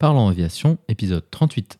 Parlons 0.00 0.28
aviation, 0.28 0.78
épisode 0.88 1.24
38. 1.30 1.78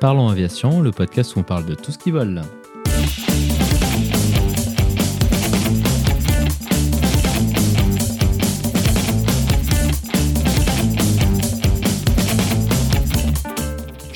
Parlons 0.00 0.28
aviation, 0.30 0.80
le 0.80 0.90
podcast 0.90 1.36
où 1.36 1.40
on 1.40 1.42
parle 1.42 1.66
de 1.66 1.74
tout 1.74 1.92
ce 1.92 1.98
qui 1.98 2.10
vole. 2.10 2.40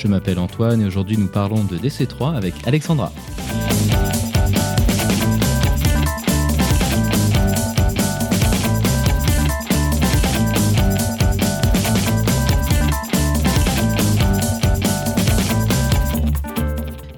Je 0.07 0.11
m'appelle 0.13 0.39
Antoine 0.39 0.81
et 0.81 0.85
aujourd'hui 0.85 1.17
nous 1.17 1.27
parlons 1.27 1.65
de 1.65 1.77
DC3 1.77 2.37
avec 2.37 2.65
Alexandra. 2.65 3.11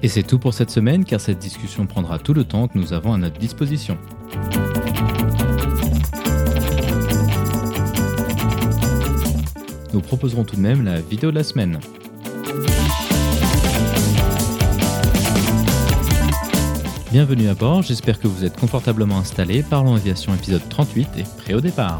Et 0.02 0.08
c'est 0.08 0.24
tout 0.24 0.40
pour 0.40 0.52
cette 0.52 0.72
semaine 0.72 1.04
car 1.04 1.20
cette 1.20 1.38
discussion 1.38 1.86
prendra 1.86 2.18
tout 2.18 2.34
le 2.34 2.42
temps 2.42 2.66
que 2.66 2.76
nous 2.76 2.92
avons 2.92 3.12
à 3.12 3.18
notre 3.18 3.38
disposition. 3.38 3.96
Nous 9.92 10.00
proposerons 10.00 10.42
tout 10.42 10.56
de 10.56 10.60
même 10.60 10.84
la 10.84 11.00
vidéo 11.00 11.30
de 11.30 11.36
la 11.36 11.44
semaine. 11.44 11.78
Bienvenue 17.12 17.48
à 17.48 17.54
bord, 17.54 17.82
j'espère 17.82 18.20
que 18.20 18.28
vous 18.28 18.44
êtes 18.44 18.56
confortablement 18.56 19.18
installés. 19.18 19.64
Parlons 19.64 19.96
Aviation 19.96 20.32
épisode 20.32 20.62
38 20.68 21.08
et 21.16 21.24
prêt 21.38 21.54
au 21.54 21.60
départ. 21.60 21.98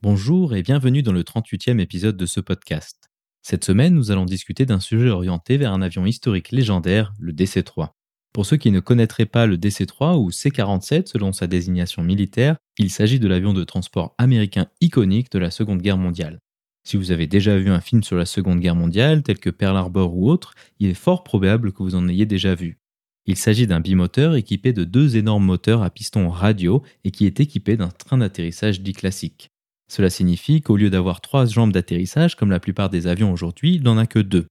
Bonjour 0.00 0.54
et 0.54 0.62
bienvenue 0.62 1.02
dans 1.02 1.12
le 1.12 1.22
38e 1.22 1.78
épisode 1.78 2.16
de 2.16 2.24
ce 2.24 2.40
podcast. 2.40 3.10
Cette 3.42 3.66
semaine, 3.66 3.92
nous 3.92 4.10
allons 4.10 4.24
discuter 4.24 4.64
d'un 4.64 4.80
sujet 4.80 5.10
orienté 5.10 5.58
vers 5.58 5.74
un 5.74 5.82
avion 5.82 6.06
historique 6.06 6.52
légendaire, 6.52 7.12
le 7.18 7.34
DC-3. 7.34 7.95
Pour 8.36 8.44
ceux 8.44 8.58
qui 8.58 8.70
ne 8.70 8.80
connaîtraient 8.80 9.24
pas 9.24 9.46
le 9.46 9.56
DC-3 9.56 10.18
ou 10.18 10.30
C-47 10.30 11.06
selon 11.06 11.32
sa 11.32 11.46
désignation 11.46 12.02
militaire, 12.02 12.58
il 12.76 12.90
s'agit 12.90 13.18
de 13.18 13.26
l'avion 13.26 13.54
de 13.54 13.64
transport 13.64 14.14
américain 14.18 14.66
iconique 14.82 15.32
de 15.32 15.38
la 15.38 15.50
Seconde 15.50 15.80
Guerre 15.80 15.96
mondiale. 15.96 16.40
Si 16.86 16.98
vous 16.98 17.12
avez 17.12 17.26
déjà 17.26 17.56
vu 17.56 17.70
un 17.70 17.80
film 17.80 18.02
sur 18.02 18.18
la 18.18 18.26
Seconde 18.26 18.60
Guerre 18.60 18.74
mondiale, 18.74 19.22
tel 19.22 19.38
que 19.38 19.48
Pearl 19.48 19.74
Harbor 19.74 20.14
ou 20.14 20.28
autre, 20.28 20.52
il 20.78 20.90
est 20.90 20.92
fort 20.92 21.24
probable 21.24 21.72
que 21.72 21.82
vous 21.82 21.94
en 21.94 22.08
ayez 22.08 22.26
déjà 22.26 22.54
vu. 22.54 22.76
Il 23.24 23.36
s'agit 23.36 23.66
d'un 23.66 23.80
bimoteur 23.80 24.34
équipé 24.34 24.74
de 24.74 24.84
deux 24.84 25.16
énormes 25.16 25.46
moteurs 25.46 25.82
à 25.82 25.88
piston 25.88 26.28
radio 26.28 26.82
et 27.04 27.12
qui 27.12 27.24
est 27.24 27.40
équipé 27.40 27.78
d'un 27.78 27.88
train 27.88 28.18
d'atterrissage 28.18 28.82
dit 28.82 28.92
classique. 28.92 29.48
Cela 29.90 30.10
signifie 30.10 30.60
qu'au 30.60 30.76
lieu 30.76 30.90
d'avoir 30.90 31.22
trois 31.22 31.46
jambes 31.46 31.72
d'atterrissage 31.72 32.36
comme 32.36 32.50
la 32.50 32.60
plupart 32.60 32.90
des 32.90 33.06
avions 33.06 33.32
aujourd'hui, 33.32 33.76
il 33.76 33.82
n'en 33.82 33.96
a 33.96 34.06
que 34.06 34.18
deux. 34.18 34.46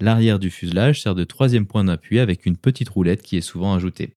L'arrière 0.00 0.38
du 0.38 0.50
fuselage 0.50 1.02
sert 1.02 1.16
de 1.16 1.24
troisième 1.24 1.66
point 1.66 1.82
d'appui 1.82 2.20
avec 2.20 2.46
une 2.46 2.56
petite 2.56 2.88
roulette 2.88 3.22
qui 3.22 3.36
est 3.36 3.40
souvent 3.40 3.74
ajoutée. 3.74 4.14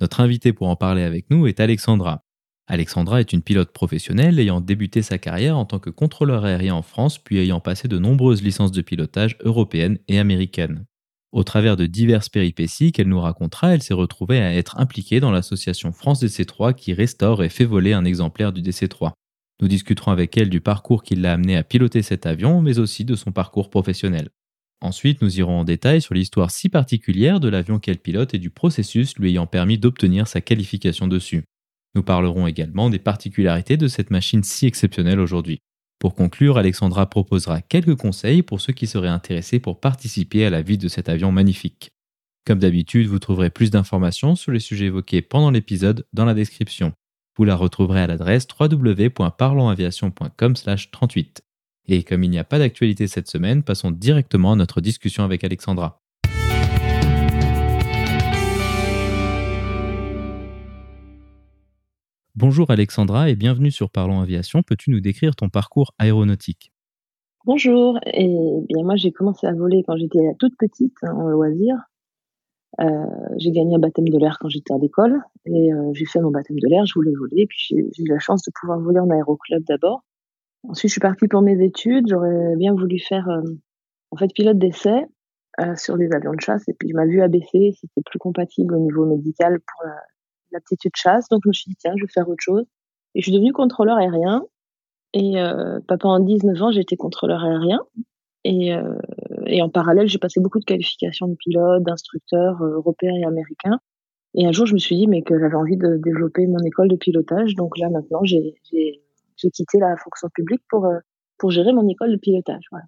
Notre 0.00 0.20
invité 0.20 0.52
pour 0.52 0.68
en 0.68 0.74
parler 0.74 1.02
avec 1.02 1.30
nous 1.30 1.46
est 1.46 1.60
Alexandra. 1.60 2.24
Alexandra 2.66 3.20
est 3.20 3.32
une 3.32 3.42
pilote 3.42 3.72
professionnelle 3.72 4.40
ayant 4.40 4.60
débuté 4.60 5.02
sa 5.02 5.18
carrière 5.18 5.56
en 5.56 5.64
tant 5.64 5.78
que 5.78 5.90
contrôleur 5.90 6.44
aérien 6.44 6.74
en 6.74 6.82
France 6.82 7.18
puis 7.18 7.38
ayant 7.38 7.60
passé 7.60 7.86
de 7.86 7.98
nombreuses 7.98 8.42
licences 8.42 8.72
de 8.72 8.82
pilotage 8.82 9.36
européennes 9.40 9.98
et 10.08 10.18
américaines. 10.18 10.84
Au 11.32 11.44
travers 11.44 11.76
de 11.76 11.86
diverses 11.86 12.28
péripéties 12.28 12.90
qu'elle 12.90 13.08
nous 13.08 13.20
racontera, 13.20 13.74
elle 13.74 13.82
s'est 13.82 13.94
retrouvée 13.94 14.40
à 14.40 14.52
être 14.52 14.78
impliquée 14.78 15.20
dans 15.20 15.30
l'association 15.30 15.92
France 15.92 16.24
DC3 16.24 16.74
qui 16.74 16.92
restaure 16.92 17.44
et 17.44 17.48
fait 17.48 17.64
voler 17.64 17.92
un 17.92 18.04
exemplaire 18.04 18.52
du 18.52 18.62
DC3. 18.62 19.12
Nous 19.62 19.68
discuterons 19.68 20.10
avec 20.10 20.36
elle 20.36 20.50
du 20.50 20.60
parcours 20.60 21.04
qui 21.04 21.14
l'a 21.14 21.34
amené 21.34 21.56
à 21.56 21.62
piloter 21.62 22.02
cet 22.02 22.26
avion, 22.26 22.62
mais 22.62 22.80
aussi 22.80 23.04
de 23.04 23.14
son 23.14 23.30
parcours 23.30 23.70
professionnel. 23.70 24.30
Ensuite, 24.82 25.20
nous 25.20 25.38
irons 25.38 25.60
en 25.60 25.64
détail 25.64 26.00
sur 26.00 26.14
l'histoire 26.14 26.50
si 26.50 26.70
particulière 26.70 27.38
de 27.38 27.48
l'avion 27.48 27.78
qu'elle 27.78 27.98
pilote 27.98 28.32
et 28.32 28.38
du 28.38 28.48
processus 28.48 29.18
lui 29.18 29.28
ayant 29.30 29.46
permis 29.46 29.76
d'obtenir 29.78 30.26
sa 30.26 30.40
qualification 30.40 31.06
dessus. 31.06 31.44
Nous 31.94 32.02
parlerons 32.02 32.46
également 32.46 32.88
des 32.88 32.98
particularités 32.98 33.76
de 33.76 33.88
cette 33.88 34.10
machine 34.10 34.42
si 34.42 34.64
exceptionnelle 34.66 35.20
aujourd'hui. 35.20 35.58
Pour 35.98 36.14
conclure, 36.14 36.56
Alexandra 36.56 37.10
proposera 37.10 37.60
quelques 37.60 37.96
conseils 37.96 38.42
pour 38.42 38.62
ceux 38.62 38.72
qui 38.72 38.86
seraient 38.86 39.08
intéressés 39.08 39.60
pour 39.60 39.80
participer 39.80 40.46
à 40.46 40.50
la 40.50 40.62
vie 40.62 40.78
de 40.78 40.88
cet 40.88 41.10
avion 41.10 41.30
magnifique. 41.30 41.90
Comme 42.46 42.58
d'habitude, 42.58 43.06
vous 43.06 43.18
trouverez 43.18 43.50
plus 43.50 43.70
d'informations 43.70 44.34
sur 44.34 44.50
les 44.50 44.60
sujets 44.60 44.86
évoqués 44.86 45.20
pendant 45.20 45.50
l'épisode 45.50 46.06
dans 46.14 46.24
la 46.24 46.32
description. 46.32 46.94
Vous 47.36 47.44
la 47.44 47.54
retrouverez 47.54 48.00
à 48.00 48.06
l'adresse 48.06 48.48
www.parlonsaviation.com/38. 48.58 51.49
Et 51.92 52.04
comme 52.04 52.22
il 52.22 52.30
n'y 52.30 52.38
a 52.38 52.44
pas 52.44 52.60
d'actualité 52.60 53.08
cette 53.08 53.26
semaine, 53.26 53.64
passons 53.64 53.90
directement 53.90 54.52
à 54.52 54.54
notre 54.54 54.80
discussion 54.80 55.24
avec 55.24 55.42
Alexandra. 55.42 56.00
Bonjour 62.36 62.70
Alexandra 62.70 63.28
et 63.28 63.34
bienvenue 63.34 63.72
sur 63.72 63.90
Parlons 63.90 64.20
Aviation. 64.20 64.62
Peux-tu 64.62 64.92
nous 64.92 65.00
décrire 65.00 65.34
ton 65.34 65.48
parcours 65.48 65.92
aéronautique? 65.98 66.72
Bonjour, 67.44 67.98
et 68.06 68.28
bien 68.68 68.84
moi 68.84 68.94
j'ai 68.94 69.10
commencé 69.10 69.48
à 69.48 69.52
voler 69.52 69.82
quand 69.84 69.96
j'étais 69.96 70.20
toute 70.38 70.56
petite 70.56 70.94
hein, 71.02 71.12
en 71.12 71.26
loisir. 71.26 71.74
Euh, 72.80 72.86
j'ai 73.38 73.50
gagné 73.50 73.74
un 73.74 73.80
baptême 73.80 74.08
de 74.08 74.16
l'air 74.16 74.38
quand 74.40 74.48
j'étais 74.48 74.72
à 74.72 74.78
l'école 74.78 75.20
et 75.44 75.72
euh, 75.72 75.90
j'ai 75.94 76.04
fait 76.04 76.20
mon 76.20 76.30
baptême 76.30 76.60
de 76.60 76.68
l'air, 76.68 76.86
je 76.86 76.94
voulais 76.94 77.14
voler, 77.18 77.46
puis 77.48 77.58
j'ai 77.68 78.02
eu 78.04 78.08
la 78.08 78.20
chance 78.20 78.44
de 78.44 78.52
pouvoir 78.60 78.78
voler 78.78 79.00
en 79.00 79.10
aéroclub 79.10 79.64
d'abord. 79.64 80.04
Ensuite, 80.68 80.90
je 80.90 80.92
suis 80.92 81.00
partie 81.00 81.28
pour 81.28 81.42
mes 81.42 81.62
études. 81.64 82.06
J'aurais 82.08 82.56
bien 82.56 82.74
voulu 82.74 82.98
faire, 82.98 83.28
euh, 83.28 83.42
en 84.10 84.16
fait, 84.16 84.28
pilote 84.34 84.58
d'essai 84.58 85.06
euh, 85.60 85.74
sur 85.76 85.96
les 85.96 86.12
avions 86.12 86.32
de 86.32 86.40
chasse. 86.40 86.68
Et 86.68 86.74
puis, 86.74 86.92
ma 86.92 87.06
vue 87.06 87.22
a 87.22 87.28
baissé. 87.28 87.72
C'était 87.80 88.02
plus 88.04 88.18
compatible 88.18 88.74
au 88.74 88.78
niveau 88.78 89.06
médical 89.06 89.58
pour 89.60 89.90
l'aptitude 90.52 90.92
chasse. 90.94 91.28
Donc, 91.28 91.40
je 91.44 91.48
me 91.48 91.52
suis 91.52 91.70
dit, 91.70 91.76
tiens, 91.76 91.94
je 91.96 92.04
vais 92.04 92.12
faire 92.12 92.28
autre 92.28 92.42
chose. 92.42 92.64
Et 93.14 93.20
je 93.20 93.24
suis 93.24 93.32
devenue 93.32 93.52
contrôleur 93.52 93.96
aérien. 93.96 94.44
Et 95.12 95.40
euh, 95.40 95.80
pendant 95.88 96.20
19 96.20 96.62
ans, 96.62 96.70
j'étais 96.70 96.96
contrôleur 96.96 97.44
aérien. 97.44 97.80
Et, 98.44 98.72
euh, 98.74 98.98
et 99.46 99.60
en 99.62 99.68
parallèle, 99.68 100.08
j'ai 100.08 100.18
passé 100.18 100.40
beaucoup 100.40 100.60
de 100.60 100.64
qualifications 100.64 101.28
de 101.28 101.34
pilote, 101.34 101.82
d'instructeur 101.82 102.62
euh, 102.62 102.76
européen 102.76 103.14
et 103.14 103.24
américain. 103.24 103.80
Et 104.34 104.46
un 104.46 104.52
jour, 104.52 104.66
je 104.66 104.74
me 104.74 104.78
suis 104.78 104.96
dit 104.96 105.08
mais 105.08 105.22
que 105.22 105.38
j'avais 105.38 105.56
envie 105.56 105.76
de 105.76 105.96
développer 105.96 106.46
mon 106.46 106.60
école 106.60 106.88
de 106.88 106.96
pilotage. 106.96 107.56
Donc 107.56 107.76
là, 107.78 107.90
maintenant, 107.90 108.20
j'ai 108.22 108.54
quitté 109.48 109.78
la 109.78 109.96
fonction 109.96 110.28
publique 110.34 110.62
pour, 110.68 110.86
euh, 110.86 110.98
pour 111.38 111.50
gérer 111.50 111.72
mon 111.72 111.88
école 111.88 112.12
de 112.12 112.16
pilotage. 112.16 112.64
Voilà. 112.70 112.84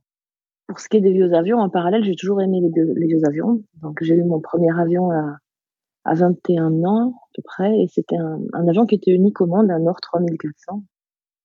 Pour 0.67 0.79
ce 0.81 0.89
qui 0.89 0.99
est 0.99 1.01
des 1.01 1.13
vieux 1.13 1.33
avions, 1.35 1.59
en 1.59 1.71
parallèle, 1.71 2.05
j'ai 2.05 2.15
toujours 2.15 2.41
aimé 2.41 2.61
les, 2.61 3.07
vieux 3.07 3.25
avions. 3.27 3.63
Donc, 3.83 3.99
j'ai 4.03 4.15
eu 4.15 4.25
mon 4.25 4.41
premier 4.41 4.71
avion 4.79 5.11
à, 5.11 5.37
à 6.05 6.15
21 6.15 6.85
ans, 6.85 7.11
à 7.11 7.29
peu 7.35 7.43
près, 7.43 7.79
et 7.81 7.89
c'était 7.89 8.17
un, 8.17 8.41
un, 8.53 8.69
avion 8.69 8.87
qui 8.87 8.95
était 8.95 9.11
unique 9.11 9.41
au 9.41 9.47
monde, 9.47 9.71
un 9.71 9.81
Nord 9.81 10.01
3400, 10.01 10.83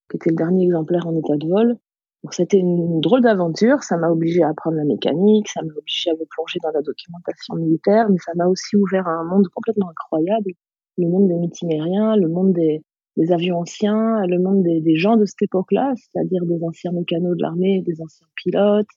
qui 0.09 0.17
était 0.17 0.29
le 0.29 0.35
dernier 0.35 0.65
exemplaire 0.65 1.07
en 1.07 1.15
état 1.15 1.35
de 1.35 1.47
vol. 1.47 1.77
Donc, 2.23 2.33
c'était 2.33 2.57
une 2.57 2.99
drôle 2.99 3.21
d'aventure. 3.21 3.83
Ça 3.83 3.97
m'a 3.97 4.09
obligé 4.09 4.43
à 4.43 4.49
apprendre 4.49 4.77
la 4.77 4.85
mécanique, 4.85 5.47
ça 5.49 5.61
m'a 5.61 5.73
obligé 5.73 6.09
à 6.09 6.13
me 6.13 6.25
plonger 6.29 6.59
dans 6.61 6.71
la 6.71 6.81
documentation 6.81 7.55
militaire, 7.55 8.09
mais 8.09 8.17
ça 8.17 8.31
m'a 8.35 8.47
aussi 8.47 8.75
ouvert 8.75 9.07
à 9.07 9.11
un 9.11 9.23
monde 9.23 9.47
complètement 9.53 9.89
incroyable. 9.89 10.51
Le 10.97 11.07
monde 11.07 11.27
des 11.27 11.35
mitimériens, 11.35 12.15
le 12.15 12.27
monde 12.27 12.53
des, 12.53 12.81
des 13.17 13.31
avions 13.31 13.57
anciens, 13.57 14.25
le 14.27 14.39
monde 14.39 14.63
des, 14.63 14.79
des 14.79 14.95
gens 14.95 15.17
de 15.17 15.25
cette 15.25 15.41
époque-là, 15.41 15.93
c'est-à-dire 15.95 16.45
des 16.45 16.63
anciens 16.63 16.91
mécanos 16.91 17.35
de 17.35 17.41
l'armée, 17.41 17.81
des 17.81 18.01
anciens 18.01 18.27
pilotes. 18.35 18.87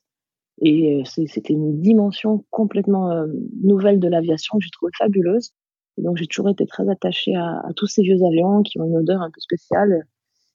Et 0.61 1.01
euh, 1.01 1.01
c'était 1.05 1.53
une 1.53 1.81
dimension 1.81 2.45
complètement 2.51 3.11
euh, 3.11 3.25
nouvelle 3.63 3.99
de 3.99 4.07
l'aviation 4.07 4.57
que 4.57 4.63
j'ai 4.63 4.69
trouvée 4.69 4.91
fabuleuse. 4.97 5.51
Et 5.97 6.03
donc 6.03 6.17
j'ai 6.17 6.27
toujours 6.27 6.49
été 6.49 6.65
très 6.65 6.87
attachée 6.87 7.35
à, 7.35 7.61
à, 7.67 7.73
tous 7.75 7.87
ces 7.87 8.03
vieux 8.03 8.23
avions 8.25 8.61
qui 8.61 8.79
ont 8.79 8.85
une 8.85 8.97
odeur 8.97 9.21
un 9.21 9.31
peu 9.31 9.39
spéciale 9.39 10.05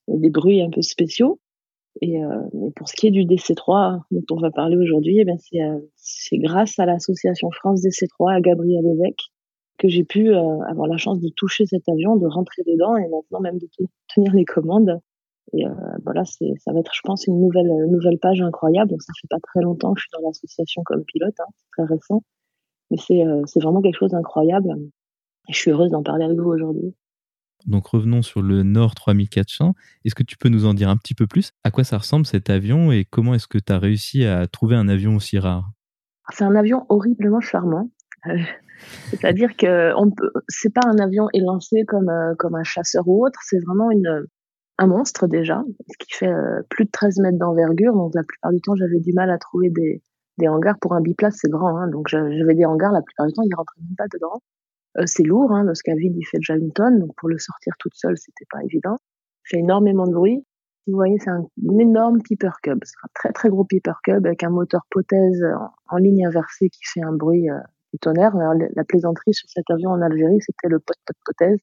et 0.08 0.16
des 0.16 0.30
bruits 0.30 0.62
un 0.62 0.70
peu 0.70 0.82
spéciaux. 0.82 1.40
Et, 2.02 2.22
euh, 2.22 2.42
et 2.66 2.70
pour 2.76 2.88
ce 2.88 2.94
qui 2.94 3.06
est 3.06 3.10
du 3.10 3.24
DC3 3.24 4.00
dont 4.10 4.24
on 4.30 4.40
va 4.40 4.50
parler 4.50 4.76
aujourd'hui, 4.76 5.18
eh 5.18 5.26
c'est 5.38 5.60
euh, 5.60 6.38
grâce 6.40 6.78
à 6.78 6.86
l'association 6.86 7.50
France 7.50 7.82
DC3 7.82 8.36
à 8.36 8.40
Gabriel 8.40 8.84
Évêque 8.86 9.22
que 9.78 9.88
j'ai 9.88 10.04
pu 10.04 10.30
euh, 10.30 10.60
avoir 10.68 10.86
la 10.86 10.96
chance 10.96 11.20
de 11.20 11.28
toucher 11.28 11.66
cet 11.66 11.88
avion, 11.88 12.16
de 12.16 12.26
rentrer 12.26 12.62
dedans 12.66 12.96
et 12.96 13.08
maintenant 13.08 13.40
même 13.40 13.58
de 13.58 13.68
tenir 14.12 14.34
les 14.34 14.44
commandes. 14.44 15.00
Et 15.52 15.66
euh, 15.66 15.70
voilà, 16.04 16.24
c'est, 16.24 16.52
ça 16.58 16.72
va 16.72 16.80
être, 16.80 16.92
je 16.94 17.02
pense, 17.04 17.26
une 17.26 17.38
nouvelle, 17.40 17.70
nouvelle 17.88 18.18
page 18.18 18.40
incroyable. 18.40 18.90
Donc 18.90 19.02
ça 19.02 19.12
fait 19.20 19.28
pas 19.28 19.40
très 19.42 19.60
longtemps 19.60 19.94
que 19.94 20.00
je 20.00 20.06
suis 20.06 20.20
dans 20.20 20.26
l'association 20.26 20.82
comme 20.84 21.04
pilote, 21.04 21.34
hein, 21.38 21.50
c'est 21.56 21.66
très 21.76 21.94
récent, 21.94 22.22
mais 22.90 22.96
c'est, 22.96 23.24
euh, 23.24 23.42
c'est 23.46 23.62
vraiment 23.62 23.82
quelque 23.82 23.98
chose 23.98 24.10
d'incroyable. 24.10 24.74
Et 25.48 25.52
je 25.52 25.58
suis 25.58 25.70
heureuse 25.70 25.90
d'en 25.90 26.02
parler 26.02 26.24
avec 26.24 26.38
vous 26.38 26.50
aujourd'hui. 26.50 26.94
Donc 27.66 27.86
revenons 27.88 28.22
sur 28.22 28.42
le 28.42 28.62
Nord 28.62 28.94
3400. 28.94 29.74
Est-ce 30.04 30.14
que 30.14 30.22
tu 30.22 30.36
peux 30.36 30.48
nous 30.48 30.66
en 30.66 30.74
dire 30.74 30.88
un 30.88 30.96
petit 30.96 31.14
peu 31.14 31.26
plus? 31.26 31.52
À 31.64 31.70
quoi 31.70 31.84
ça 31.84 31.98
ressemble 31.98 32.26
cet 32.26 32.50
avion? 32.50 32.92
Et 32.92 33.04
comment 33.04 33.34
est-ce 33.34 33.48
que 33.48 33.58
tu 33.58 33.72
as 33.72 33.78
réussi 33.78 34.24
à 34.24 34.46
trouver 34.46 34.76
un 34.76 34.88
avion 34.88 35.16
aussi 35.16 35.38
rare? 35.38 35.70
C'est 36.32 36.44
un 36.44 36.54
avion 36.54 36.86
horriblement 36.88 37.40
charmant. 37.40 37.90
C'est-à-dire 39.10 39.56
que 39.56 39.92
on 39.96 40.10
peut, 40.10 40.30
c'est 40.48 40.72
pas 40.72 40.82
un 40.86 40.98
avion 40.98 41.28
élancé 41.32 41.84
comme 41.86 42.08
euh, 42.08 42.34
comme 42.38 42.54
un 42.54 42.64
chasseur 42.64 43.06
ou 43.08 43.24
autre. 43.24 43.38
C'est 43.42 43.58
vraiment 43.64 43.90
une 43.90 44.26
un 44.78 44.86
monstre 44.86 45.26
déjà, 45.26 45.64
qui 45.98 46.12
fait 46.12 46.28
euh, 46.28 46.60
plus 46.68 46.84
de 46.84 46.90
13 46.90 47.18
mètres 47.20 47.38
d'envergure. 47.38 47.94
Donc 47.94 48.14
la 48.14 48.22
plupart 48.24 48.52
du 48.52 48.60
temps, 48.60 48.76
j'avais 48.76 49.00
du 49.00 49.12
mal 49.14 49.30
à 49.30 49.38
trouver 49.38 49.70
des 49.70 50.02
des 50.38 50.48
hangars 50.48 50.76
pour 50.80 50.92
un 50.94 51.00
biplace, 51.00 51.36
c'est 51.40 51.50
grand. 51.50 51.78
Hein, 51.78 51.88
donc 51.88 52.08
j'avais 52.08 52.54
des 52.54 52.66
hangars 52.66 52.92
la 52.92 53.02
plupart 53.02 53.26
du 53.26 53.32
temps, 53.32 53.42
il 53.42 53.54
rentrait 53.54 53.80
même 53.80 53.96
pas 53.96 54.08
dedans. 54.12 54.42
Euh, 54.98 55.04
c'est 55.06 55.22
lourd, 55.22 55.52
hein, 55.52 55.64
parce 55.66 55.82
qu'à 55.82 55.94
vide, 55.94 56.14
il 56.16 56.24
fait 56.24 56.38
déjà 56.38 56.56
une 56.56 56.72
tonne, 56.72 57.00
donc 57.00 57.14
pour 57.16 57.28
le 57.28 57.38
sortir 57.38 57.74
toute 57.78 57.94
seule, 57.94 58.16
c'était 58.16 58.46
pas 58.50 58.62
évident. 58.64 58.96
Il 59.44 59.56
fait 59.56 59.58
énormément 59.58 60.06
de 60.06 60.12
bruit. 60.12 60.44
Vous 60.86 60.94
voyez, 60.94 61.18
c'est 61.18 61.30
un, 61.30 61.44
énorme 61.80 62.22
Piper 62.22 62.50
Cub. 62.62 62.78
C'est 62.84 62.96
un 63.02 63.08
très 63.14 63.32
très 63.32 63.48
gros 63.48 63.64
Piper 63.64 63.94
Cub 64.04 64.24
avec 64.24 64.44
un 64.44 64.50
moteur 64.50 64.82
pothèse 64.90 65.44
en, 65.90 65.96
ligne 65.96 66.26
inversée 66.26 66.68
qui 66.68 66.80
fait 66.84 67.02
un 67.02 67.12
bruit 67.12 67.50
euh, 67.50 67.58
tonnerre. 67.98 68.34
la, 68.34 68.84
plaisanterie 68.84 69.34
sur 69.34 69.48
cet 69.48 69.70
avion 69.70 69.90
en 69.90 70.02
Algérie, 70.02 70.40
c'était 70.40 70.68
le 70.68 70.78
pot 70.78 70.94
pot 71.06 71.16
pothèse. 71.24 71.58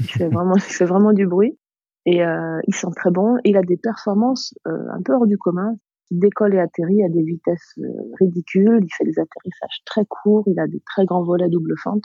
Il 0.00 0.10
fait 0.10 0.28
vraiment, 0.28 0.56
il 0.56 0.62
fait 0.62 0.84
vraiment 0.84 1.12
du 1.12 1.26
bruit. 1.26 1.58
Et 2.06 2.24
euh, 2.24 2.60
il 2.66 2.74
sent 2.74 2.88
très 2.96 3.10
bon. 3.10 3.36
Il 3.44 3.56
a 3.56 3.62
des 3.62 3.76
performances 3.76 4.54
euh, 4.66 4.88
un 4.92 5.02
peu 5.02 5.14
hors 5.14 5.26
du 5.26 5.36
commun. 5.36 5.76
Il 6.10 6.20
décolle 6.20 6.54
et 6.54 6.58
atterrit 6.58 7.04
à 7.04 7.08
des 7.08 7.22
vitesses 7.22 7.74
euh, 7.78 7.88
ridicules. 8.18 8.80
Il 8.82 8.94
fait 8.96 9.04
des 9.04 9.18
atterrissages 9.18 9.82
très 9.84 10.04
courts. 10.06 10.44
Il 10.46 10.58
a 10.58 10.66
des 10.66 10.80
très 10.86 11.04
grands 11.04 11.22
volets 11.22 11.48
double 11.48 11.74
fente. 11.82 12.04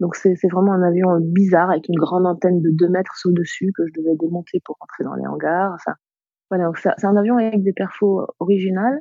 Donc 0.00 0.14
c'est 0.14 0.36
vraiment 0.52 0.72
un 0.72 0.82
avion 0.82 1.18
bizarre 1.20 1.70
avec 1.70 1.88
une 1.88 1.96
grande 1.96 2.26
antenne 2.26 2.60
de 2.60 2.70
2 2.70 2.88
mètres 2.88 3.12
au-dessus 3.24 3.72
que 3.76 3.82
je 3.86 4.00
devais 4.00 4.14
démonter 4.16 4.60
pour 4.64 4.76
rentrer 4.80 5.02
dans 5.02 5.14
les 5.14 5.26
hangars. 5.26 5.72
Enfin, 5.74 5.94
voilà, 6.50 6.70
c'est 6.76 7.04
un 7.04 7.16
avion 7.16 7.36
avec 7.36 7.62
des 7.64 7.72
perfos 7.72 8.26
originales 8.38 9.00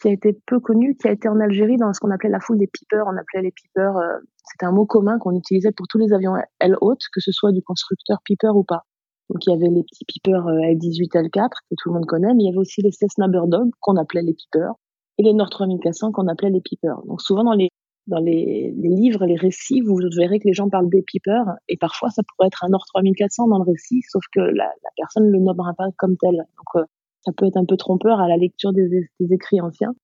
qui 0.00 0.08
a 0.08 0.12
été 0.12 0.38
peu 0.46 0.60
connu, 0.60 0.96
qui 0.96 1.08
a 1.08 1.12
été 1.12 1.28
en 1.28 1.38
Algérie 1.40 1.76
dans 1.76 1.92
ce 1.92 2.00
qu'on 2.00 2.10
appelait 2.10 2.30
la 2.30 2.40
foule 2.40 2.58
des 2.58 2.66
peepers. 2.66 3.04
On 3.06 3.16
appelait 3.16 3.42
les 3.42 3.52
peepers, 3.52 3.96
euh, 3.96 4.18
c'était 4.50 4.66
un 4.66 4.72
mot 4.72 4.86
commun 4.86 5.18
qu'on 5.18 5.36
utilisait 5.36 5.72
pour 5.72 5.86
tous 5.88 5.98
les 5.98 6.12
avions 6.12 6.34
L 6.60 6.76
haute, 6.80 7.02
que 7.12 7.20
ce 7.20 7.32
soit 7.32 7.52
du 7.52 7.62
constructeur 7.62 8.18
Piper 8.24 8.50
ou 8.54 8.64
pas. 8.64 8.82
Donc 9.30 9.46
il 9.46 9.50
y 9.50 9.54
avait 9.54 9.68
les 9.68 9.82
petits 9.82 10.04
Piper 10.04 10.32
L18, 10.32 11.16
euh, 11.16 11.22
L4 11.22 11.50
que 11.70 11.74
tout 11.78 11.88
le 11.90 11.94
monde 11.94 12.06
connaît, 12.06 12.34
mais 12.34 12.44
il 12.44 12.46
y 12.46 12.48
avait 12.48 12.58
aussi 12.58 12.82
les 12.82 12.90
Cessna 12.90 13.28
Bird 13.28 13.54
qu'on 13.80 13.96
appelait 13.96 14.22
les 14.22 14.34
Piper 14.34 14.70
et 15.18 15.22
les 15.22 15.34
Nord 15.34 15.50
3400 15.50 16.12
qu'on 16.12 16.28
appelait 16.28 16.50
les 16.50 16.60
Piper. 16.60 16.94
Donc 17.06 17.20
souvent 17.20 17.44
dans 17.44 17.54
les 17.54 17.68
dans 18.08 18.18
les, 18.18 18.74
les, 18.76 18.88
livres, 18.88 19.26
les 19.26 19.36
récits, 19.36 19.80
vous 19.80 19.96
verrez 20.16 20.40
que 20.40 20.48
les 20.48 20.54
gens 20.54 20.68
parlent 20.68 20.90
des 20.90 21.02
peepers, 21.02 21.54
et 21.68 21.76
parfois 21.76 22.10
ça 22.10 22.22
pourrait 22.22 22.48
être 22.48 22.64
un 22.64 22.68
Nord 22.68 22.84
3400 22.92 23.46
dans 23.46 23.58
le 23.58 23.64
récit, 23.64 24.00
sauf 24.10 24.22
que 24.34 24.40
la, 24.40 24.64
la 24.64 24.90
personne 24.96 25.26
ne 25.26 25.30
le 25.30 25.38
nommera 25.38 25.72
pas 25.74 25.86
comme 25.96 26.16
tel. 26.16 26.34
Donc 26.34 26.82
euh, 26.82 26.84
ça 27.24 27.32
peut 27.36 27.46
être 27.46 27.56
un 27.56 27.64
peu 27.64 27.76
trompeur 27.76 28.20
à 28.20 28.28
la 28.28 28.36
lecture 28.36 28.72
des, 28.72 29.08
écrits 29.30 29.60
anciens. 29.60 29.94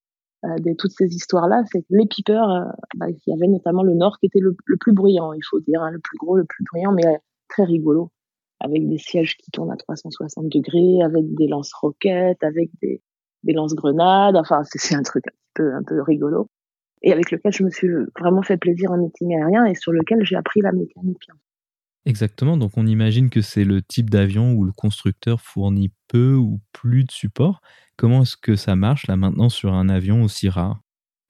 Euh, 0.45 0.55
de 0.59 0.73
toutes 0.73 0.91
ces 0.91 1.07
histoires-là, 1.07 1.63
c'est 1.71 1.81
que 1.81 1.87
les 1.89 2.05
peepers, 2.05 2.49
euh, 2.49 2.63
bah, 2.95 3.07
il 3.09 3.19
y 3.27 3.33
avait 3.33 3.51
notamment 3.51 3.83
le 3.83 3.93
Nord 3.93 4.17
qui 4.19 4.27
était 4.27 4.39
le, 4.39 4.55
plus 4.79 4.93
bruyant, 4.93 5.33
il 5.33 5.43
faut 5.49 5.59
dire, 5.59 5.81
hein, 5.81 5.91
le 5.91 5.99
plus 5.99 6.17
gros, 6.17 6.37
le 6.37 6.45
plus 6.45 6.63
bruyant, 6.71 6.93
mais 6.93 7.19
très 7.49 7.65
rigolo, 7.65 8.11
avec 8.61 8.87
des 8.87 8.97
sièges 8.97 9.35
qui 9.35 9.51
tournent 9.51 9.71
à 9.71 9.75
360 9.75 10.47
degrés, 10.47 11.01
avec 11.03 11.25
des 11.35 11.47
lance-roquettes, 11.47 12.41
avec 12.41 12.69
des, 12.81 13.01
des 13.43 13.51
lance-grenades, 13.51 14.37
enfin 14.37 14.61
c'est 14.63 14.95
un 14.95 15.03
truc 15.03 15.27
un 15.27 15.35
peu, 15.55 15.73
un 15.73 15.83
peu 15.83 16.01
rigolo 16.01 16.47
et 17.01 17.13
avec 17.13 17.31
lequel 17.31 17.51
je 17.53 17.63
me 17.63 17.69
suis 17.69 17.87
vraiment 18.19 18.41
fait 18.41 18.57
plaisir 18.57 18.91
en 18.91 18.97
meeting 18.97 19.35
aérien 19.35 19.65
et 19.65 19.75
sur 19.75 19.91
lequel 19.91 20.19
j'ai 20.23 20.35
appris 20.35 20.61
la 20.61 20.71
mécanique. 20.71 21.27
Exactement, 22.05 22.57
donc 22.57 22.71
on 22.77 22.87
imagine 22.87 23.29
que 23.29 23.41
c'est 23.41 23.65
le 23.65 23.81
type 23.81 24.09
d'avion 24.09 24.53
où 24.53 24.63
le 24.63 24.71
constructeur 24.71 25.41
fournit 25.41 25.91
peu 26.07 26.33
ou 26.33 26.59
plus 26.71 27.03
de 27.03 27.11
support. 27.11 27.61
Comment 27.97 28.21
est-ce 28.21 28.37
que 28.37 28.55
ça 28.55 28.75
marche 28.75 29.07
là 29.07 29.15
maintenant 29.15 29.49
sur 29.49 29.73
un 29.73 29.89
avion 29.89 30.23
aussi 30.23 30.49
rare? 30.49 30.79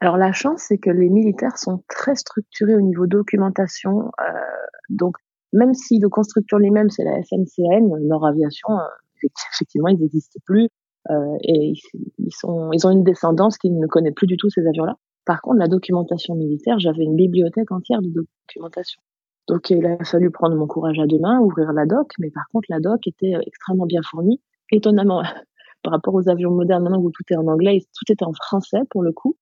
Alors 0.01 0.17
la 0.17 0.31
chance, 0.31 0.65
c'est 0.67 0.77
que 0.77 0.89
les 0.89 1.09
militaires 1.09 1.57
sont 1.57 1.83
très 1.89 2.15
structurés 2.15 2.75
au 2.75 2.81
niveau 2.81 3.07
documentation. 3.07 4.11
Euh, 4.21 4.39
donc 4.89 5.17
même 5.51 5.73
si 5.73 5.99
le 5.99 6.07
constructeur 6.07 6.59
lui-même 6.59 6.89
c'est 6.89 7.03
la 7.03 7.21
SNCN, 7.23 7.89
Nord 8.07 8.25
Aviation, 8.25 8.69
euh, 8.69 9.27
effectivement 9.53 9.89
ils 9.89 9.99
n'existent 9.99 10.39
plus 10.45 10.69
euh, 11.09 11.37
et 11.41 11.73
ils 12.19 12.45
ont 12.45 12.91
une 12.91 13.03
descendance 13.03 13.57
qui 13.57 13.71
ne 13.71 13.87
connaît 13.87 14.11
plus 14.11 14.27
du 14.27 14.37
tout 14.37 14.49
ces 14.49 14.65
avions-là. 14.67 14.95
Par 15.25 15.41
contre, 15.41 15.57
la 15.57 15.67
documentation 15.67 16.35
militaire, 16.35 16.79
j'avais 16.79 17.03
une 17.03 17.15
bibliothèque 17.15 17.71
entière 17.71 18.01
de 18.01 18.09
documentation. 18.09 19.01
Donc, 19.49 19.71
il 19.71 19.83
a 19.87 19.97
fallu 20.05 20.29
prendre 20.29 20.55
mon 20.55 20.67
courage 20.67 20.99
à 20.99 21.07
deux 21.07 21.17
mains, 21.17 21.39
ouvrir 21.39 21.73
la 21.73 21.87
doc, 21.87 22.13
mais 22.19 22.29
par 22.29 22.43
contre, 22.53 22.67
la 22.69 22.79
doc 22.79 23.07
était 23.07 23.33
euh, 23.33 23.41
extrêmement 23.47 23.87
bien 23.87 24.01
fournie. 24.03 24.39
Étonnamment, 24.71 25.23
par 25.83 25.91
rapport 25.91 26.13
aux 26.13 26.29
avions 26.29 26.51
modernes 26.51 26.83
maintenant 26.83 27.01
où 27.01 27.09
tout 27.09 27.23
est 27.31 27.35
en 27.35 27.47
anglais, 27.47 27.79
tout 27.97 28.13
était 28.13 28.25
en 28.25 28.33
français 28.33 28.81
pour 28.91 29.01
le 29.01 29.11
coup. 29.11 29.35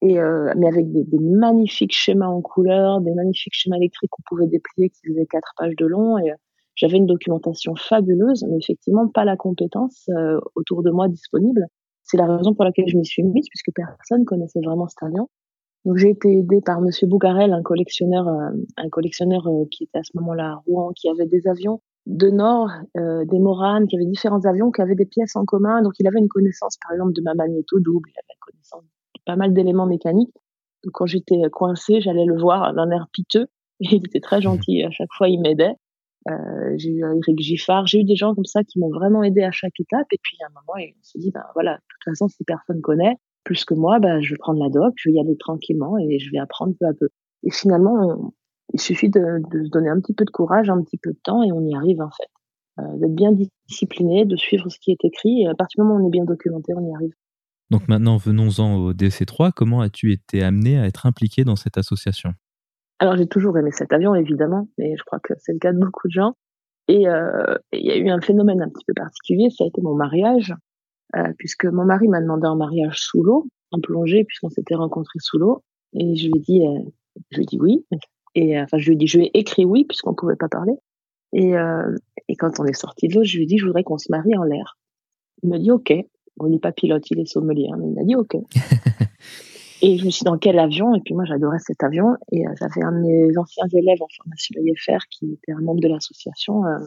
Et 0.00 0.20
euh, 0.20 0.52
mais 0.56 0.68
avec 0.68 0.92
des, 0.92 1.04
magnifiques 1.18 1.92
schémas 1.92 2.28
en 2.28 2.40
couleur, 2.40 3.00
des 3.00 3.12
magnifiques 3.14 3.54
schémas 3.54 3.78
électriques 3.78 4.10
qu'on 4.10 4.22
pouvait 4.28 4.46
déplier 4.46 4.90
qui 4.90 5.00
faisaient 5.08 5.26
quatre 5.26 5.52
pages 5.56 5.74
de 5.74 5.86
long. 5.86 6.18
Et 6.18 6.30
euh, 6.30 6.34
j'avais 6.76 6.98
une 6.98 7.06
documentation 7.06 7.74
fabuleuse, 7.74 8.44
mais 8.48 8.58
effectivement 8.58 9.08
pas 9.08 9.24
la 9.24 9.36
compétence 9.36 10.08
autour 10.54 10.84
de 10.84 10.92
moi 10.92 11.08
disponible. 11.08 11.66
C'est 12.04 12.16
la 12.16 12.26
raison 12.26 12.54
pour 12.54 12.64
laquelle 12.64 12.86
je 12.86 12.96
m'y 12.96 13.04
suis 13.04 13.24
mise, 13.24 13.48
puisque 13.48 13.74
personne 13.74 14.24
connaissait 14.24 14.60
vraiment 14.64 14.86
cet 14.86 15.02
avion. 15.02 15.28
Donc 15.84 15.96
j'ai 15.96 16.10
été 16.10 16.28
aidée 16.30 16.60
par 16.64 16.80
Monsieur 16.80 17.06
Bougarel, 17.06 17.52
un 17.52 17.62
collectionneur, 17.62 18.28
euh, 18.28 18.50
un 18.76 18.88
collectionneur 18.88 19.46
euh, 19.46 19.64
qui 19.70 19.84
était 19.84 19.98
à 19.98 20.02
ce 20.02 20.10
moment-là 20.14 20.52
à 20.52 20.54
Rouen, 20.66 20.92
qui 20.94 21.08
avait 21.08 21.26
des 21.26 21.46
avions 21.46 21.80
de 22.06 22.30
Nord, 22.30 22.70
euh, 22.96 23.24
des 23.26 23.38
Moranes, 23.38 23.86
qui 23.86 23.96
avait 23.96 24.06
différents 24.06 24.44
avions, 24.44 24.70
qui 24.70 24.80
avaient 24.82 24.94
des 24.94 25.06
pièces 25.06 25.36
en 25.36 25.44
commun. 25.44 25.82
Donc 25.82 25.92
il 25.98 26.06
avait 26.06 26.18
une 26.18 26.28
connaissance, 26.28 26.76
par 26.82 26.92
exemple, 26.92 27.12
de 27.12 27.22
ma 27.22 27.34
magnéto 27.34 27.78
double, 27.80 28.08
il 28.10 28.18
avait 28.18 28.34
une 28.34 28.52
connaissance 28.52 28.82
de 28.82 29.20
pas 29.24 29.36
mal 29.36 29.52
d'éléments 29.52 29.86
mécaniques. 29.86 30.34
Donc 30.84 30.92
quand 30.92 31.06
j'étais 31.06 31.40
coincée, 31.52 32.00
j'allais 32.00 32.24
le 32.24 32.38
voir 32.38 32.74
d'un 32.74 32.90
air 32.90 33.06
piteux. 33.12 33.46
Et 33.80 33.88
il 33.92 34.06
était 34.06 34.20
très 34.20 34.40
gentil. 34.40 34.82
À 34.82 34.90
chaque 34.90 35.12
fois, 35.16 35.28
il 35.28 35.40
m'aidait. 35.40 35.74
Euh, 36.28 36.74
j'ai 36.76 36.90
eu 36.90 37.04
Eric 37.04 37.38
Giffard, 37.38 37.86
j'ai 37.86 38.00
eu 38.00 38.04
des 38.04 38.16
gens 38.16 38.34
comme 38.34 38.44
ça 38.44 38.62
qui 38.64 38.78
m'ont 38.78 38.90
vraiment 38.90 39.22
aidé 39.22 39.42
à 39.42 39.50
chaque 39.50 39.78
étape. 39.78 40.06
Et 40.12 40.18
puis 40.22 40.36
à 40.42 40.46
un 40.46 40.50
moment, 40.50 40.74
on 40.76 41.02
se 41.02 41.18
dit, 41.18 41.30
ben 41.30 41.44
voilà, 41.54 41.74
de 41.74 41.78
toute 41.78 42.12
façon, 42.12 42.28
si 42.28 42.44
personne 42.44 42.80
connaît 42.80 43.16
plus 43.48 43.64
que 43.64 43.72
moi, 43.72 43.98
ben, 43.98 44.20
je 44.20 44.34
vais 44.34 44.36
prendre 44.36 44.62
la 44.62 44.68
doc, 44.68 44.92
je 44.96 45.08
vais 45.08 45.14
y 45.14 45.20
aller 45.20 45.38
tranquillement 45.38 45.96
et 45.96 46.18
je 46.18 46.30
vais 46.30 46.38
apprendre 46.38 46.74
peu 46.78 46.86
à 46.86 46.92
peu. 46.92 47.08
Et 47.44 47.50
finalement, 47.50 48.34
il 48.74 48.80
suffit 48.80 49.08
de, 49.08 49.40
de, 49.50 49.64
se 49.64 49.70
donner 49.70 49.88
un 49.88 49.98
petit 50.00 50.12
peu 50.12 50.26
de 50.26 50.30
courage, 50.30 50.68
un 50.68 50.82
petit 50.82 50.98
peu 50.98 51.12
de 51.12 51.18
temps 51.24 51.42
et 51.42 51.50
on 51.50 51.62
y 51.62 51.74
arrive 51.74 52.02
en 52.02 52.10
fait. 52.10 52.28
Euh, 52.78 52.96
d'être 52.98 53.14
bien 53.14 53.32
discipliné, 53.66 54.26
de 54.26 54.36
suivre 54.36 54.68
ce 54.68 54.78
qui 54.78 54.90
est 54.90 55.02
écrit. 55.02 55.42
Et 55.42 55.48
à 55.48 55.54
partir 55.54 55.82
du 55.82 55.88
moment 55.88 55.98
où 55.98 56.04
on 56.04 56.08
est 56.08 56.10
bien 56.10 56.26
documenté, 56.26 56.74
on 56.76 56.86
y 56.86 56.94
arrive. 56.94 57.12
Donc 57.70 57.88
maintenant, 57.88 58.18
venons-en 58.18 58.76
au 58.76 58.92
DC3. 58.92 59.52
Comment 59.56 59.80
as-tu 59.80 60.12
été 60.12 60.42
amené 60.42 60.78
à 60.78 60.84
être 60.84 61.06
impliqué 61.06 61.44
dans 61.44 61.56
cette 61.56 61.78
association? 61.78 62.34
Alors 62.98 63.16
j'ai 63.16 63.26
toujours 63.26 63.56
aimé 63.56 63.70
cet 63.72 63.94
avion, 63.94 64.14
évidemment, 64.14 64.68
mais 64.76 64.94
je 64.96 65.02
crois 65.04 65.20
que 65.20 65.32
c'est 65.38 65.52
le 65.52 65.58
cas 65.58 65.72
de 65.72 65.78
beaucoup 65.78 66.08
de 66.08 66.12
gens. 66.12 66.34
Et 66.88 67.08
euh, 67.08 67.56
il 67.72 67.86
y 67.86 67.90
a 67.90 67.96
eu 67.96 68.10
un 68.10 68.20
phénomène 68.20 68.60
un 68.60 68.68
petit 68.68 68.84
peu 68.86 68.94
particulier, 68.94 69.48
ça 69.50 69.64
a 69.64 69.66
été 69.66 69.80
mon 69.80 69.94
mariage, 69.94 70.54
euh, 71.16 71.32
puisque 71.38 71.64
mon 71.64 71.84
mari 71.84 72.08
m'a 72.08 72.20
demandé 72.20 72.46
un 72.46 72.56
mariage 72.56 72.98
sous 72.98 73.22
l'eau, 73.22 73.46
en 73.70 73.80
plongée, 73.80 74.24
puisqu'on 74.24 74.50
s'était 74.50 74.74
rencontrés 74.74 75.18
sous 75.20 75.38
l'eau. 75.38 75.62
Et 75.94 76.16
je 76.16 76.28
lui 76.28 76.36
ai 76.36 76.40
dit, 76.40 76.66
euh, 76.66 76.80
je 77.30 77.36
lui 77.36 77.44
ai 77.44 77.46
dit 77.46 77.58
oui. 77.60 77.86
Et 78.34 78.58
euh, 78.58 78.64
enfin, 78.64 78.78
je 78.78 78.86
lui 78.86 78.94
ai 78.94 78.96
dit, 78.96 79.06
je 79.06 79.18
lui 79.18 79.26
ai 79.26 79.38
écrit 79.38 79.64
oui, 79.64 79.84
puisqu'on 79.84 80.14
pouvait 80.14 80.36
pas 80.36 80.48
parler. 80.48 80.74
Et, 81.32 81.56
euh, 81.56 81.94
et 82.28 82.36
quand 82.36 82.60
on 82.60 82.64
est 82.64 82.74
sorti 82.74 83.08
de 83.08 83.14
l'eau, 83.14 83.24
je 83.24 83.36
lui 83.36 83.44
ai 83.44 83.46
dit, 83.46 83.58
je 83.58 83.66
voudrais 83.66 83.84
qu'on 83.84 83.98
se 83.98 84.10
marie 84.10 84.36
en 84.36 84.44
l'air. 84.44 84.78
Il 85.42 85.50
m'a 85.50 85.58
dit, 85.58 85.70
ok. 85.70 85.92
Bon, 86.36 86.46
il 86.46 86.52
n'est 86.52 86.58
pas 86.58 86.72
pilote, 86.72 87.10
il 87.10 87.20
est 87.20 87.26
sommelier, 87.26 87.68
hein, 87.72 87.76
mais 87.78 87.88
il 87.88 87.94
m'a 87.94 88.04
dit, 88.04 88.14
ok. 88.14 88.36
Et 89.80 89.96
je 89.96 90.04
me 90.04 90.10
suis 90.10 90.20
dit 90.20 90.24
dans 90.24 90.38
quel 90.38 90.58
avion? 90.58 90.94
Et 90.94 91.00
puis 91.00 91.14
moi, 91.14 91.24
j'adorais 91.24 91.60
cet 91.60 91.84
avion. 91.84 92.16
Et 92.32 92.46
euh, 92.46 92.50
j'avais 92.58 92.82
un 92.82 92.92
de 92.92 92.98
mes 92.98 93.38
anciens 93.38 93.66
élèves 93.72 94.02
en 94.02 94.08
formation 94.16 94.54
IFR 94.60 95.06
qui 95.10 95.34
était 95.34 95.52
un 95.52 95.60
membre 95.60 95.80
de 95.80 95.88
l'association, 95.88 96.64
euh, 96.64 96.78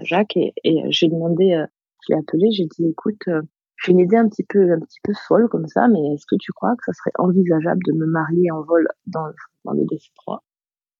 Jacques. 0.00 0.36
Et, 0.36 0.54
et 0.64 0.82
euh, 0.82 0.86
j'ai 0.88 1.08
demandé, 1.08 1.62
je 2.06 2.12
l'ai 2.12 2.18
appelé, 2.18 2.50
j'ai 2.50 2.64
dit, 2.64 2.88
écoute, 2.88 3.28
j'ai 3.78 3.92
une 3.92 4.00
idée 4.00 4.16
un 4.16 4.28
petit 4.28 4.44
peu, 4.44 4.72
un 4.72 4.80
petit 4.80 5.00
peu 5.02 5.12
folle 5.26 5.48
comme 5.48 5.66
ça, 5.66 5.88
mais 5.88 6.00
est-ce 6.14 6.26
que 6.26 6.36
tu 6.38 6.52
crois 6.52 6.74
que 6.76 6.84
ça 6.84 6.92
serait 6.92 7.12
envisageable 7.18 7.80
de 7.86 7.92
me 7.92 8.06
marier 8.06 8.50
en 8.50 8.62
vol 8.62 8.88
dans, 9.06 9.26
dans 9.64 9.72
le 9.72 9.82
DC3 9.82 10.38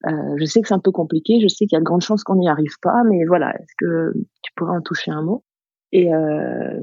euh, 0.07 0.37
Je 0.37 0.45
sais 0.45 0.61
que 0.61 0.69
c'est 0.69 0.75
un 0.75 0.79
peu 0.79 0.93
compliqué, 0.93 1.41
je 1.41 1.49
sais 1.49 1.67
qu'il 1.67 1.75
y 1.75 1.77
a 1.77 1.81
de 1.81 1.85
grandes 1.85 2.03
chances 2.03 2.23
qu'on 2.23 2.37
n'y 2.37 2.49
arrive 2.49 2.79
pas, 2.81 3.03
mais 3.05 3.25
voilà, 3.27 3.55
est-ce 3.57 3.75
que 3.79 4.13
tu 4.43 4.53
pourrais 4.57 4.77
en 4.77 4.81
toucher 4.81 5.11
un 5.11 5.23
mot? 5.23 5.45
Et 5.93 6.15
euh, 6.15 6.81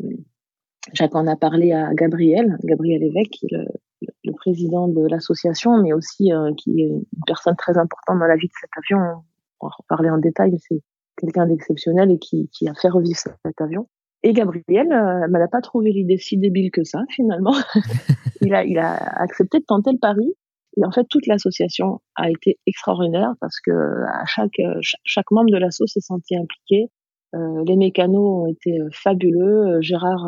Jacques 0.93 1.15
en 1.15 1.27
a 1.27 1.35
parlé 1.35 1.71
à 1.71 1.93
Gabriel, 1.93 2.57
Gabriel 2.63 3.01
Évêque, 3.01 3.29
qui 3.31 3.45
est 3.45 3.57
le, 3.57 3.65
le 4.23 4.33
président 4.33 4.87
de 4.87 5.07
l'association, 5.07 5.81
mais 5.81 5.93
aussi 5.93 6.31
euh, 6.31 6.53
qui 6.55 6.81
est 6.81 6.87
une 6.87 7.03
personne 7.25 7.55
très 7.55 7.77
importante 7.77 8.19
dans 8.19 8.25
la 8.25 8.35
vie 8.35 8.47
de 8.47 8.53
cet 8.59 8.69
avion. 8.77 9.23
On 9.61 9.67
va 9.67 9.73
en 9.77 9.85
parler 9.87 10.09
en 10.09 10.17
détail, 10.17 10.57
c'est 10.59 10.81
quelqu'un 11.17 11.47
d'exceptionnel 11.47 12.11
et 12.11 12.19
qui, 12.19 12.49
qui, 12.51 12.67
a 12.67 12.73
fait 12.73 12.89
revivre 12.89 13.17
cet 13.17 13.61
avion. 13.61 13.87
Et 14.25 14.33
Gabriel 14.33 14.91
euh, 14.91 15.27
n'a 15.27 15.47
pas 15.47 15.61
trouvé 15.61 15.91
l'idée 15.91 16.17
si 16.17 16.37
débile 16.37 16.71
que 16.71 16.83
ça, 16.83 17.03
finalement. 17.09 17.53
il, 18.41 18.55
a, 18.55 18.65
il 18.65 18.79
a 18.79 18.95
accepté 19.21 19.59
de 19.59 19.65
tenter 19.65 19.91
le 19.91 19.99
pari. 19.99 20.33
Et 20.77 20.83
en 20.83 20.91
fait, 20.91 21.05
toute 21.09 21.27
l'association 21.27 22.01
a 22.15 22.29
été 22.31 22.57
extraordinaire 22.65 23.33
parce 23.39 23.61
que 23.61 23.71
à 23.71 24.25
chaque 24.25 24.59
chaque 24.81 25.29
membre 25.31 25.51
de 25.51 25.57
l'asso 25.57 25.85
s'est 25.85 26.01
senti 26.01 26.35
impliqué. 26.35 26.87
Euh, 27.35 27.63
les 27.67 27.77
mécanos 27.77 28.43
ont 28.43 28.47
été 28.47 28.77
fabuleux. 28.91 29.79
Gérard, 29.81 30.27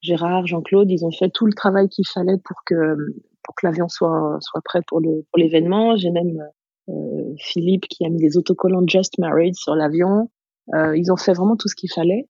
Gérard, 0.00 0.46
Jean-Claude, 0.46 0.90
ils 0.90 1.04
ont 1.04 1.12
fait 1.12 1.30
tout 1.30 1.46
le 1.46 1.52
travail 1.52 1.88
qu'il 1.90 2.06
fallait 2.08 2.38
pour 2.44 2.62
que 2.66 2.96
pour 3.44 3.54
que 3.54 3.66
l'avion 3.66 3.88
soit 3.88 4.38
soit 4.40 4.62
prêt 4.64 4.80
pour 4.86 5.00
le 5.00 5.24
pour 5.30 5.38
l'événement. 5.38 5.96
J'ai 5.96 6.10
même 6.10 6.42
euh, 6.88 7.34
Philippe 7.38 7.86
qui 7.88 8.04
a 8.04 8.08
mis 8.08 8.18
des 8.18 8.36
autocollants 8.36 8.86
Just 8.86 9.18
Married 9.18 9.54
sur 9.54 9.74
l'avion. 9.74 10.30
Euh, 10.74 10.96
ils 10.96 11.12
ont 11.12 11.16
fait 11.16 11.32
vraiment 11.32 11.56
tout 11.56 11.68
ce 11.68 11.74
qu'il 11.74 11.90
fallait. 11.92 12.26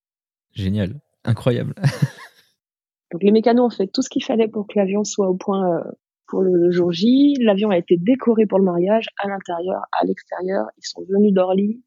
Génial, 0.53 0.99
incroyable. 1.23 1.73
Donc 3.11 3.21
les 3.21 3.31
mécanos 3.31 3.65
ont 3.65 3.75
fait 3.75 3.87
tout 3.87 4.01
ce 4.01 4.09
qu'il 4.09 4.23
fallait 4.23 4.47
pour 4.47 4.67
que 4.67 4.77
l'avion 4.77 5.03
soit 5.03 5.29
au 5.29 5.35
point 5.35 5.77
euh, 5.77 5.83
pour 6.27 6.41
le, 6.41 6.71
jour 6.71 6.91
J. 6.91 7.35
L'avion 7.41 7.69
a 7.69 7.77
été 7.77 7.95
décoré 7.97 8.45
pour 8.47 8.57
le 8.57 8.65
mariage 8.65 9.05
à 9.19 9.27
l'intérieur, 9.27 9.83
à 9.91 10.05
l'extérieur. 10.05 10.65
Ils 10.77 10.85
sont 10.85 11.03
venus 11.07 11.31
d'Orly. 11.31 11.83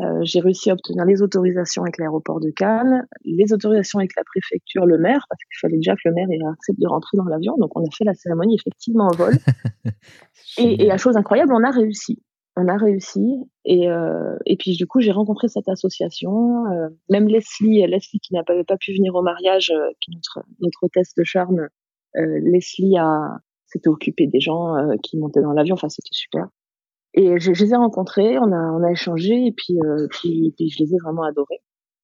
Euh, 0.00 0.20
j'ai 0.22 0.38
réussi 0.38 0.70
à 0.70 0.74
obtenir 0.74 1.04
les 1.04 1.22
autorisations 1.22 1.82
avec 1.82 1.98
l'aéroport 1.98 2.38
de 2.38 2.50
Cannes, 2.50 3.08
les 3.24 3.52
autorisations 3.52 3.98
avec 3.98 4.14
la 4.16 4.22
préfecture, 4.22 4.86
le 4.86 4.96
maire, 4.96 5.26
parce 5.28 5.42
qu'il 5.42 5.58
fallait 5.60 5.78
déjà 5.78 5.94
que 5.94 6.02
le 6.04 6.14
maire 6.14 6.28
ait 6.30 6.38
accepté 6.52 6.82
de 6.82 6.86
rentrer 6.86 7.16
dans 7.16 7.24
l'avion. 7.24 7.56
Donc 7.58 7.76
on 7.76 7.82
a 7.82 7.90
fait 7.90 8.04
la 8.04 8.14
cérémonie 8.14 8.54
effectivement 8.54 9.08
en 9.08 9.16
vol. 9.16 9.34
et, 10.58 10.84
et 10.84 10.86
la 10.86 10.98
chose 10.98 11.16
incroyable, 11.16 11.52
on 11.52 11.64
a 11.64 11.70
réussi 11.70 12.22
on 12.58 12.66
a 12.66 12.76
réussi 12.76 13.48
et, 13.64 13.88
euh, 13.88 14.36
et 14.44 14.56
puis 14.56 14.76
du 14.76 14.86
coup 14.86 15.00
j'ai 15.00 15.12
rencontré 15.12 15.48
cette 15.48 15.68
association 15.68 16.66
euh, 16.66 16.88
même 17.08 17.28
Leslie 17.28 17.86
Leslie 17.86 18.18
qui 18.20 18.34
n'a 18.34 18.42
pas, 18.42 18.76
pu 18.78 18.94
venir 18.94 19.14
au 19.14 19.22
mariage 19.22 19.70
euh, 19.70 19.90
qui 20.00 20.10
est 20.10 20.14
notre 20.14 20.48
notre 20.60 20.82
hôtesse 20.82 21.14
de 21.16 21.24
charme 21.24 21.68
Leslie 22.14 22.96
a 22.98 23.38
s'était 23.66 23.88
occupée 23.88 24.26
des 24.26 24.40
gens 24.40 24.74
qui 25.04 25.18
montaient 25.18 25.42
dans 25.42 25.52
l'avion. 25.52 25.74
Enfin 25.74 25.90
c'était 25.90 26.08
super. 26.10 26.48
Et 27.14 27.38
je, 27.38 27.52
les 27.52 27.72
ai 27.72 27.76
rencontrés 27.76 28.38
on 28.38 28.50
a 28.50 28.72
on 28.72 28.82
a 28.82 28.90
échangé 28.90 29.34
et 29.46 29.52
puis, 29.52 29.74
puis, 30.10 30.54
puis 30.56 30.70
je 30.70 30.82
les 30.82 30.94
ai 30.94 30.96
vraiment 31.04 31.22
adorés. 31.22 31.60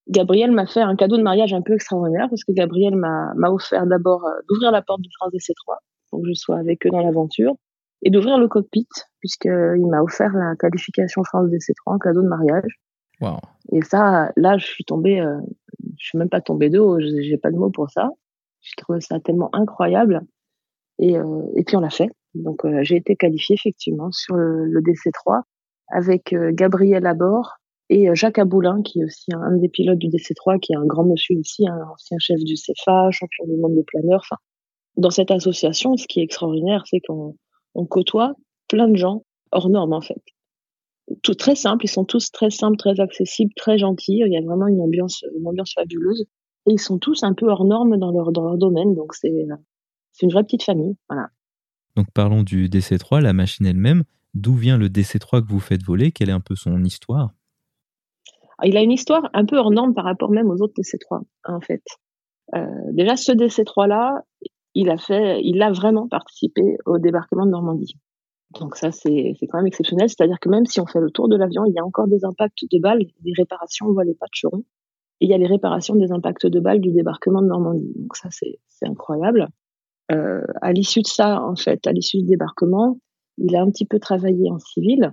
Gabriel 0.07 0.51
m'a 0.51 0.67
fait 0.67 0.81
un 0.81 0.95
cadeau 0.95 1.17
de 1.17 1.23
mariage 1.23 1.53
un 1.53 1.63
peu 1.63 1.73
extraordinaire 1.73 2.27
parce 2.29 2.43
que 2.43 2.53
Gabriel 2.53 2.95
m'a 2.95 3.49
offert 3.49 3.87
d'abord 3.87 4.23
d'ouvrir 4.47 4.71
la 4.71 4.83
porte 4.83 5.01
de 5.01 5.09
France 5.19 5.33
DC3 5.33 5.77
pour 6.11 6.21
que 6.21 6.27
je 6.29 6.33
sois 6.33 6.59
avec 6.59 6.85
eux 6.85 6.91
dans 6.91 7.01
l'aventure 7.01 7.55
et 8.03 8.11
d'ouvrir 8.11 8.37
le 8.37 8.47
cockpit, 8.47 8.87
puisqu'il 9.25 9.87
m'a 9.87 10.03
offert 10.03 10.31
la 10.33 10.55
qualification 10.55 11.23
France 11.23 11.49
DC3 11.49 11.73
en 11.85 11.97
cadeau 11.97 12.21
de 12.21 12.27
mariage. 12.27 12.79
Wow. 13.21 13.39
Et 13.71 13.81
ça, 13.81 14.31
là, 14.35 14.59
je 14.59 14.67
suis 14.67 14.83
tombée, 14.83 15.19
euh, 15.19 15.39
je 15.97 16.05
suis 16.05 16.17
même 16.19 16.29
pas 16.29 16.41
tombée 16.41 16.69
de 16.69 16.77
haut, 16.77 16.99
j'ai 16.99 17.37
pas 17.37 17.49
de 17.49 17.57
mots 17.57 17.71
pour 17.71 17.89
ça. 17.89 18.11
J'ai 18.61 18.75
trouvé 18.77 19.01
ça 19.01 19.19
tellement 19.19 19.49
incroyable. 19.53 20.21
Et, 20.99 21.17
euh, 21.17 21.41
et 21.55 21.63
puis 21.63 21.75
on 21.75 21.79
l'a 21.79 21.89
fait. 21.89 22.09
Donc 22.35 22.65
euh, 22.65 22.83
j'ai 22.83 22.97
été 22.97 23.15
qualifiée 23.15 23.55
effectivement 23.55 24.11
sur 24.11 24.35
le, 24.35 24.79
DC3 24.81 25.41
avec 25.87 26.33
euh, 26.33 26.51
Gabriel 26.53 27.07
à 27.07 27.15
bord 27.15 27.53
et 27.89 28.13
Jacques 28.15 28.39
Aboulin, 28.39 28.81
qui 28.83 29.01
est 29.01 29.05
aussi 29.05 29.31
un, 29.33 29.57
des 29.57 29.69
pilotes 29.69 29.99
du 29.99 30.07
DC3, 30.07 30.59
qui 30.59 30.73
est 30.73 30.75
un 30.75 30.85
grand 30.85 31.03
monsieur 31.03 31.37
aussi, 31.37 31.67
un 31.67 31.79
ancien 31.91 32.17
chef 32.19 32.39
du 32.43 32.55
CFA, 32.55 33.09
champion 33.11 33.45
du 33.45 33.57
monde 33.57 33.75
de 33.75 33.83
planeur. 33.83 34.21
Enfin, 34.23 34.37
dans 34.97 35.11
cette 35.11 35.29
association, 35.29 35.95
ce 35.95 36.07
qui 36.07 36.19
est 36.19 36.23
extraordinaire, 36.23 36.83
c'est 36.89 36.99
qu'on 37.07 37.35
on 37.75 37.85
côtoie 37.85 38.33
plein 38.67 38.87
de 38.87 38.95
gens 38.95 39.23
hors 39.51 39.69
normes 39.69 39.93
en 39.93 40.01
fait. 40.01 40.21
Tout 41.21 41.35
très 41.35 41.55
simple, 41.55 41.85
ils 41.85 41.89
sont 41.89 42.05
tous 42.05 42.31
très 42.31 42.49
simples, 42.49 42.77
très 42.77 42.99
accessibles, 42.99 43.53
très 43.55 43.77
gentils. 43.77 44.21
Il 44.25 44.33
y 44.33 44.37
a 44.37 44.41
vraiment 44.41 44.67
une 44.67 44.81
ambiance, 44.81 45.23
une 45.37 45.47
ambiance 45.47 45.73
fabuleuse. 45.73 46.25
Et 46.67 46.73
ils 46.73 46.79
sont 46.79 46.97
tous 46.97 47.23
un 47.23 47.33
peu 47.33 47.47
hors 47.47 47.65
normes 47.65 47.97
dans 47.97 48.11
leur, 48.11 48.31
dans 48.31 48.43
leur 48.43 48.57
domaine. 48.57 48.95
Donc 48.95 49.13
c'est, 49.13 49.31
c'est 50.13 50.25
une 50.25 50.31
vraie 50.31 50.43
petite 50.43 50.63
famille. 50.63 50.95
Voilà. 51.07 51.27
Donc 51.95 52.07
parlons 52.11 52.43
du 52.43 52.67
DC3, 52.69 53.21
la 53.21 53.33
machine 53.33 53.65
elle-même. 53.65 54.03
D'où 54.33 54.53
vient 54.55 54.77
le 54.77 54.89
DC3 54.89 55.43
que 55.43 55.47
vous 55.47 55.59
faites 55.59 55.83
voler? 55.83 56.11
Quelle 56.11 56.29
est 56.29 56.33
un 56.33 56.41
peu 56.41 56.55
son 56.55 56.83
histoire? 56.83 57.29
Ah, 58.57 58.67
Il 58.67 58.75
a 58.75 58.81
une 58.81 58.91
histoire 58.91 59.29
un 59.33 59.45
peu 59.45 59.57
hors 59.57 59.71
norme 59.71 59.93
par 59.93 60.05
rapport 60.05 60.29
même 60.31 60.49
aux 60.49 60.61
autres 60.61 60.73
DC3, 60.77 61.21
en 61.45 61.61
fait. 61.61 61.83
Euh, 62.55 62.65
déjà, 62.91 63.15
ce 63.15 63.31
DC3-là, 63.31 64.23
il 64.73 64.89
a 64.89 64.97
fait, 64.97 65.41
il 65.41 65.61
a 65.61 65.71
vraiment 65.71 66.07
participé 66.07 66.77
au 66.85 66.99
débarquement 66.99 67.45
de 67.45 67.51
Normandie. 67.51 67.95
Donc 68.59 68.75
ça, 68.75 68.91
c'est 68.91 69.35
quand 69.49 69.57
même 69.57 69.67
exceptionnel. 69.67 70.09
C'est-à-dire 70.09 70.39
que 70.39 70.49
même 70.49 70.65
si 70.65 70.79
on 70.79 70.85
fait 70.85 70.99
le 70.99 71.11
tour 71.11 71.27
de 71.27 71.35
l'avion, 71.35 71.65
il 71.65 71.73
y 71.73 71.79
a 71.79 71.85
encore 71.85 72.07
des 72.07 72.23
impacts 72.23 72.63
de 72.69 72.79
balles, 72.79 72.99
des 73.21 73.33
réparations, 73.37 73.87
on 73.87 73.93
voit 73.93 74.05
les 74.05 74.15
patcherons. 74.15 74.63
Et 75.21 75.25
il 75.25 75.29
y 75.29 75.33
a 75.33 75.37
les 75.37 75.47
réparations 75.47 75.95
des 75.95 76.11
impacts 76.11 76.45
de 76.45 76.59
balles 76.59 76.81
du 76.81 76.91
débarquement 76.91 77.41
de 77.41 77.47
Normandie. 77.47 77.93
Donc 77.95 78.15
ça, 78.15 78.29
c'est 78.31 78.87
incroyable. 78.87 79.47
Euh, 80.11 80.43
à 80.61 80.71
l'issue 80.71 81.01
de 81.01 81.07
ça, 81.07 81.41
en 81.41 81.55
fait, 81.55 81.87
à 81.87 81.91
l'issue 81.91 82.17
du 82.17 82.25
débarquement, 82.25 82.99
il 83.37 83.55
a 83.55 83.61
un 83.61 83.69
petit 83.69 83.85
peu 83.85 83.99
travaillé 83.99 84.51
en 84.51 84.59
civil. 84.59 85.11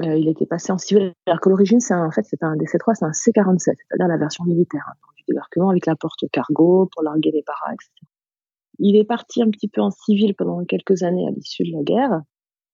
Euh, 0.00 0.16
il 0.16 0.28
était 0.28 0.46
passé 0.46 0.72
en 0.72 0.78
civil. 0.78 1.12
Alors 1.26 1.40
que 1.40 1.48
l'origine, 1.48 1.80
c'est 1.80 1.94
en 1.94 2.10
fait, 2.10 2.24
c'est 2.24 2.42
un 2.42 2.54
DC-3, 2.56 2.94
c'est 2.94 3.04
un 3.04 3.12
C-47, 3.12 3.58
c'est-à-dire 3.58 4.08
la 4.08 4.16
version 4.16 4.44
militaire 4.44 4.84
hein, 4.88 4.94
du 5.16 5.24
débarquement 5.28 5.70
avec 5.70 5.86
la 5.86 5.96
porte 5.96 6.24
cargo 6.30 6.88
pour 6.92 7.02
larguer 7.02 7.30
les 7.32 7.42
paras. 7.42 7.74
Il 8.78 8.96
est 8.96 9.04
parti 9.04 9.42
un 9.42 9.50
petit 9.50 9.68
peu 9.68 9.80
en 9.80 9.90
civil 9.90 10.34
pendant 10.36 10.64
quelques 10.64 11.02
années 11.02 11.26
à 11.26 11.30
l'issue 11.30 11.64
de 11.64 11.72
la 11.76 11.82
guerre. 11.82 12.22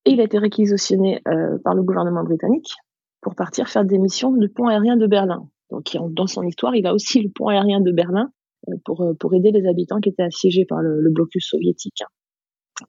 Et 0.04 0.12
il 0.12 0.20
a 0.20 0.24
été 0.24 0.38
réquisitionné 0.38 1.20
euh, 1.28 1.58
par 1.64 1.74
le 1.74 1.82
gouvernement 1.82 2.24
britannique 2.24 2.74
pour 3.20 3.34
partir 3.34 3.68
faire 3.68 3.84
des 3.84 3.98
missions 3.98 4.32
du 4.32 4.48
pont 4.48 4.68
aérien 4.68 4.96
de 4.96 5.06
Berlin. 5.06 5.48
Donc, 5.70 5.96
dans 6.10 6.26
son 6.26 6.42
histoire, 6.42 6.74
il 6.74 6.86
a 6.86 6.92
aussi 6.92 7.22
le 7.22 7.30
pont 7.34 7.48
aérien 7.48 7.80
de 7.80 7.90
Berlin 7.90 8.30
euh, 8.68 8.74
pour, 8.84 9.02
euh, 9.02 9.14
pour 9.18 9.34
aider 9.34 9.50
les 9.50 9.66
habitants 9.66 10.00
qui 10.00 10.10
étaient 10.10 10.24
assiégés 10.24 10.66
par 10.66 10.80
le, 10.82 11.10
blocus 11.10 11.48
soviétique. 11.48 12.02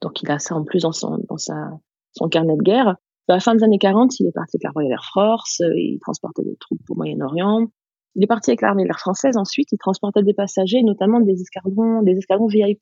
Donc, 0.02 0.22
il 0.22 0.30
a 0.30 0.40
ça 0.40 0.56
en 0.56 0.66
plus 0.66 0.82
dans 0.82 0.92
son, 0.92 1.24
carnet 2.30 2.58
de 2.58 2.64
guerre. 2.64 2.98
À 3.28 3.34
la 3.34 3.40
fin 3.40 3.56
des 3.56 3.64
années 3.64 3.80
40, 3.80 4.20
il 4.20 4.28
est 4.28 4.32
parti 4.34 4.58
avec 4.58 4.64
la 4.64 4.72
Royal 4.72 4.92
Air 4.92 5.10
Force, 5.14 5.62
il 5.76 5.98
transportait 6.02 6.44
des 6.44 6.58
troupes 6.60 6.82
au 6.90 6.96
Moyen-Orient, 6.96 7.68
il 8.16 8.24
est 8.24 8.28
parti 8.28 8.52
avec 8.52 8.62
l'armée 8.62 8.84
de 8.84 8.88
l'air 8.88 9.00
française. 9.00 9.36
Ensuite, 9.38 9.72
il 9.72 9.78
transportait 9.78 10.24
des 10.24 10.34
passagers, 10.34 10.84
notamment 10.84 11.20
des 11.20 11.42
escadrons, 11.42 12.02
des 12.02 12.18
escadrons 12.18 12.48
VIP. 12.48 12.80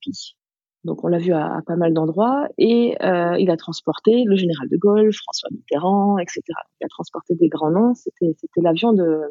Donc, 0.83 1.03
on 1.03 1.07
l'a 1.07 1.17
vu 1.17 1.33
à, 1.33 1.61
pas 1.65 1.75
mal 1.75 1.93
d'endroits. 1.93 2.47
Et 2.57 2.95
euh, 3.01 3.37
il 3.39 3.49
a 3.49 3.57
transporté 3.57 4.23
le 4.25 4.35
général 4.35 4.67
de 4.69 4.77
Gaulle, 4.77 5.13
François 5.13 5.49
Mitterrand, 5.51 6.17
etc. 6.17 6.41
Il 6.81 6.85
a 6.85 6.89
transporté 6.89 7.35
des 7.35 7.47
grands 7.47 7.71
noms. 7.71 7.93
C'était, 7.93 8.35
l'avion 8.57 8.93
de, 8.93 9.21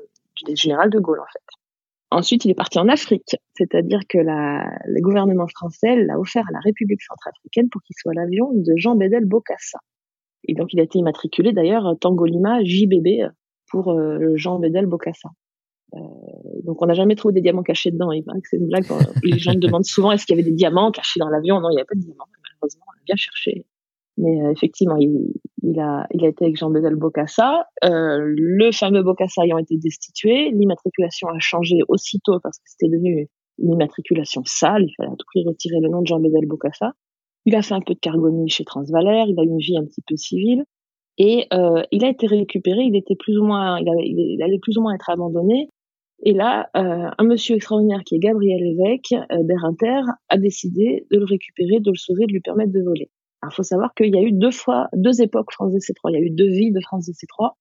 du 0.47 0.57
général 0.57 0.91
de 0.91 0.99
Gaulle, 0.99 1.21
en 1.21 1.31
fait. 1.33 1.45
Ensuite, 2.11 2.45
il 2.45 2.51
est 2.51 2.55
parti 2.55 2.79
en 2.79 2.89
Afrique, 2.89 3.37
c'est-à-dire 3.55 4.01
que 4.07 4.19
la, 4.19 4.71
le 4.87 5.01
gouvernement 5.01 5.47
français 5.47 5.97
l'a 5.97 6.19
offert 6.19 6.45
à 6.47 6.53
la 6.53 6.61
République 6.61 7.01
centrafricaine 7.01 7.71
pour 7.71 7.81
qu'il 7.83 7.97
soit 7.99 8.13
l'avion 8.13 8.51
de 8.53 8.75
Jean 8.77 8.97
Bédel 8.97 9.25
Bokassa. 9.25 9.79
Et 10.45 10.55
donc, 10.55 10.75
il 10.75 10.81
a 10.81 10.83
été 10.83 10.99
immatriculé 10.99 11.53
d'ailleurs 11.53 11.95
Tangolima 12.01 12.63
JBB 12.63 13.31
pour 13.71 13.93
euh, 13.93 14.33
Jean 14.37 14.59
Bédel 14.59 14.87
Bokassa. 14.87 15.31
Euh, 15.95 15.99
donc 16.65 16.81
on 16.81 16.87
n'a 16.87 16.95
jamais 16.95 17.15
trouvé 17.15 17.35
des 17.35 17.41
diamants 17.41 17.63
cachés 17.63 17.91
dedans. 17.91 18.13
Il 18.13 18.25
paraît 18.25 18.41
que 18.41 18.49
c'est 18.49 18.57
une 18.57 18.69
blague. 18.69 18.85
les 19.23 19.39
gens 19.39 19.53
me 19.53 19.61
demandent 19.61 19.85
souvent 19.85 20.13
est-ce 20.13 20.27
qu'il 20.27 20.37
y 20.37 20.41
avait 20.41 20.49
des 20.49 20.55
diamants 20.55 20.91
cachés 20.91 21.21
dans 21.21 21.29
l'avion? 21.29 21.61
Non, 21.61 21.71
il 21.71 21.75
n'y 21.75 21.79
avait 21.79 21.87
pas 21.87 21.95
de 21.95 22.01
diamants. 22.01 22.27
Malheureusement, 22.43 22.85
on 22.89 22.93
a 22.93 23.03
bien 23.05 23.17
cherché. 23.17 23.67
Mais 24.19 24.43
euh, 24.43 24.53
effectivement, 24.53 24.97
il, 24.97 25.33
il, 25.63 25.81
a, 25.81 26.07
il 26.13 26.25
a 26.25 26.29
été 26.29 26.45
avec 26.45 26.57
Jean-Bedel 26.57 26.97
Bocassa. 26.97 27.67
Euh, 27.85 28.19
le 28.21 28.71
fameux 28.73 29.03
Bocassa 29.03 29.43
ayant 29.45 29.59
été 29.59 29.77
destitué, 29.79 30.51
l'immatriculation 30.51 31.29
a 31.29 31.39
changé 31.39 31.79
aussitôt 31.89 32.39
parce 32.43 32.59
que 32.59 32.65
c'était 32.67 32.91
devenu 32.91 33.29
une 33.59 33.73
immatriculation 33.73 34.43
sale. 34.45 34.85
Il 34.87 34.95
fallait 34.97 35.11
à 35.11 35.17
tout 35.17 35.27
prix 35.27 35.45
retirer 35.47 35.81
le 35.81 35.89
nom 35.89 36.03
de 36.03 36.07
Jean-Bedel 36.07 36.47
Bocassa. 36.47 36.93
Il 37.45 37.57
a 37.57 37.63
fait 37.63 37.75
un 37.75 37.81
peu 37.81 37.95
de 37.95 37.99
cargonie 37.99 38.49
chez 38.49 38.65
Transvalère. 38.65 39.27
Il 39.29 39.39
a 39.39 39.43
eu 39.43 39.49
une 39.49 39.59
vie 39.59 39.77
un 39.77 39.85
petit 39.85 40.03
peu 40.07 40.17
civile. 40.17 40.65
Et 41.19 41.47
euh, 41.53 41.83
il 41.91 42.05
a 42.05 42.09
été 42.09 42.27
récupéré. 42.27 42.83
Il 42.83 42.97
était 42.97 43.17
plus 43.17 43.39
ou 43.39 43.45
moins, 43.45 43.79
il, 43.81 43.89
avait, 43.89 44.07
il 44.07 44.43
allait 44.43 44.59
plus 44.61 44.77
ou 44.79 44.83
moins 44.83 44.95
être 44.95 45.11
abandonné. 45.11 45.69
Et 46.25 46.33
là, 46.33 46.71
euh, 46.77 47.11
un 47.19 47.25
monsieur 47.25 47.57
extraordinaire 47.57 48.03
qui 48.05 48.15
est 48.15 48.19
Gabriel 48.21 48.63
Évêque 48.63 49.13
euh, 49.13 49.43
d'Erinter 49.43 50.03
a 50.29 50.39
décidé 50.39 51.07
de 51.11 51.19
le 51.19 51.25
récupérer, 51.25 51.81
de 51.81 51.91
le 51.91 51.97
sauver, 51.97 52.27
de 52.27 52.33
lui 52.33 52.41
permettre 52.41 52.73
de 52.73 52.81
voler. 52.81 53.11
il 53.43 53.55
faut 53.55 53.65
savoir 53.65 53.93
qu'il 53.95 54.15
y 54.15 54.19
a 54.19 54.23
eu 54.23 54.31
deux 54.31 54.53
fois, 54.53 54.89
deux 54.95 55.21
époques 55.21 55.53
France 55.53 55.73
DC3. 55.73 56.11
Il 56.11 56.15
y 56.15 56.23
a 56.23 56.25
eu 56.25 56.31
deux 56.31 56.49
vies 56.49 56.71
de 56.71 56.81
France 56.81 57.09
DC3. 57.09 57.55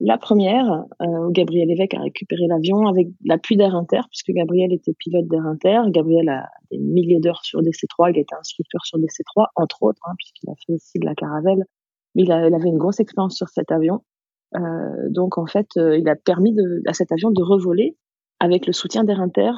La 0.00 0.16
première, 0.16 0.84
euh, 1.02 1.26
où 1.26 1.30
Gabriel 1.30 1.70
Évêque 1.70 1.94
a 1.94 2.00
récupéré 2.00 2.46
l'avion 2.48 2.86
avec 2.86 3.08
l'appui 3.24 3.56
d'Erinter, 3.56 4.00
puisque 4.10 4.30
Gabriel 4.30 4.72
était 4.72 4.92
pilote 4.98 5.26
d'Erinter. 5.26 5.80
Gabriel 5.90 6.28
a 6.30 6.48
des 6.70 6.78
milliers 6.78 7.20
d'heures 7.20 7.44
sur 7.44 7.60
DC3. 7.60 8.12
Il 8.12 8.18
était 8.18 8.34
instructeur 8.34 8.84
sur 8.86 8.98
DC3, 8.98 9.48
entre 9.56 9.82
autres, 9.82 10.02
hein, 10.06 10.14
puisqu'il 10.18 10.48
a 10.50 10.54
fait 10.66 10.72
aussi 10.72 10.98
de 10.98 11.06
la 11.06 11.14
caravelle. 11.14 11.64
Il, 12.14 12.32
a, 12.32 12.48
il 12.48 12.54
avait 12.54 12.68
une 12.68 12.78
grosse 12.78 13.00
expérience 13.00 13.36
sur 13.36 13.48
cet 13.48 13.70
avion. 13.72 14.02
Euh, 14.54 15.08
donc 15.10 15.38
en 15.38 15.46
fait, 15.46 15.68
euh, 15.76 15.98
il 15.98 16.08
a 16.08 16.16
permis 16.16 16.54
de, 16.54 16.82
à 16.86 16.94
cet 16.94 17.12
avion 17.12 17.30
de 17.30 17.42
revoler 17.42 17.96
avec 18.40 18.66
le 18.66 18.72
soutien 18.72 19.04
d'Air 19.04 19.20
Inter. 19.20 19.52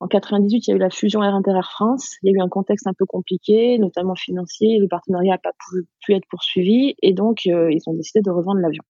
En 0.00 0.06
98, 0.06 0.66
il 0.66 0.70
y 0.70 0.72
a 0.72 0.76
eu 0.76 0.78
la 0.78 0.90
fusion 0.90 1.22
Air 1.22 1.34
Inter 1.34 1.52
Air 1.52 1.70
France. 1.70 2.16
Il 2.22 2.30
y 2.30 2.30
a 2.30 2.38
eu 2.38 2.44
un 2.44 2.48
contexte 2.48 2.86
un 2.86 2.94
peu 2.94 3.04
compliqué, 3.04 3.78
notamment 3.78 4.14
financier. 4.14 4.78
Le 4.78 4.86
partenariat 4.86 5.32
n'a 5.32 5.38
pas 5.38 5.52
pu, 6.00 6.14
être 6.14 6.26
poursuivi 6.30 6.94
et 7.02 7.12
donc 7.12 7.46
euh, 7.46 7.70
ils 7.72 7.82
ont 7.86 7.94
décidé 7.94 8.20
de 8.22 8.30
revendre 8.30 8.60
l'avion. 8.60 8.82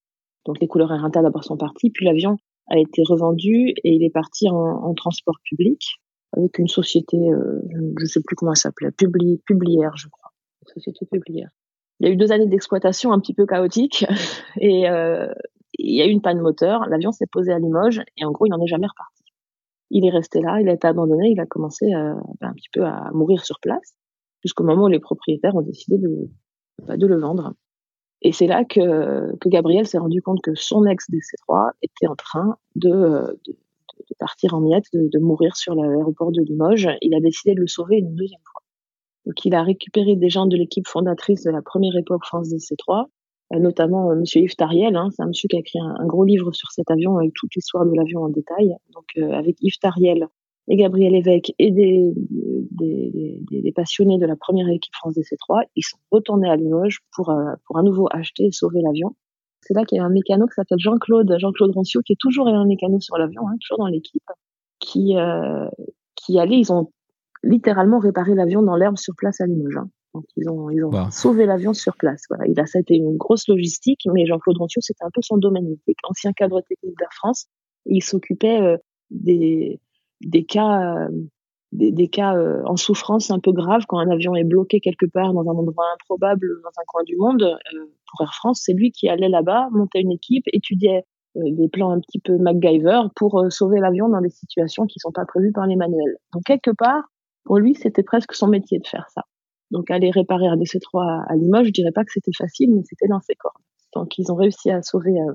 Donc 0.44 0.60
les 0.60 0.66
couleurs 0.66 0.92
Air 0.92 1.04
Inter 1.04 1.20
d'abord 1.22 1.44
sont 1.44 1.56
parties, 1.56 1.90
puis 1.90 2.04
l'avion 2.04 2.36
a 2.70 2.78
été 2.78 3.02
revendu 3.06 3.70
et 3.82 3.94
il 3.94 4.04
est 4.04 4.10
parti 4.10 4.48
en, 4.50 4.54
en 4.54 4.94
transport 4.94 5.36
public 5.44 5.98
avec 6.36 6.58
une 6.58 6.68
société, 6.68 7.16
euh, 7.16 7.62
je 7.72 8.02
ne 8.02 8.06
sais 8.06 8.20
plus 8.24 8.36
comment 8.36 8.52
elle 8.52 8.58
s'appelait, 8.58 8.90
Publi, 8.90 9.40
Publière, 9.46 9.96
je 9.96 10.08
crois, 10.08 10.30
société 10.66 11.06
Publière. 11.06 11.48
Il 12.00 12.06
y 12.06 12.10
a 12.10 12.12
eu 12.12 12.16
deux 12.16 12.32
années 12.32 12.46
d'exploitation 12.46 13.12
un 13.12 13.20
petit 13.20 13.34
peu 13.34 13.46
chaotiques 13.46 14.04
et 14.60 14.88
euh, 14.88 15.32
il 15.78 15.94
y 15.94 16.02
a 16.02 16.06
eu 16.06 16.10
une 16.10 16.22
panne 16.22 16.40
moteur. 16.40 16.86
L'avion 16.88 17.12
s'est 17.12 17.26
posé 17.30 17.52
à 17.52 17.58
Limoges 17.58 18.02
et 18.16 18.24
en 18.24 18.30
gros, 18.30 18.46
il 18.46 18.50
n'en 18.50 18.62
est 18.62 18.68
jamais 18.68 18.86
reparti. 18.86 19.17
Il 19.90 20.06
est 20.06 20.10
resté 20.10 20.40
là, 20.40 20.60
il 20.60 20.68
a 20.68 20.72
été 20.72 20.86
abandonné, 20.86 21.30
il 21.30 21.40
a 21.40 21.46
commencé 21.46 21.86
euh, 21.86 22.14
ben, 22.40 22.48
un 22.48 22.54
petit 22.54 22.68
peu 22.72 22.84
à 22.84 23.10
mourir 23.12 23.44
sur 23.44 23.58
place 23.60 23.94
jusqu'au 24.42 24.64
moment 24.64 24.84
où 24.84 24.88
les 24.88 25.00
propriétaires 25.00 25.54
ont 25.56 25.62
décidé 25.62 25.98
de, 25.98 26.30
bah, 26.86 26.96
de 26.96 27.06
le 27.06 27.18
vendre. 27.18 27.54
Et 28.22 28.32
c'est 28.32 28.46
là 28.46 28.64
que, 28.64 29.36
que 29.38 29.48
Gabriel 29.48 29.86
s'est 29.86 29.98
rendu 29.98 30.20
compte 30.22 30.40
que 30.42 30.54
son 30.54 30.84
ex 30.86 31.08
DC3 31.10 31.70
était 31.82 32.06
en 32.06 32.16
train 32.16 32.56
de, 32.74 32.90
de, 32.90 33.52
de 33.52 34.14
partir 34.18 34.54
en 34.54 34.60
miettes, 34.60 34.86
de, 34.92 35.08
de 35.12 35.18
mourir 35.18 35.56
sur 35.56 35.74
l'aéroport 35.74 36.32
de 36.32 36.42
Limoges. 36.42 36.88
Il 37.00 37.14
a 37.14 37.20
décidé 37.20 37.54
de 37.54 37.60
le 37.60 37.68
sauver 37.68 37.98
une 37.98 38.14
deuxième 38.14 38.40
fois. 38.44 38.62
Donc 39.26 39.44
il 39.44 39.54
a 39.54 39.62
récupéré 39.62 40.16
des 40.16 40.30
gens 40.30 40.46
de 40.46 40.56
l'équipe 40.56 40.88
fondatrice 40.88 41.44
de 41.44 41.50
la 41.50 41.62
première 41.62 41.96
époque 41.96 42.24
France 42.24 42.48
DC3, 42.48 43.04
euh, 43.04 43.04
notamment 43.50 44.10
euh, 44.10 44.16
Monsieur 44.16 44.42
Yves 44.42 44.56
Tariel. 44.56 44.96
Hein, 44.96 45.08
c'est 45.14 45.22
un 45.22 45.26
monsieur 45.26 45.48
qui 45.48 45.56
a 45.56 45.60
écrit 45.60 45.78
un, 45.80 46.06
gros 46.06 46.24
livre 46.24 46.52
sur 46.52 46.70
cet 46.70 46.90
avion 46.90 47.16
avec 47.16 47.32
toute 47.34 47.54
l'histoire 47.54 47.86
de 47.86 47.94
l'avion 47.94 48.22
en 48.22 48.28
détail. 48.28 48.74
Donc 48.92 49.06
euh, 49.16 49.32
avec 49.32 49.56
Yves 49.60 49.78
Tariel, 49.80 50.28
et 50.68 50.76
Gabriel 50.76 51.14
Évêque 51.14 51.54
et 51.58 51.70
des, 51.70 52.12
des, 52.14 53.10
des, 53.50 53.62
des, 53.62 53.72
passionnés 53.72 54.18
de 54.18 54.26
la 54.26 54.36
première 54.36 54.68
équipe 54.68 54.94
France 54.94 55.14
DC3, 55.14 55.62
ils 55.76 55.82
sont 55.82 55.96
retournés 56.10 56.50
à 56.50 56.56
Limoges 56.56 57.00
pour, 57.16 57.30
euh, 57.30 57.54
pour 57.66 57.78
à 57.78 57.82
nouveau 57.82 58.06
acheter 58.10 58.46
et 58.46 58.52
sauver 58.52 58.80
l'avion. 58.82 59.16
C'est 59.62 59.74
là 59.74 59.84
qu'il 59.84 59.96
y 59.96 60.00
a 60.00 60.04
un 60.04 60.10
mécano 60.10 60.46
qui 60.46 60.54
s'appelle 60.54 60.78
Jean-Claude, 60.78 61.34
Jean-Claude 61.38 61.72
Roncio, 61.74 62.02
qui 62.02 62.12
est 62.12 62.20
toujours 62.20 62.48
un 62.48 62.66
mécano 62.66 63.00
sur 63.00 63.16
l'avion, 63.16 63.48
hein, 63.48 63.56
toujours 63.60 63.78
dans 63.78 63.86
l'équipe, 63.86 64.22
qui, 64.78 65.16
euh, 65.16 65.68
qui 66.14 66.38
allait, 66.38 66.58
ils 66.58 66.72
ont 66.72 66.92
littéralement 67.42 67.98
réparé 67.98 68.34
l'avion 68.34 68.62
dans 68.62 68.76
l'herbe 68.76 68.98
sur 68.98 69.14
place 69.16 69.40
à 69.40 69.46
Limoges. 69.46 69.78
Hein. 69.78 69.88
Donc 70.14 70.24
ils 70.36 70.48
ont, 70.48 70.70
ils 70.70 70.84
ont 70.84 70.90
wow. 70.90 71.10
sauvé 71.10 71.46
l'avion 71.46 71.74
sur 71.74 71.96
place. 71.96 72.22
Voilà, 72.28 72.46
il 72.46 72.58
a, 72.58 72.66
ça 72.66 72.78
a 72.78 72.80
été 72.80 72.94
une 72.94 73.16
grosse 73.16 73.46
logistique, 73.48 74.00
mais 74.12 74.26
Jean-Claude 74.26 74.56
Roncio, 74.58 74.80
c'était 74.80 75.04
un 75.04 75.10
peu 75.12 75.20
son 75.22 75.36
domaine. 75.36 75.66
Il 75.66 75.74
était 75.74 75.94
ancien 76.08 76.32
cadre 76.32 76.60
technique 76.62 76.96
d'Air 76.98 77.12
France. 77.12 77.46
Il 77.86 78.02
s'occupait 78.02 78.60
euh, 78.60 78.76
des, 79.10 79.80
des 80.20 80.44
cas, 80.44 81.06
euh, 81.06 81.08
des, 81.72 81.92
des, 81.92 82.08
cas 82.08 82.36
euh, 82.36 82.62
en 82.64 82.76
souffrance 82.76 83.30
un 83.30 83.38
peu 83.38 83.52
graves 83.52 83.84
quand 83.88 83.98
un 83.98 84.10
avion 84.10 84.34
est 84.34 84.44
bloqué 84.44 84.80
quelque 84.80 85.06
part 85.06 85.32
dans 85.32 85.42
un 85.42 85.54
endroit 85.54 85.86
improbable 85.94 86.48
dans 86.62 86.70
un 86.70 86.84
coin 86.86 87.02
du 87.04 87.16
monde. 87.16 87.42
Euh, 87.42 87.84
pour 88.10 88.22
Air 88.22 88.34
France, 88.34 88.62
c'est 88.64 88.72
lui 88.72 88.90
qui 88.90 89.08
allait 89.08 89.28
là-bas, 89.28 89.68
montait 89.72 90.00
une 90.00 90.12
équipe, 90.12 90.44
étudiait 90.52 91.04
des 91.34 91.68
plans 91.68 91.90
un 91.90 92.00
petit 92.00 92.18
peu 92.18 92.36
MacGyver 92.38 93.02
pour 93.14 93.44
sauver 93.50 93.78
l'avion 93.78 94.08
dans 94.08 94.20
des 94.20 94.30
situations 94.30 94.86
qui 94.86 94.98
sont 94.98 95.12
pas 95.12 95.26
prévues 95.26 95.52
par 95.52 95.66
les 95.66 95.76
manuels. 95.76 96.16
Donc 96.32 96.42
quelque 96.44 96.70
part, 96.70 97.04
pour 97.44 97.58
lui, 97.58 97.74
c'était 97.74 98.02
presque 98.02 98.32
son 98.32 98.48
métier 98.48 98.78
de 98.78 98.86
faire 98.86 99.06
ça. 99.10 99.22
Donc 99.70 99.90
aller 99.90 100.10
réparer 100.10 100.46
un 100.46 100.56
DC-3 100.56 101.26
à, 101.28 101.36
Limoges, 101.36 101.66
je 101.66 101.72
dirais 101.72 101.92
pas 101.92 102.04
que 102.04 102.12
c'était 102.12 102.32
facile, 102.36 102.74
mais 102.74 102.82
c'était 102.84 103.08
dans 103.08 103.20
ses 103.20 103.34
cordes. 103.34 103.62
Donc 103.94 104.18
ils 104.18 104.30
ont 104.32 104.34
réussi 104.34 104.70
à 104.70 104.82
sauver 104.82 105.12
euh, 105.12 105.34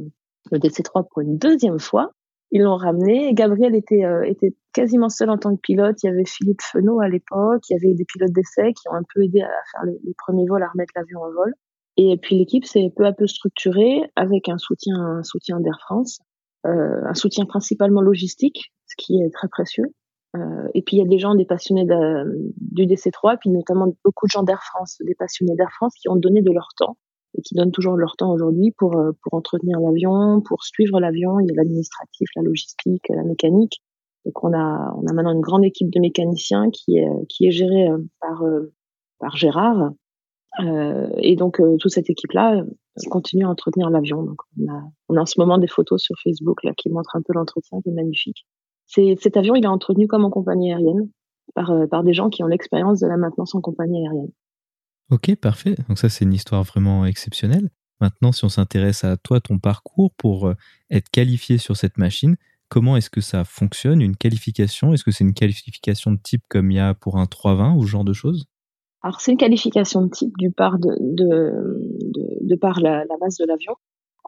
le 0.52 0.60
DC-3 0.60 1.08
pour 1.10 1.22
une 1.22 1.38
deuxième 1.38 1.80
fois. 1.80 2.12
Ils 2.52 2.62
l'ont 2.62 2.76
ramené. 2.76 3.34
Gabriel 3.34 3.76
était, 3.76 4.06
euh, 4.06 4.24
était 4.24 4.56
quasiment 4.74 5.10
seul 5.10 5.30
en 5.30 5.38
tant 5.38 5.56
que 5.56 5.62
pilote. 5.62 6.02
Il 6.04 6.08
y 6.08 6.10
avait 6.10 6.26
Philippe 6.26 6.62
Fenot 6.62 7.00
à 7.00 7.08
l'époque. 7.08 7.64
Il 7.70 7.74
y 7.74 7.76
avait 7.76 7.96
des 7.96 8.06
pilotes 8.06 8.32
d'essai 8.32 8.74
qui 8.74 8.88
ont 8.90 8.96
un 8.96 9.04
peu 9.14 9.24
aidé 9.24 9.42
à 9.42 9.50
faire 9.72 9.86
les, 9.86 10.00
les 10.04 10.14
premiers 10.18 10.46
vols, 10.48 10.62
à 10.62 10.70
remettre 10.70 10.94
l'avion 10.96 11.22
en 11.22 11.32
vol. 11.32 11.54
Et 11.98 12.18
puis 12.18 12.38
l'équipe 12.38 12.66
s'est 12.66 12.92
peu 12.96 13.06
à 13.06 13.14
peu 13.14 13.28
structurée 13.28 14.02
avec 14.16 14.50
un 14.50 14.58
soutien, 14.58 14.96
un 14.96 15.24
soutien 15.24 15.60
d'Air 15.60 15.78
France, 15.82 16.20
euh, 16.66 17.02
un 17.06 17.14
soutien 17.14 17.46
principalement 17.46 18.02
logistique, 18.02 18.74
ce 18.88 18.96
qui 18.98 19.22
est 19.22 19.30
très 19.32 19.48
précieux. 19.48 19.86
Euh, 20.36 20.68
et 20.74 20.82
puis 20.82 20.98
il 20.98 21.00
y 21.00 21.04
a 21.04 21.08
des 21.08 21.20
gens, 21.20 21.36
des 21.36 21.46
passionnés 21.46 21.86
du 21.86 22.86
DC3, 22.86 23.38
puis 23.40 23.50
notamment 23.52 23.94
beaucoup 24.04 24.26
de 24.26 24.32
gens 24.32 24.44
d'Air 24.44 24.64
France, 24.64 24.98
des 25.06 25.16
passionnés 25.16 25.56
d'Air 25.56 25.70
France 25.72 25.94
qui 26.00 26.10
ont 26.10 26.16
donné 26.16 26.42
de 26.42 26.52
leur 26.52 26.70
temps 26.76 26.98
et 27.38 27.42
qui 27.42 27.56
donnent 27.56 27.72
toujours 27.72 27.96
leur 27.96 28.16
temps 28.16 28.32
aujourd'hui 28.32 28.72
pour 28.78 28.98
euh, 28.98 29.12
pour 29.22 29.34
entretenir 29.34 29.80
l'avion, 29.80 30.42
pour 30.42 30.64
suivre 30.64 31.00
l'avion. 31.00 31.40
Il 31.40 31.48
y 31.48 31.52
a 31.52 31.56
l'administratif, 31.56 32.30
la 32.36 32.44
logistique, 32.44 33.06
la 33.10 33.24
mécanique. 33.24 33.82
Donc 34.26 34.44
on 34.44 34.54
a 34.54 34.94
on 34.96 35.06
a 35.08 35.14
maintenant 35.14 35.34
une 35.34 35.42
grande 35.42 35.66
équipe 35.66 35.92
de 35.92 36.00
mécaniciens 36.00 36.70
qui 36.72 36.98
est 36.98 37.10
qui 37.30 37.46
est 37.48 37.52
gérée 37.52 37.90
euh, 37.90 37.98
par 38.20 38.44
par 39.20 39.36
Gérard. 39.36 39.92
Euh, 40.60 41.10
et 41.18 41.36
donc 41.36 41.60
toute 41.80 41.92
cette 41.92 42.12
équipe-là 42.12 42.64
continue 43.10 43.44
à 43.46 43.50
entretenir 43.50 43.90
l'avion. 43.90 44.24
Donc 44.24 44.38
on 44.60 44.72
a 44.72 44.84
on 45.10 45.18
a 45.18 45.22
en 45.22 45.26
ce 45.26 45.40
moment 45.40 45.58
des 45.58 45.68
photos 45.68 46.02
sur 46.02 46.16
Facebook 46.24 46.64
là 46.64 46.74
qui 46.78 46.90
montrent 46.90 47.16
un 47.16 47.22
peu 47.22 47.34
l'entretien 47.34 47.82
qui 47.82 47.90
est 47.90 47.94
magnifique. 47.94 48.46
C'est, 48.94 49.16
cet 49.20 49.38
avion, 49.38 49.56
il 49.56 49.64
est 49.64 49.68
entretenu 49.68 50.08
comme 50.08 50.24
en 50.24 50.30
compagnie 50.30 50.72
aérienne 50.72 51.10
par, 51.56 51.72
euh, 51.72 51.88
par 51.88 52.04
des 52.04 52.14
gens 52.14 52.30
qui 52.30 52.44
ont 52.44 52.48
l'expérience 52.48 53.00
de 53.00 53.08
la 53.08 53.18
maintenance 53.18 53.56
en 53.56 53.62
compagnie 53.62 54.06
aérienne. 54.06 54.32
Ok, 55.10 55.36
parfait. 55.36 55.76
Donc 55.88 55.98
ça, 55.98 56.10
c'est 56.10 56.26
une 56.26 56.34
histoire 56.34 56.64
vraiment 56.64 57.06
exceptionnelle. 57.06 57.70
Maintenant, 58.02 58.32
si 58.32 58.46
on 58.46 58.50
s'intéresse 58.50 59.04
à 59.04 59.18
toi, 59.18 59.40
ton 59.40 59.58
parcours 59.58 60.12
pour 60.18 60.48
euh, 60.48 60.54
être 60.92 61.10
qualifié 61.10 61.58
sur 61.58 61.76
cette 61.76 61.98
machine, 61.98 62.36
comment 62.70 62.96
est-ce 62.96 63.10
que 63.10 63.22
ça 63.22 63.44
fonctionne 63.46 64.02
Une 64.02 64.16
qualification? 64.16 64.94
Est-ce 64.94 65.04
que 65.04 65.12
c'est 65.12 65.24
une 65.24 65.34
qualification 65.34 66.12
de 66.12 66.20
type 66.22 66.44
comme 66.48 66.70
il 66.70 66.76
y 66.76 66.80
a 66.80 66.94
pour 66.94 67.18
un 67.18 67.26
320 67.26 67.76
ou 67.76 67.84
ce 67.84 67.88
genre 67.88 68.04
de 68.04 68.14
choses? 68.14 68.46
Alors, 69.02 69.22
c'est 69.22 69.32
une 69.32 69.38
qualification 69.38 70.04
de 70.04 70.10
type 70.10 70.34
du 70.38 70.52
par 70.52 70.78
de, 70.78 70.90
de, 71.00 71.54
de, 72.14 72.48
de 72.48 72.56
par 72.56 72.80
la, 72.80 73.06
la 73.06 73.18
masse 73.20 73.38
de 73.38 73.46
l'avion. 73.46 73.74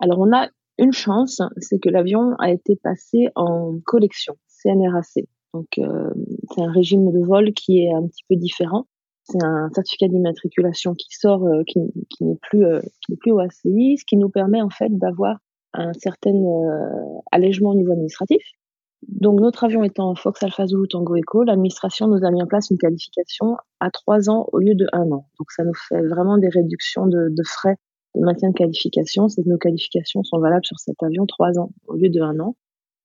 Alors, 0.02 0.20
on 0.20 0.36
a 0.36 0.50
une 0.78 0.92
chance, 0.92 1.42
c'est 1.58 1.80
que 1.80 1.90
l'avion 1.90 2.36
a 2.40 2.52
été 2.52 2.76
passé 2.84 3.28
en 3.36 3.80
collection. 3.86 4.36
CNRAC. 4.64 5.28
Donc, 5.54 5.68
euh, 5.78 6.10
c'est 6.54 6.62
un 6.62 6.72
régime 6.72 7.12
de 7.12 7.26
vol 7.26 7.54
qui 7.54 7.80
est 7.80 7.94
un 7.94 8.06
petit 8.08 8.24
peu 8.30 8.36
différent. 8.36 8.88
C'est 9.24 9.44
un 9.44 9.70
certificat 9.74 10.08
d'immatriculation 10.08 10.94
qui 10.94 11.08
sort, 11.10 11.46
euh, 11.48 11.64
qui, 11.66 11.80
qui 12.10 12.26
n'est 12.26 12.38
plus, 12.42 12.66
euh, 12.66 12.82
plus 13.20 13.32
au 13.32 13.40
ACI, 13.40 13.98
ce 13.98 14.06
qui 14.06 14.18
nous 14.18 14.30
permet 14.30 14.62
en 14.62 14.70
fait 14.70 14.90
d'avoir 14.90 15.38
un 15.74 15.94
certain 15.94 16.36
euh, 16.36 17.20
allègement 17.32 17.72
au 17.72 17.76
niveau 17.76 17.92
administratif. 17.92 18.44
Donc, 19.08 19.40
notre 19.40 19.64
avion 19.64 19.84
étant 19.84 20.16
Fox 20.16 20.42
Alpha 20.44 20.66
Zulu 20.66 20.88
Tango 20.88 21.16
Echo, 21.16 21.44
l'administration 21.44 22.08
nous 22.08 22.26
a 22.26 22.32
mis 22.32 22.42
en 22.42 22.48
place 22.48 22.70
une 22.70 22.78
qualification 22.78 23.58
à 23.80 23.92
trois 23.92 24.30
ans 24.30 24.48
au 24.52 24.60
lieu 24.60 24.74
de 24.76 24.88
un 24.94 25.12
an. 25.12 25.28
Donc, 25.40 25.52
ça 25.52 25.64
nous 25.64 25.74
fait 25.74 26.02
vraiment 26.02 26.38
des 26.38 26.50
réductions 26.50 27.06
de, 27.06 27.30
de 27.30 27.44
frais 27.44 27.78
de 28.16 28.22
maintien 28.22 28.50
de 28.50 28.56
qualification. 28.56 29.28
C'est 29.28 29.44
que 29.44 29.50
nos 29.50 29.58
qualifications 29.58 30.24
sont 30.24 30.40
valables 30.40 30.66
sur 30.66 30.80
cet 30.80 31.02
avion 31.04 31.26
trois 31.26 31.60
ans 31.60 31.72
au 31.88 31.96
lieu 31.96 32.10
de 32.10 32.22
un 32.22 32.40
an. 32.40 32.56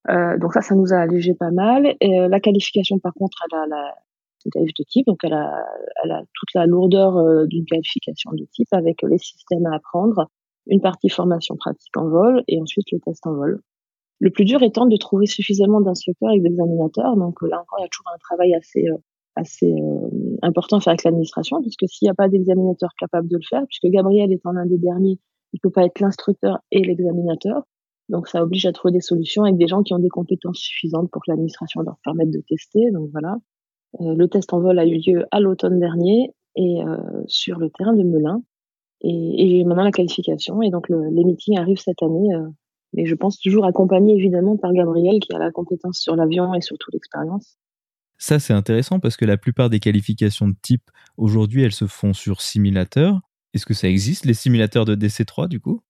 Euh, 0.09 0.39
donc 0.39 0.55
ça, 0.55 0.63
ça 0.63 0.75
nous 0.75 0.93
a 0.93 0.99
allégé 0.99 1.35
pas 1.35 1.51
mal. 1.51 1.95
Et, 2.01 2.21
euh, 2.21 2.29
la 2.29 2.41
qualification, 2.41 2.99
par 2.99 3.13
contre, 3.15 3.39
elle 3.51 3.59
a 3.59 3.67
la, 3.67 3.95
de 4.47 4.85
type, 4.85 5.07
donc 5.07 5.19
elle 5.23 5.35
a, 5.35 5.67
elle 6.03 6.13
a 6.13 6.23
toute 6.35 6.55
la 6.55 6.67
lourdeur 6.67 7.19
euh, 7.19 7.47
d'une 7.47 7.67
qualification 7.67 8.31
de 8.33 8.47
type 8.53 8.69
avec 8.73 9.03
les 9.03 9.19
systèmes 9.19 9.67
à 9.67 9.77
apprendre, 9.77 10.31
une 10.67 10.81
partie 10.81 11.11
formation 11.11 11.57
pratique 11.57 11.95
en 11.97 12.09
vol 12.09 12.43
et 12.49 12.61
ensuite 12.61 12.87
le 12.93 13.01
test 13.01 13.27
en 13.27 13.35
vol. 13.35 13.61
Le 14.21 14.31
plus 14.31 14.45
dur 14.45 14.63
étant 14.63 14.87
de 14.87 14.97
trouver 14.97 15.27
suffisamment 15.27 15.81
d'instructeurs 15.81 16.31
et 16.33 16.41
d'examinateurs. 16.41 17.17
Donc 17.17 17.41
là 17.43 17.61
encore, 17.61 17.79
il 17.79 17.83
y 17.83 17.87
a 17.87 17.89
toujours 17.89 18.13
un 18.15 18.19
travail 18.19 18.55
assez 18.55 18.87
assez 19.37 19.73
important 20.43 20.79
à 20.79 20.81
faire 20.81 20.91
avec 20.91 21.05
l'administration, 21.05 21.63
puisque 21.63 21.89
s'il 21.89 22.07
n'y 22.07 22.11
a 22.11 22.15
pas 22.15 22.29
d'examinateur 22.29 22.91
capable 22.99 23.29
de 23.29 23.37
le 23.37 23.43
faire, 23.49 23.63
puisque 23.67 23.87
Gabriel 23.87 24.33
étant 24.33 24.53
l'un 24.53 24.67
des 24.67 24.77
derniers, 24.77 25.19
il 25.53 25.61
peut 25.61 25.71
pas 25.71 25.85
être 25.85 26.01
l'instructeur 26.01 26.59
et 26.71 26.83
l'examinateur. 26.83 27.63
Donc 28.11 28.27
ça 28.27 28.43
oblige 28.43 28.67
à 28.67 28.73
trouver 28.73 28.93
des 28.93 29.01
solutions 29.01 29.45
avec 29.45 29.57
des 29.57 29.69
gens 29.69 29.83
qui 29.83 29.95
ont 29.95 29.99
des 29.99 30.09
compétences 30.09 30.59
suffisantes 30.59 31.11
pour 31.11 31.23
que 31.23 31.31
l'administration 31.31 31.81
leur 31.83 31.97
permette 32.05 32.31
de 32.31 32.43
tester. 32.47 32.91
Donc 32.91 33.09
voilà. 33.13 33.37
Euh, 34.01 34.15
le 34.15 34.29
test 34.29 34.53
en 34.53 34.61
vol 34.61 34.79
a 34.79 34.85
eu 34.85 34.99
lieu 34.99 35.25
à 35.31 35.41
l'automne 35.41 35.79
dernier 35.79 36.35
et 36.57 36.83
euh, 36.83 36.97
sur 37.27 37.59
le 37.59 37.71
terrain 37.71 37.95
de 37.95 38.03
Melun. 38.03 38.43
Et, 39.03 39.61
et 39.61 39.65
maintenant 39.65 39.85
la 39.85 39.93
qualification. 39.93 40.61
Et 40.61 40.71
donc 40.71 40.89
le, 40.89 41.09
les 41.11 41.25
meetings 41.25 41.59
arrivent 41.59 41.79
cette 41.79 42.03
année. 42.03 42.35
Euh, 42.35 42.49
mais 42.93 43.07
je 43.07 43.15
pense 43.15 43.39
toujours 43.39 43.65
accompagné 43.65 44.15
évidemment 44.15 44.57
par 44.57 44.73
Gabriel 44.73 45.21
qui 45.21 45.33
a 45.33 45.39
la 45.39 45.53
compétence 45.53 46.01
sur 46.01 46.17
l'avion 46.17 46.53
et 46.55 46.61
surtout 46.61 46.91
l'expérience. 46.93 47.57
Ça, 48.19 48.41
c'est 48.41 48.53
intéressant 48.53 48.99
parce 48.99 49.17
que 49.17 49.25
la 49.25 49.39
plupart 49.39 49.71
des 49.71 49.79
qualifications 49.79 50.49
de 50.49 50.57
type 50.61 50.91
aujourd'hui, 51.17 51.63
elles 51.63 51.73
se 51.73 51.87
font 51.87 52.13
sur 52.13 52.41
simulateur. 52.43 53.21
Est-ce 53.55 53.65
que 53.65 53.73
ça 53.73 53.89
existe, 53.89 54.27
les 54.27 54.35
simulateurs 54.35 54.85
de 54.85 54.97
DC3 54.97 55.49
du 55.49 55.61
coup? 55.61 55.81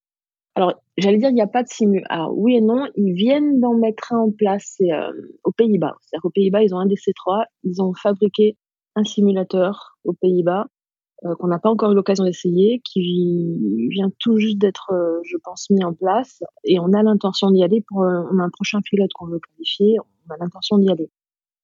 Alors, 0.55 0.75
j'allais 1.01 1.19
dire, 1.19 1.31
il 1.31 1.35
n'y 1.35 1.43
a 1.43 1.47
pas 1.47 1.63
de 1.63 1.69
simu. 1.69 2.03
Alors, 2.09 2.37
oui 2.37 2.57
et 2.57 2.61
non, 2.61 2.87
ils 2.97 3.13
viennent 3.15 3.61
d'en 3.61 3.75
mettre 3.75 4.13
un 4.13 4.19
en 4.19 4.31
place 4.31 4.77
euh, 4.81 5.13
aux 5.45 5.53
Pays-Bas. 5.53 5.95
C'est-à-dire 6.01 6.23
qu'aux 6.23 6.31
Pays-Bas, 6.31 6.63
ils 6.63 6.75
ont 6.75 6.79
un 6.79 6.87
DC3, 6.87 7.45
ils 7.65 7.83
ont 7.83 7.93
fabriqué 7.95 8.57
un 8.97 9.05
simulateur 9.05 9.99
aux 10.05 10.15
Pays-Bas 10.15 10.67
euh, 11.25 11.35
qu'on 11.37 11.49
n'a 11.49 11.59
pas 11.59 11.71
encore 11.71 11.93
eu 11.93 11.95
l'occasion 11.95 12.25
d'essayer, 12.25 12.81
qui 12.85 13.89
vient 13.91 14.11
tout 14.19 14.39
juste 14.39 14.59
d'être, 14.59 14.91
euh, 14.93 15.21
je 15.25 15.37
pense, 15.45 15.69
mis 15.71 15.85
en 15.85 15.93
place. 15.93 16.43
Et 16.65 16.81
on 16.81 16.93
a 16.93 17.03
l'intention 17.03 17.51
d'y 17.51 17.63
aller 17.63 17.85
pour 17.89 17.99
on 17.99 18.39
a 18.39 18.43
un 18.43 18.51
prochain 18.51 18.81
pilote 18.81 19.11
qu'on 19.15 19.27
veut 19.27 19.41
qualifier. 19.41 19.99
On 20.01 20.35
a 20.35 20.37
l'intention 20.39 20.79
d'y 20.79 20.91
aller. 20.91 21.11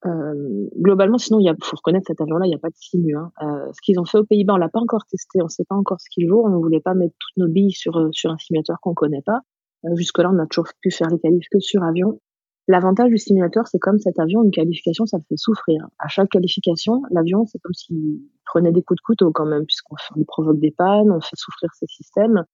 Euh, 0.05 0.69
globalement, 0.77 1.19
sinon, 1.19 1.41
il 1.41 1.53
faut 1.63 1.77
reconnaître 1.77 2.07
cet 2.07 2.21
avion-là, 2.21 2.47
il 2.47 2.51
n'y 2.51 2.55
a 2.55 2.59
pas 2.59 2.69
de 2.69 2.77
simu. 2.77 3.17
Hein. 3.17 3.33
Euh, 3.43 3.73
ce 3.73 3.81
qu'ils 3.83 3.99
ont 3.99 4.05
fait 4.05 4.19
aux 4.19 4.25
Pays-Bas, 4.25 4.55
on 4.55 4.59
l'a 4.59 4.69
pas 4.69 4.81
encore 4.81 5.07
testé, 5.07 5.41
on 5.41 5.45
ne 5.45 5.49
sait 5.51 5.65
pas 5.69 5.75
encore 5.75 6.01
ce 6.01 6.09
qu'il 6.11 6.29
vaut. 6.31 6.45
On 6.45 6.51
ne 6.51 6.57
voulait 6.57 6.81
pas 6.81 6.95
mettre 6.95 7.15
toutes 7.19 7.37
nos 7.39 7.49
billes 7.51 7.73
sur 7.73 7.97
euh, 7.97 8.09
sur 8.13 8.31
un 8.31 8.39
simulateur 8.39 8.77
qu'on 8.81 8.95
connaît 8.95 9.23
pas. 9.23 9.41
Euh, 9.85 9.97
Jusque-là, 9.97 10.31
on 10.33 10.39
a 10.39 10.47
toujours 10.47 10.69
pu 10.81 10.91
faire 10.91 11.09
les 11.09 11.19
qualifs 11.19 11.49
que 11.51 11.61
sur 11.61 11.83
avion. 11.83 12.21
L'avantage 12.69 13.11
du 13.11 13.19
simulateur, 13.19 13.67
c'est 13.69 13.79
comme 13.79 13.99
cet 13.99 14.19
avion, 14.19 14.43
une 14.43 14.51
qualification, 14.51 15.07
ça 15.07 15.19
fait 15.29 15.37
souffrir. 15.37 15.87
À 16.01 16.09
chaque 16.09 16.31
qualification, 16.31 17.03
l'avion, 17.11 17.47
c'est 17.47 17.61
comme 17.61 17.75
s'il 17.75 18.21
prenait 18.45 18.73
des 18.73 18.83
coups 18.83 18.99
de 18.99 19.03
couteau 19.03 19.31
quand 19.31 19.47
même, 19.47 19.65
puisqu'on 19.67 19.95
lui 20.17 20.25
provoque 20.25 20.59
des 20.59 20.73
pannes, 20.73 21.13
on 21.13 21.21
fait 21.21 21.37
souffrir 21.37 21.73
ses 21.75 21.87
systèmes. 21.87 22.45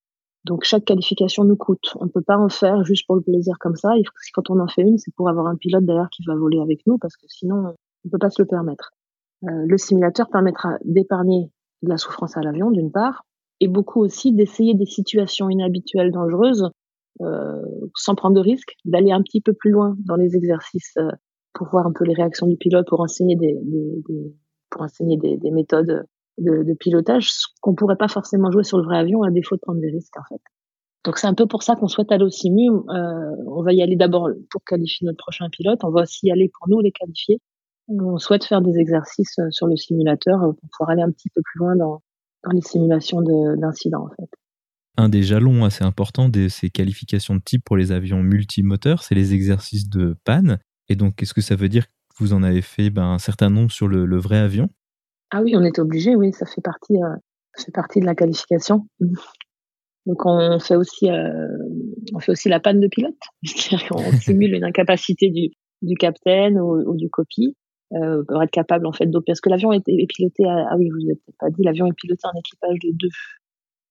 Donc 0.44 0.64
chaque 0.64 0.84
qualification 0.84 1.44
nous 1.44 1.56
coûte. 1.56 1.94
On 2.00 2.08
peut 2.08 2.22
pas 2.22 2.36
en 2.36 2.48
faire 2.48 2.84
juste 2.84 3.06
pour 3.06 3.16
le 3.16 3.22
plaisir 3.22 3.56
comme 3.60 3.76
ça. 3.76 3.92
Quand 4.34 4.50
on 4.50 4.58
en 4.58 4.66
fait 4.66 4.82
une, 4.82 4.98
c'est 4.98 5.14
pour 5.14 5.28
avoir 5.28 5.46
un 5.46 5.56
pilote 5.56 5.84
derrière 5.84 6.08
qui 6.10 6.24
va 6.26 6.34
voler 6.34 6.60
avec 6.60 6.80
nous, 6.86 6.98
parce 6.98 7.16
que 7.16 7.26
sinon, 7.28 7.74
on 8.04 8.08
peut 8.08 8.18
pas 8.18 8.30
se 8.30 8.42
le 8.42 8.46
permettre. 8.46 8.92
Euh, 9.44 9.64
le 9.66 9.78
simulateur 9.78 10.28
permettra 10.30 10.78
d'épargner 10.84 11.50
de 11.82 11.88
la 11.88 11.96
souffrance 11.96 12.36
à 12.36 12.40
l'avion, 12.40 12.70
d'une 12.70 12.90
part, 12.90 13.24
et 13.60 13.68
beaucoup 13.68 14.00
aussi 14.00 14.32
d'essayer 14.32 14.74
des 14.74 14.86
situations 14.86 15.48
inhabituelles, 15.48 16.10
dangereuses, 16.10 16.70
euh, 17.20 17.62
sans 17.94 18.14
prendre 18.14 18.34
de 18.34 18.40
risques, 18.40 18.74
d'aller 18.84 19.12
un 19.12 19.22
petit 19.22 19.40
peu 19.40 19.52
plus 19.52 19.70
loin 19.70 19.96
dans 20.00 20.16
les 20.16 20.34
exercices 20.36 20.96
euh, 20.96 21.10
pour 21.52 21.68
voir 21.68 21.86
un 21.86 21.92
peu 21.92 22.04
les 22.04 22.14
réactions 22.14 22.46
du 22.46 22.56
pilote, 22.56 22.86
pour 22.88 23.00
enseigner 23.00 23.36
des, 23.36 23.58
des, 23.62 24.02
des 24.08 24.34
pour 24.70 24.82
enseigner 24.82 25.18
des, 25.18 25.36
des 25.36 25.50
méthodes 25.50 26.06
de, 26.38 26.74
pilotage 26.74 27.30
qu'on 27.60 27.74
pourrait 27.74 27.96
pas 27.96 28.08
forcément 28.08 28.50
jouer 28.50 28.64
sur 28.64 28.78
le 28.78 28.84
vrai 28.84 28.98
avion 28.98 29.22
à 29.22 29.30
défaut 29.30 29.56
de 29.56 29.60
prendre 29.60 29.80
des 29.80 29.90
risques 29.90 30.16
en 30.16 30.24
fait. 30.28 30.40
Donc 31.04 31.18
c'est 31.18 31.26
un 31.26 31.34
peu 31.34 31.46
pour 31.46 31.62
ça 31.62 31.74
qu'on 31.74 31.88
souhaite 31.88 32.12
aller 32.12 32.24
au 32.24 32.30
simu. 32.30 32.70
Euh, 32.70 33.36
on 33.48 33.62
va 33.62 33.72
y 33.72 33.82
aller 33.82 33.96
d'abord 33.96 34.28
pour 34.50 34.62
qualifier 34.64 35.04
notre 35.06 35.18
prochain 35.18 35.48
pilote. 35.50 35.80
On 35.82 35.90
va 35.90 36.02
aussi 36.02 36.26
y 36.26 36.30
aller 36.30 36.50
pour 36.58 36.68
nous 36.68 36.80
les 36.80 36.92
qualifier. 36.92 37.40
On 37.88 38.18
souhaite 38.18 38.44
faire 38.44 38.62
des 38.62 38.78
exercices 38.78 39.38
euh, 39.40 39.50
sur 39.50 39.66
le 39.66 39.76
simulateur 39.76 40.38
pour 40.38 40.68
pouvoir 40.70 40.90
aller 40.90 41.02
un 41.02 41.10
petit 41.10 41.28
peu 41.34 41.42
plus 41.44 41.58
loin 41.58 41.76
dans, 41.76 42.02
les 42.52 42.60
simulations 42.60 43.20
d'incidents 43.22 44.06
en 44.06 44.10
fait. 44.16 44.28
Un 44.96 45.08
des 45.08 45.22
jalons 45.22 45.64
assez 45.64 45.84
importants 45.84 46.28
de 46.28 46.48
ces 46.48 46.70
qualifications 46.70 47.36
de 47.36 47.40
type 47.40 47.64
pour 47.64 47.76
les 47.76 47.92
avions 47.92 48.22
multimoteurs, 48.22 49.02
c'est 49.02 49.14
les 49.14 49.32
exercices 49.32 49.88
de 49.88 50.16
panne. 50.24 50.58
Et 50.88 50.96
donc, 50.96 51.14
qu'est-ce 51.14 51.34
que 51.34 51.40
ça 51.40 51.56
veut 51.56 51.68
dire 51.68 51.86
que 51.86 52.16
vous 52.18 52.32
en 52.34 52.42
avez 52.42 52.60
fait 52.60 52.90
ben, 52.90 53.04
un 53.04 53.18
certain 53.18 53.48
nombre 53.48 53.70
sur 53.70 53.88
le 53.88 54.18
vrai 54.18 54.38
avion? 54.38 54.68
Ah 55.34 55.40
oui, 55.42 55.54
on 55.56 55.62
est 55.62 55.78
obligé, 55.78 56.14
oui, 56.14 56.32
ça 56.32 56.44
fait 56.44 56.60
partie, 56.60 56.94
euh, 56.96 57.16
ça 57.54 57.64
fait 57.64 57.72
partie 57.72 58.00
de 58.00 58.04
la 58.04 58.14
qualification. 58.14 58.86
Donc 60.06 60.26
on 60.26 60.58
fait 60.58 60.76
aussi, 60.76 61.08
euh, 61.08 61.48
on 62.14 62.18
fait 62.18 62.32
aussi 62.32 62.48
la 62.48 62.60
panne 62.60 62.80
de 62.80 62.88
pilote, 62.88 63.14
c'est-à-dire 63.44 63.88
qu'on 63.88 64.12
simule 64.20 64.54
une 64.54 64.64
incapacité 64.64 65.30
du, 65.30 65.48
du 65.80 65.96
capitaine 65.96 66.60
ou, 66.60 66.76
ou 66.86 66.96
du 66.96 67.08
copie 67.08 67.56
euh, 67.94 68.22
pour 68.28 68.42
être 68.42 68.50
capable 68.50 68.86
en 68.86 68.92
fait 68.92 69.06
d'opérer. 69.06 69.32
Parce 69.32 69.40
que 69.40 69.48
l'avion 69.48 69.72
est, 69.72 69.88
est, 69.88 70.06
piloté, 70.06 70.44
à, 70.44 70.66
ah 70.70 70.76
oui, 70.76 70.90
vous 70.90 70.98
n'avez 70.98 71.14
peut-être 71.14 71.38
pas 71.38 71.50
dit, 71.50 71.62
l'avion 71.62 71.86
est 71.86 71.96
piloté 71.96 72.22
en 72.24 72.38
équipage 72.38 72.78
de 72.80 72.90
deux 72.92 73.08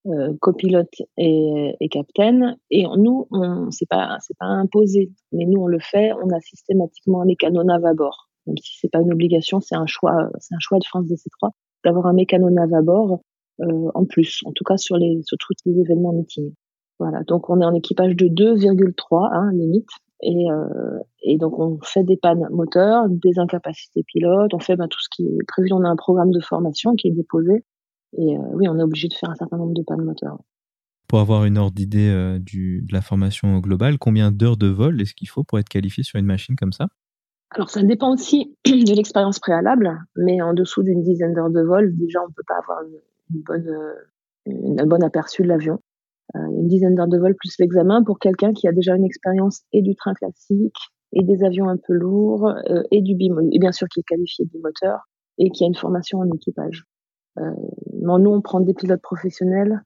euh, 0.08 0.34
copilote 0.42 0.94
et, 1.18 1.76
et 1.80 1.90
capitaine. 1.90 2.58
Et 2.70 2.84
nous, 2.98 3.28
on, 3.32 3.72
c'est 3.72 3.88
pas, 3.88 4.18
c'est 4.22 4.38
pas 4.38 4.46
imposé, 4.46 5.12
mais 5.32 5.46
nous 5.46 5.62
on 5.62 5.68
le 5.68 5.80
fait. 5.80 6.12
On 6.14 6.30
a 6.36 6.40
systématiquement 6.42 7.22
un 7.22 7.26
mécanonave 7.26 7.86
à 7.86 7.94
bord, 7.94 8.30
même 8.48 8.58
si 8.58 8.78
c'est 8.80 8.92
pas 8.92 9.02
une 9.02 9.12
obligation, 9.12 9.60
c'est 9.60 9.76
un 9.76 9.86
choix, 9.86 10.30
c'est 10.40 10.56
un 10.56 10.60
choix 10.60 10.80
de 10.80 10.86
France 10.86 11.06
DC3 11.06 11.52
d'avoir 11.84 12.08
un 12.08 12.14
mécanonave 12.14 12.74
à 12.74 12.82
bord 12.82 13.22
euh, 13.62 13.92
en 13.94 14.06
plus, 14.06 14.42
en 14.46 14.52
tout 14.52 14.64
cas 14.64 14.78
sur 14.78 14.98
les, 14.98 15.22
sur 15.24 15.38
tous 15.38 15.54
les 15.66 15.80
événements 15.80 16.14
meeting. 16.14 16.54
Voilà, 17.00 17.24
donc 17.24 17.50
on 17.50 17.62
est 17.62 17.66
en 17.66 17.74
équipage 17.74 18.16
de 18.16 18.28
2,3 18.28 19.30
hein, 19.34 19.52
limite. 19.54 19.90
Et, 20.24 20.52
euh, 20.52 21.00
et 21.24 21.38
donc 21.38 21.58
on 21.58 21.80
fait 21.82 22.04
des 22.04 22.18
pannes 22.18 22.48
moteurs, 22.52 23.10
des 23.10 23.40
incapacités 23.40 24.04
pilotes, 24.04 24.54
on 24.54 24.60
fait 24.60 24.76
ben, 24.76 24.88
tout 24.88 25.00
ce 25.02 25.10
qui 25.10 25.26
est 25.26 25.48
prévu. 25.48 25.70
On 25.74 25.84
a 25.84 25.90
un 25.90 25.96
programme 25.96 26.32
de 26.32 26.40
formation 26.40 26.94
qui 26.96 27.08
est 27.08 27.12
déposé 27.12 27.66
et 28.18 28.38
euh, 28.38 28.42
oui, 28.54 28.68
on 28.68 28.78
est 28.78 28.84
obligé 28.84 29.08
de 29.08 29.14
faire 29.14 29.30
un 29.30 29.36
certain 29.36 29.58
nombre 29.58 29.74
de 29.74 29.82
pannes 29.82 30.04
moteurs. 30.04 30.38
Pour 31.08 31.20
avoir 31.20 31.46
une 31.46 31.58
ordre 31.58 31.74
d'idée 31.74 32.10
euh, 32.10 32.40
de 32.40 32.94
la 32.94 33.02
formation 33.02 33.60
globale, 33.60 33.98
combien 33.98 34.32
d'heures 34.32 34.58
de 34.58 34.68
vol 34.68 35.02
est-ce 35.02 35.14
qu'il 35.14 35.28
faut 35.28 35.44
pour 35.44 35.60
être 35.60 35.70
qualifié 35.70 36.04
sur 36.04 36.20
une 36.20 36.26
machine 36.26 36.56
comme 36.56 36.72
ça? 36.72 36.88
Alors 37.52 37.70
ça 37.70 37.84
dépend 37.84 38.14
aussi 38.14 38.56
de 38.66 38.96
l'expérience 38.96 39.40
préalable, 39.40 40.00
mais 40.16 40.42
en 40.42 40.54
dessous 40.54 40.84
d'une 40.84 41.02
dizaine 41.02 41.34
d'heures 41.34 41.50
de 41.50 41.62
vol, 41.62 41.96
déjà 41.98 42.20
on 42.22 42.28
ne 42.28 42.34
peut 42.34 42.44
pas 42.48 42.58
avoir 42.58 42.82
une, 42.84 43.42
bonne, 43.42 43.68
euh, 43.68 43.94
une, 44.46 44.80
un 44.80 44.86
bon 44.86 45.04
aperçu 45.04 45.44
de 45.44 45.48
l'avion. 45.48 45.80
Euh, 46.36 46.40
une 46.40 46.68
dizaine 46.68 46.96
d'heures 46.96 47.10
de 47.10 47.20
vol 47.20 47.36
plus 47.36 47.56
l'examen 47.60 48.04
pour 48.04 48.20
quelqu'un 48.20 48.54
qui 48.54 48.68
a 48.68 48.72
déjà 48.72 48.96
une 48.96 49.04
expérience 49.04 49.64
et 49.74 49.82
du 49.82 49.96
train 49.96 50.14
classique 50.14 50.78
et 51.12 51.24
des 51.24 51.44
avions 51.44 51.68
un 51.68 51.76
peu 51.76 51.94
lourds 51.94 52.48
euh, 52.48 52.84
et 52.90 53.02
du 53.02 53.16
bimoteur, 53.16 53.50
et 53.52 53.60
bien 53.60 53.74
sûr 53.74 53.88
qui 53.90 54.00
est 54.00 54.04
qualifié 54.04 54.46
bimoteur 54.46 55.10
et 55.38 55.50
qui 55.50 55.66
a 55.66 55.68
une 55.68 55.76
formation 55.76 56.20
en 56.20 56.32
équipage. 56.32 56.86
Euh, 57.40 57.52
nous, 58.02 58.32
on 58.32 58.42
prend 58.42 58.60
des 58.60 58.74
pilotes 58.74 59.02
professionnels 59.02 59.82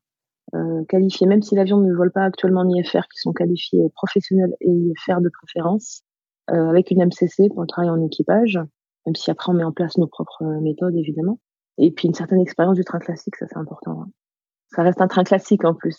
euh, 0.54 0.84
qualifiés, 0.88 1.28
même 1.28 1.42
si 1.42 1.56
l'avion 1.56 1.78
ne 1.78 1.94
vole 1.94 2.12
pas 2.12 2.24
actuellement 2.24 2.62
en 2.62 2.70
IFR, 2.70 3.08
qui 3.12 3.20
sont 3.20 3.34
qualifiés 3.34 3.90
professionnels 3.96 4.56
et 4.62 4.70
IFR 4.70 5.22
de 5.22 5.30
préférence, 5.30 6.04
euh, 6.04 6.05
avec 6.48 6.92
une 6.92 7.04
MCC 7.04 7.50
pour 7.50 7.62
le 7.62 7.68
travail 7.68 7.90
en 7.90 8.02
équipage, 8.02 8.60
même 9.06 9.16
si 9.16 9.32
après 9.32 9.52
on 9.52 9.56
met 9.56 9.64
en 9.64 9.72
place 9.72 9.98
nos 9.98 10.08
propres 10.08 10.44
méthodes, 10.62 10.96
évidemment. 10.96 11.40
Et 11.78 11.92
puis 11.92 12.08
une 12.08 12.14
certaine 12.14 12.40
expérience 12.40 12.78
du 12.78 12.84
train 12.84 13.00
classique, 13.00 13.36
ça 13.36 13.48
c'est 13.50 13.58
important. 13.58 14.02
Hein. 14.02 14.10
Ça 14.68 14.84
reste 14.84 15.02
un 15.02 15.08
train 15.08 15.24
classique 15.24 15.66
en 15.66 15.74
plus. 15.74 15.98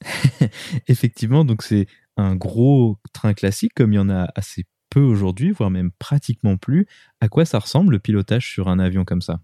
Effectivement, 0.88 1.44
donc 1.44 1.62
c'est 1.62 1.86
un 2.16 2.36
gros 2.36 2.96
train 3.12 3.34
classique, 3.34 3.72
comme 3.74 3.92
il 3.92 3.96
y 3.96 4.00
en 4.00 4.10
a 4.10 4.28
assez 4.34 4.64
peu 4.90 5.00
aujourd'hui, 5.00 5.52
voire 5.52 5.70
même 5.70 5.90
pratiquement 5.98 6.56
plus. 6.56 6.86
À 7.20 7.28
quoi 7.28 7.44
ça 7.44 7.58
ressemble 7.58 7.92
le 7.92 7.98
pilotage 7.98 8.50
sur 8.52 8.68
un 8.68 8.78
avion 8.78 9.04
comme 9.04 9.22
ça? 9.22 9.40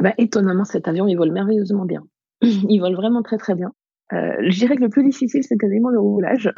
Bah, 0.00 0.12
étonnamment, 0.18 0.64
cet 0.64 0.88
avion, 0.88 1.06
il 1.06 1.16
vole 1.16 1.32
merveilleusement 1.32 1.84
bien. 1.84 2.02
il 2.42 2.78
vole 2.78 2.94
vraiment 2.94 3.22
très 3.22 3.38
très 3.38 3.54
bien. 3.54 3.72
Euh, 4.12 4.32
je 4.48 4.58
dirais 4.58 4.76
que 4.76 4.82
le 4.82 4.90
plus 4.90 5.04
difficile, 5.04 5.42
c'est 5.42 5.56
quasiment 5.56 5.88
le 5.88 5.98
roulage. 5.98 6.52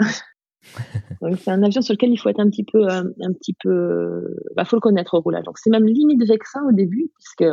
Donc 1.22 1.38
c'est 1.38 1.50
un 1.50 1.62
avion 1.62 1.80
sur 1.82 1.94
lequel 1.94 2.10
il 2.10 2.16
faut 2.16 2.28
être 2.28 2.40
un 2.40 2.48
petit 2.48 2.64
peu, 2.64 2.86
euh, 2.88 3.02
un 3.20 3.32
petit 3.32 3.54
peu, 3.62 4.22
bah 4.56 4.64
faut 4.64 4.76
le 4.76 4.80
connaître 4.80 5.14
au 5.14 5.20
roulage. 5.20 5.44
Donc 5.44 5.58
c'est 5.58 5.70
même 5.70 5.86
limite 5.86 6.26
vexin 6.26 6.60
au 6.68 6.72
début, 6.72 7.10
puisque 7.14 7.52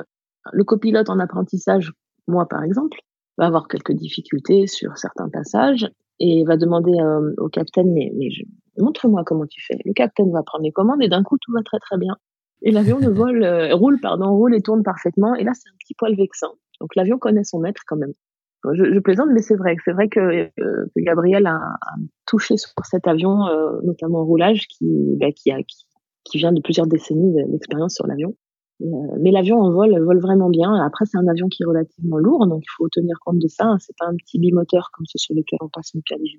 le 0.51 0.63
copilote 0.63 1.09
en 1.09 1.19
apprentissage, 1.19 1.93
moi 2.27 2.47
par 2.47 2.63
exemple, 2.63 2.99
va 3.37 3.45
avoir 3.45 3.67
quelques 3.67 3.93
difficultés 3.93 4.67
sur 4.67 4.97
certains 4.97 5.29
passages 5.29 5.89
et 6.19 6.43
va 6.43 6.57
demander 6.57 6.93
euh, 6.99 7.33
au 7.37 7.49
capitaine 7.49 7.91
mais, 7.93 8.11
montre-moi 8.77 9.23
comment 9.25 9.45
tu 9.47 9.61
fais. 9.65 9.77
Le 9.85 9.93
capitaine 9.93 10.31
va 10.31 10.43
prendre 10.43 10.63
les 10.63 10.71
commandes 10.71 11.01
et 11.01 11.09
d'un 11.09 11.23
coup 11.23 11.37
tout 11.39 11.51
va 11.51 11.61
très 11.63 11.79
très 11.79 11.97
bien 11.97 12.15
et 12.63 12.71
l'avion 12.71 12.99
ne 12.99 13.09
vole, 13.09 13.43
euh, 13.43 13.75
roule, 13.75 13.99
pardon, 13.99 14.35
roule 14.35 14.55
et 14.55 14.61
tourne 14.61 14.83
parfaitement. 14.83 15.33
Et 15.35 15.43
là, 15.43 15.51
c'est 15.53 15.69
un 15.69 15.77
petit 15.79 15.95
poil 15.95 16.15
vexant. 16.15 16.53
Donc 16.79 16.95
l'avion 16.95 17.17
connaît 17.17 17.43
son 17.43 17.59
maître 17.59 17.81
quand 17.87 17.95
même. 17.95 18.13
Je, 18.73 18.93
je 18.93 18.99
plaisante, 18.99 19.29
mais 19.33 19.41
c'est 19.41 19.55
vrai. 19.55 19.75
C'est 19.83 19.91
vrai 19.91 20.07
que, 20.07 20.19
euh, 20.19 20.49
que 20.57 21.01
Gabriel 21.01 21.47
a, 21.47 21.55
a, 21.55 21.95
touché 22.27 22.57
sur 22.57 22.71
cet 22.83 23.07
avion, 23.07 23.47
euh, 23.47 23.79
notamment 23.83 24.19
au 24.19 24.25
roulage, 24.25 24.67
qui, 24.67 24.85
bah, 25.19 25.31
qui, 25.31 25.51
a, 25.51 25.57
qui, 26.23 26.37
vient 26.37 26.51
de 26.51 26.61
plusieurs 26.61 26.87
décennies 26.87 27.33
d'expérience 27.49 27.95
sur 27.95 28.07
l'avion. 28.07 28.35
Euh, 28.81 28.85
mais 29.19 29.31
l'avion 29.31 29.59
en 29.59 29.71
vol 29.71 29.99
vole 30.03 30.19
vraiment 30.19 30.49
bien. 30.49 30.73
Après, 30.85 31.05
c'est 31.05 31.17
un 31.17 31.27
avion 31.27 31.47
qui 31.47 31.63
est 31.63 31.65
relativement 31.65 32.17
lourd, 32.17 32.47
donc 32.47 32.61
il 32.63 32.71
faut 32.77 32.87
tenir 32.89 33.17
compte 33.25 33.39
de 33.39 33.47
ça. 33.47 33.75
C'est 33.79 33.95
pas 33.97 34.07
un 34.07 34.15
petit 34.15 34.39
bimoteur 34.39 34.89
comme 34.93 35.05
ceux 35.07 35.19
sur 35.19 35.35
lesquels 35.35 35.59
on 35.61 35.69
passe 35.69 35.93
une 35.93 36.01
qualif 36.03 36.33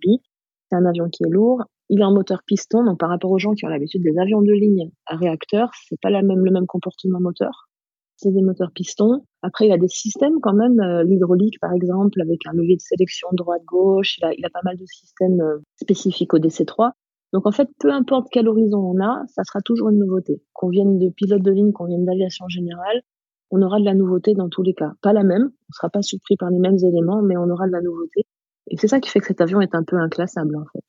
c'est 0.72 0.76
un 0.76 0.86
avion 0.86 1.08
qui 1.10 1.24
est 1.24 1.30
lourd. 1.30 1.62
Il 1.90 2.02
a 2.02 2.06
un 2.06 2.14
moteur 2.14 2.42
piston, 2.46 2.84
donc 2.84 2.98
par 2.98 3.10
rapport 3.10 3.30
aux 3.30 3.38
gens 3.38 3.52
qui 3.52 3.66
ont 3.66 3.68
l'habitude 3.68 4.02
des 4.02 4.18
avions 4.18 4.40
de 4.40 4.52
ligne 4.52 4.90
à 5.06 5.16
réacteur, 5.16 5.70
c'est 5.86 6.00
pas 6.00 6.08
la 6.08 6.22
même, 6.22 6.44
le 6.44 6.50
même 6.50 6.66
comportement 6.66 7.20
moteur. 7.20 7.68
C'est 8.16 8.32
des 8.32 8.40
moteurs 8.40 8.70
pistons. 8.74 9.26
Après, 9.42 9.66
il 9.66 9.72
a 9.72 9.78
des 9.78 9.88
systèmes 9.88 10.38
quand 10.40 10.54
même, 10.54 10.78
euh, 10.80 11.02
l'hydraulique 11.02 11.58
par 11.60 11.72
exemple, 11.72 12.20
avec 12.20 12.46
un 12.46 12.52
levier 12.52 12.76
de 12.76 12.80
sélection 12.80 13.28
droite-gauche. 13.32 14.18
Il 14.18 14.24
a, 14.24 14.28
a 14.28 14.50
pas 14.50 14.60
mal 14.64 14.76
de 14.76 14.84
systèmes 14.86 15.40
euh, 15.40 15.58
spécifiques 15.76 16.32
au 16.32 16.38
DC3. 16.38 16.92
Donc 17.32 17.46
en 17.46 17.52
fait, 17.52 17.68
peu 17.80 17.90
importe 17.90 18.28
quel 18.30 18.46
horizon 18.46 18.78
on 18.78 19.02
a, 19.02 19.24
ça 19.28 19.42
sera 19.44 19.60
toujours 19.60 19.88
une 19.88 19.98
nouveauté. 19.98 20.42
Qu'on 20.52 20.68
vienne 20.68 20.98
de 20.98 21.08
pilote 21.08 21.42
de 21.42 21.50
ligne, 21.50 21.72
qu'on 21.72 21.86
vienne 21.86 22.04
d'aviation 22.04 22.46
générale, 22.48 23.02
on 23.50 23.62
aura 23.62 23.80
de 23.80 23.84
la 23.84 23.94
nouveauté 23.94 24.34
dans 24.34 24.48
tous 24.48 24.62
les 24.62 24.74
cas. 24.74 24.92
Pas 25.02 25.12
la 25.12 25.24
même, 25.24 25.50
on 25.68 25.72
sera 25.72 25.90
pas 25.90 26.02
surpris 26.02 26.36
par 26.36 26.50
les 26.50 26.58
mêmes 26.58 26.78
éléments, 26.78 27.22
mais 27.22 27.36
on 27.36 27.48
aura 27.50 27.66
de 27.66 27.72
la 27.72 27.80
nouveauté. 27.80 28.26
Et 28.70 28.76
c'est 28.76 28.88
ça 28.88 29.00
qui 29.00 29.10
fait 29.10 29.20
que 29.20 29.26
cet 29.26 29.40
avion 29.40 29.60
est 29.60 29.74
un 29.74 29.82
peu 29.82 29.96
inclassable 29.96 30.56
en 30.56 30.64
fait. 30.72 30.82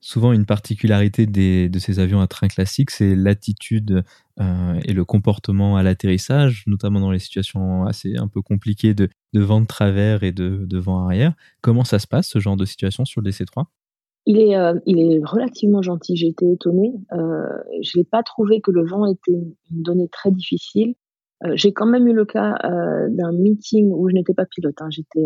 Souvent, 0.00 0.32
une 0.32 0.46
particularité 0.46 1.26
des, 1.26 1.68
de 1.68 1.78
ces 1.78 1.98
avions 1.98 2.20
à 2.20 2.26
train 2.26 2.48
classique, 2.48 2.90
c'est 2.90 3.16
l'attitude 3.16 4.04
euh, 4.38 4.78
et 4.84 4.92
le 4.92 5.04
comportement 5.04 5.76
à 5.76 5.82
l'atterrissage, 5.82 6.64
notamment 6.66 7.00
dans 7.00 7.10
les 7.10 7.18
situations 7.18 7.84
assez 7.84 8.16
un 8.16 8.28
peu 8.28 8.42
compliquées 8.42 8.92
de, 8.92 9.08
vent 9.34 9.62
de 9.62 9.66
travers 9.66 10.22
et 10.22 10.32
de, 10.32 10.78
vent 10.78 11.04
arrière. 11.04 11.32
Comment 11.62 11.84
ça 11.84 11.98
se 11.98 12.06
passe, 12.06 12.28
ce 12.28 12.38
genre 12.38 12.56
de 12.56 12.64
situation 12.64 13.04
sur 13.04 13.22
le 13.22 13.30
DC3 13.30 13.64
il 14.28 14.38
est, 14.40 14.56
euh, 14.56 14.74
il 14.86 14.98
est 14.98 15.20
relativement 15.24 15.82
gentil. 15.82 16.16
J'ai 16.16 16.26
été 16.26 16.50
étonnée. 16.50 16.92
Euh, 17.12 17.46
je 17.80 17.96
n'ai 17.96 18.04
pas 18.04 18.24
trouvé 18.24 18.60
que 18.60 18.72
le 18.72 18.84
vent 18.84 19.06
était 19.06 19.30
une 19.30 19.82
donnée 19.82 20.08
très 20.08 20.32
difficile. 20.32 20.94
J'ai 21.52 21.72
quand 21.72 21.86
même 21.86 22.08
eu 22.08 22.14
le 22.14 22.24
cas 22.24 22.56
d'un 23.10 23.30
meeting 23.32 23.92
où 23.92 24.08
je 24.08 24.14
n'étais 24.14 24.32
pas 24.32 24.46
pilote. 24.46 24.74
Hein. 24.80 24.88
J'étais 24.90 25.22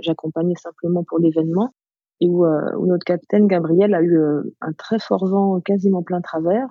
j'accompagnais 0.00 0.54
simplement 0.56 1.04
pour 1.04 1.18
l'événement 1.18 1.74
et 2.20 2.26
où, 2.28 2.44
notre 2.86 3.04
capitaine 3.04 3.46
Gabriel 3.46 3.94
a 3.94 4.02
eu 4.02 4.18
un 4.62 4.72
très 4.72 4.98
fort 4.98 5.26
vent 5.26 5.60
quasiment 5.60 6.02
plein 6.02 6.22
travers 6.22 6.66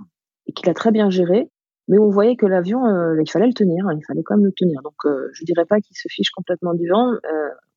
et 0.48 0.54
qu'il 0.54 0.70
a 0.70 0.74
très 0.74 0.92
bien 0.92 1.10
géré. 1.10 1.50
Mais 1.88 2.00
on 2.00 2.10
voyait 2.10 2.36
que 2.36 2.48
l'avion, 2.48 2.84
euh, 2.86 3.22
il 3.22 3.30
fallait 3.30 3.46
le 3.46 3.54
tenir, 3.54 3.86
hein, 3.88 3.94
il 3.96 4.04
fallait 4.06 4.24
quand 4.24 4.36
même 4.36 4.46
le 4.46 4.54
tenir. 4.54 4.82
Donc 4.82 4.96
euh, 5.06 5.30
je 5.34 5.46
dirais 5.46 5.66
pas 5.66 5.80
qu'il 5.80 5.96
se 5.96 6.08
fiche 6.10 6.32
complètement 6.32 6.74
du 6.74 6.90
vent. 6.90 7.12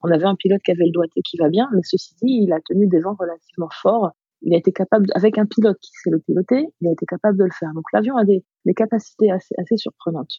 on 0.02 0.10
avait 0.10 0.24
un 0.24 0.34
pilote 0.34 0.62
qui 0.64 0.70
avait 0.70 0.86
le 0.86 0.92
doigté 0.92 1.20
qui 1.22 1.36
va 1.36 1.48
bien, 1.48 1.68
mais 1.74 1.82
ceci 1.82 2.14
dit, 2.22 2.40
il 2.42 2.52
a 2.52 2.58
tenu 2.66 2.86
des 2.86 3.00
vents 3.00 3.16
relativement 3.18 3.68
forts 3.70 4.12
il 4.42 4.54
a 4.54 4.58
été 4.58 4.72
capable, 4.72 5.06
avec 5.14 5.38
un 5.38 5.46
pilote 5.46 5.78
qui 5.80 5.90
sait 5.92 6.10
le 6.10 6.20
piloter, 6.20 6.68
il 6.80 6.88
a 6.88 6.92
été 6.92 7.06
capable 7.06 7.38
de 7.38 7.44
le 7.44 7.50
faire. 7.50 7.72
Donc 7.74 7.84
l'avion 7.92 8.16
a 8.16 8.24
des, 8.24 8.44
des 8.64 8.74
capacités 8.74 9.30
assez, 9.30 9.54
assez 9.58 9.76
surprenantes. 9.76 10.38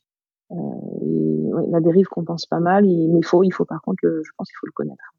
Euh, 0.52 0.56
la 1.72 1.80
dérive 1.80 2.08
compense 2.08 2.46
pas 2.46 2.60
mal, 2.60 2.86
mais 2.86 3.20
il 3.20 3.26
faut, 3.26 3.44
il 3.44 3.52
faut 3.52 3.66
par 3.66 3.82
contre, 3.82 4.00
le, 4.04 4.22
je 4.24 4.32
pense 4.38 4.48
qu'il 4.48 4.58
faut 4.60 4.68
le 4.68 4.72
connaître. 4.72 5.14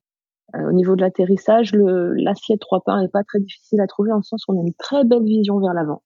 Euh, 0.57 0.69
au 0.69 0.73
niveau 0.73 0.97
de 0.97 1.03
l'atterrissage, 1.03 1.73
l'assiette 1.75 2.61
trois 2.61 2.81
pains 2.85 3.01
n'est 3.01 3.09
pas 3.09 3.23
très 3.23 3.39
difficile 3.39 3.81
à 3.81 3.87
trouver 3.87 4.13
en 4.13 4.23
sens 4.23 4.45
qu'on 4.45 4.59
a 4.59 4.63
une 4.63 4.75
très 4.75 5.05
belle 5.05 5.25
vision 5.25 5.61
vers 5.61 5.75
l'avant. 5.75 6.03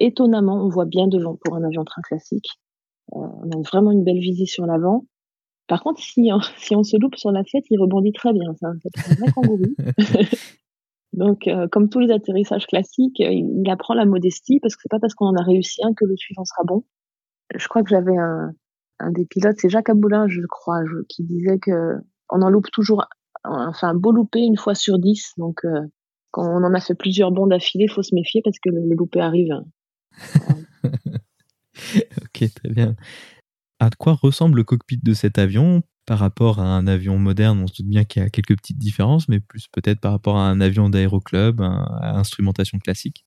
Étonnamment, 0.00 0.64
on 0.64 0.68
voit 0.68 0.84
bien 0.84 1.08
devant 1.08 1.36
pour 1.36 1.56
un 1.56 1.64
avion 1.64 1.84
train 1.84 2.02
classique. 2.02 2.48
Euh, 3.14 3.18
on 3.18 3.50
a 3.50 3.62
vraiment 3.62 3.92
une 3.92 4.04
belle 4.04 4.18
visie 4.18 4.46
sur 4.46 4.66
l'avant. 4.66 5.04
Par 5.68 5.82
contre, 5.82 6.00
si 6.00 6.30
on, 6.32 6.40
si 6.58 6.76
on 6.76 6.82
se 6.82 6.96
loupe 6.96 7.16
sur 7.16 7.30
l'assiette, 7.32 7.64
il 7.70 7.80
rebondit 7.80 8.12
très 8.12 8.32
bien. 8.32 8.54
C'est 8.58 8.66
un, 8.66 8.74
vrai 9.14 9.32
kangourou. 9.34 9.74
Donc, 11.12 11.48
euh, 11.48 11.66
comme 11.68 11.88
tous 11.88 12.00
les 12.00 12.12
atterrissages 12.12 12.66
classiques, 12.66 13.20
il, 13.20 13.70
apprend 13.70 13.94
la 13.94 14.04
modestie 14.04 14.60
parce 14.60 14.76
que 14.76 14.82
c'est 14.82 14.90
pas 14.90 14.98
parce 14.98 15.14
qu'on 15.14 15.26
en 15.26 15.36
a 15.36 15.42
réussi 15.42 15.80
un 15.82 15.94
que 15.94 16.04
le 16.04 16.16
suivant 16.16 16.44
sera 16.44 16.62
bon. 16.64 16.84
Je 17.54 17.66
crois 17.68 17.82
que 17.82 17.88
j'avais 17.88 18.16
un, 18.16 18.52
un 19.00 19.10
des 19.12 19.24
pilotes, 19.24 19.56
c'est 19.58 19.70
Jacques 19.70 19.88
Aboulin, 19.88 20.26
je 20.28 20.42
crois, 20.42 20.80
qui 21.08 21.24
disait 21.24 21.58
que 21.58 21.94
on 22.30 22.42
en 22.42 22.50
loupe 22.50 22.70
toujours, 22.70 23.06
enfin, 23.44 23.94
beau 23.94 24.12
louper 24.12 24.40
une 24.40 24.56
fois 24.56 24.74
sur 24.74 24.98
dix. 24.98 25.32
Donc, 25.38 25.64
euh, 25.64 25.80
quand 26.36 26.46
on 26.46 26.62
en 26.64 26.74
a 26.74 26.80
fait 26.80 26.94
plusieurs 26.94 27.32
bons 27.32 27.46
d'affilée, 27.46 27.88
faut 27.88 28.02
se 28.02 28.14
méfier 28.14 28.42
parce 28.44 28.58
que 28.58 28.68
le, 28.68 28.82
le 28.86 28.94
loupé 28.94 29.20
arrive. 29.20 29.54
ok, 32.22 32.52
très 32.54 32.68
bien. 32.68 32.94
À 33.80 33.88
quoi 33.98 34.12
ressemble 34.12 34.58
le 34.58 34.64
cockpit 34.64 34.98
de 35.02 35.14
cet 35.14 35.38
avion 35.38 35.82
par 36.04 36.18
rapport 36.18 36.60
à 36.60 36.64
un 36.64 36.86
avion 36.86 37.18
moderne? 37.18 37.60
On 37.62 37.66
se 37.66 37.82
doute 37.82 37.88
bien 37.88 38.04
qu'il 38.04 38.22
y 38.22 38.26
a 38.26 38.28
quelques 38.28 38.54
petites 38.54 38.76
différences, 38.76 39.30
mais 39.30 39.40
plus 39.40 39.66
peut-être 39.72 39.98
par 39.98 40.12
rapport 40.12 40.36
à 40.36 40.46
un 40.46 40.60
avion 40.60 40.90
d'aéroclub, 40.90 41.62
à 41.62 42.18
instrumentation 42.18 42.78
classique. 42.78 43.24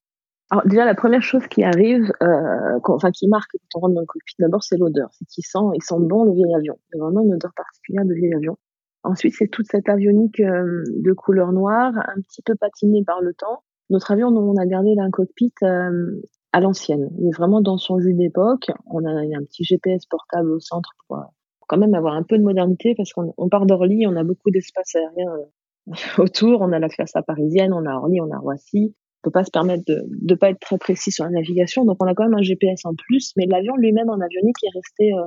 Alors 0.50 0.64
déjà, 0.66 0.84
la 0.84 0.94
première 0.94 1.22
chose 1.22 1.46
qui 1.48 1.64
arrive, 1.64 2.12
euh, 2.22 2.78
enfin 2.84 3.10
qui 3.10 3.26
marque 3.26 3.50
quand 3.52 3.78
on 3.78 3.80
rentre 3.80 3.94
dans 3.94 4.00
le 4.02 4.06
cockpit, 4.06 4.36
d'abord 4.38 4.62
c'est 4.62 4.76
l'odeur, 4.76 5.08
c'est 5.12 5.24
qu'il 5.26 5.44
sent, 5.44 5.58
il 5.74 5.82
sent 5.82 5.96
bon 5.98 6.24
le 6.24 6.32
vieil 6.32 6.54
avion. 6.54 6.78
C'est 6.92 6.98
vraiment 6.98 7.22
une 7.22 7.34
odeur 7.34 7.52
particulière 7.56 8.04
de 8.04 8.14
vieil 8.14 8.34
avion. 8.34 8.56
Ensuite, 9.02 9.34
c'est 9.36 9.48
toute 9.48 9.66
cette 9.66 9.88
avionique 9.88 10.40
euh, 10.40 10.82
de 10.96 11.12
couleur 11.12 11.52
noire, 11.52 11.92
un 11.96 12.20
petit 12.20 12.42
peu 12.42 12.54
patinée 12.54 13.02
par 13.04 13.20
le 13.20 13.32
temps. 13.34 13.62
Notre 13.88 14.10
avion, 14.12 14.28
on 14.28 14.56
a 14.56 14.66
gardé 14.66 14.94
là 14.94 15.02
un 15.04 15.10
cockpit 15.10 15.52
euh, 15.62 16.20
à 16.52 16.60
l'ancienne. 16.60 17.10
Il 17.18 17.28
est 17.28 17.36
vraiment 17.36 17.60
dans 17.60 17.78
son 17.78 17.98
jus 17.98 18.14
d'époque. 18.14 18.70
On 18.86 19.04
a, 19.04 19.10
un 19.10 19.44
petit 19.44 19.64
GPS 19.64 20.06
portable 20.06 20.50
au 20.50 20.60
centre 20.60 20.90
pour, 21.06 21.18
euh, 21.18 21.22
quand 21.68 21.78
même 21.78 21.94
avoir 21.94 22.14
un 22.14 22.22
peu 22.22 22.36
de 22.38 22.42
modernité 22.42 22.94
parce 22.96 23.12
qu'on 23.12 23.48
part 23.48 23.66
d'Orly, 23.66 24.06
on 24.06 24.16
a 24.16 24.24
beaucoup 24.24 24.50
d'espace 24.50 24.94
aérien 24.96 25.32
euh, 25.32 25.92
autour. 26.22 26.62
On 26.62 26.72
a 26.72 26.78
la 26.78 26.88
classe 26.88 27.12
parisienne, 27.26 27.72
on 27.72 27.86
a 27.86 27.94
Orly, 27.94 28.20
on 28.20 28.30
a 28.32 28.38
Roissy. 28.38 28.94
On 29.22 29.28
peut 29.28 29.32
pas 29.32 29.44
se 29.44 29.50
permettre 29.50 29.84
de 29.86 30.02
ne 30.22 30.34
pas 30.34 30.50
être 30.50 30.60
très 30.60 30.78
précis 30.78 31.12
sur 31.12 31.24
la 31.24 31.30
navigation. 31.30 31.84
Donc 31.84 31.98
on 32.00 32.06
a 32.06 32.14
quand 32.14 32.24
même 32.24 32.38
un 32.38 32.42
GPS 32.42 32.84
en 32.84 32.94
plus, 32.94 33.32
mais 33.36 33.46
l'avion 33.46 33.76
lui-même 33.76 34.08
en 34.08 34.20
avionique 34.20 34.56
est 34.64 34.74
resté 34.74 35.12
euh, 35.12 35.26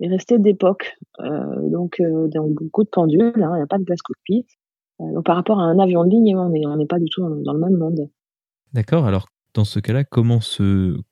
est 0.00 0.08
resté 0.08 0.38
d'époque. 0.38 0.96
Euh, 1.20 1.68
donc, 1.68 2.00
euh, 2.00 2.28
beaucoup 2.50 2.84
de 2.84 2.88
pendules, 2.88 3.32
hein, 3.36 3.52
il 3.54 3.56
n'y 3.56 3.62
a 3.62 3.66
pas 3.66 3.78
de 3.78 3.84
glace 3.84 4.02
cockpit. 4.02 4.46
donc 4.98 5.24
par 5.24 5.36
rapport 5.36 5.60
à 5.60 5.64
un 5.64 5.78
avion 5.78 6.04
de 6.04 6.10
ligne, 6.10 6.36
on 6.36 6.48
n'est 6.48 6.66
on 6.66 6.86
pas 6.86 6.98
du 6.98 7.06
tout 7.10 7.22
dans, 7.22 7.52
le 7.52 7.58
même 7.58 7.76
monde. 7.76 8.10
D'accord. 8.72 9.06
Alors 9.06 9.26
dans 9.54 9.64
ce 9.64 9.80
cas-là, 9.80 10.04
comment, 10.04 10.38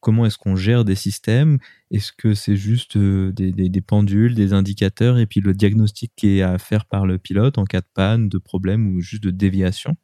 comment 0.00 0.26
est-ce 0.26 0.38
qu'on 0.38 0.56
gère 0.56 0.84
des 0.84 0.94
systèmes? 0.94 1.58
Est-ce 1.90 2.12
que 2.12 2.34
c'est 2.34 2.56
juste 2.56 2.96
euh, 2.96 3.32
des, 3.32 3.80
pendules, 3.80 4.34
des 4.34 4.52
indicateurs 4.52 5.18
et 5.18 5.26
puis 5.26 5.40
le 5.40 5.54
diagnostic 5.54 6.12
qui 6.16 6.38
est 6.38 6.42
à 6.42 6.58
faire 6.58 6.86
par 6.86 7.06
le 7.06 7.18
pilote 7.18 7.58
en 7.58 7.64
cas 7.64 7.80
de 7.80 7.88
panne, 7.92 8.28
de 8.28 8.38
problème 8.38 8.94
ou 8.94 9.00
juste 9.00 9.24
de 9.24 9.30
déviation? 9.30 9.94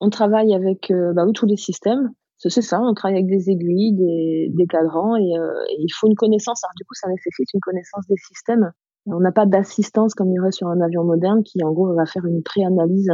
On 0.00 0.10
travaille 0.10 0.54
avec 0.54 0.90
euh, 0.90 1.12
bah 1.12 1.24
tous 1.34 1.46
les 1.46 1.56
systèmes. 1.56 2.12
C'est 2.48 2.62
ça, 2.62 2.80
on 2.80 2.92
travaille 2.94 3.18
avec 3.18 3.28
des 3.28 3.50
aiguilles, 3.50 3.92
des, 3.94 4.66
cadrans 4.68 5.14
euh, 5.14 5.18
et, 5.18 5.76
il 5.78 5.92
faut 5.94 6.08
une 6.08 6.16
connaissance. 6.16 6.62
Alors 6.64 6.74
du 6.76 6.84
coup, 6.84 6.94
ça 6.94 7.08
nécessite 7.08 7.52
une 7.54 7.60
connaissance 7.60 8.06
des 8.08 8.16
systèmes. 8.16 8.72
On 9.06 9.20
n'a 9.20 9.32
pas 9.32 9.46
d'assistance 9.46 10.14
comme 10.14 10.30
il 10.30 10.34
y 10.34 10.40
aurait 10.40 10.52
sur 10.52 10.68
un 10.68 10.80
avion 10.80 11.04
moderne 11.04 11.42
qui 11.44 11.62
en 11.62 11.72
gros 11.72 11.94
va 11.94 12.06
faire 12.06 12.24
une 12.24 12.42
préanalyse 12.42 13.10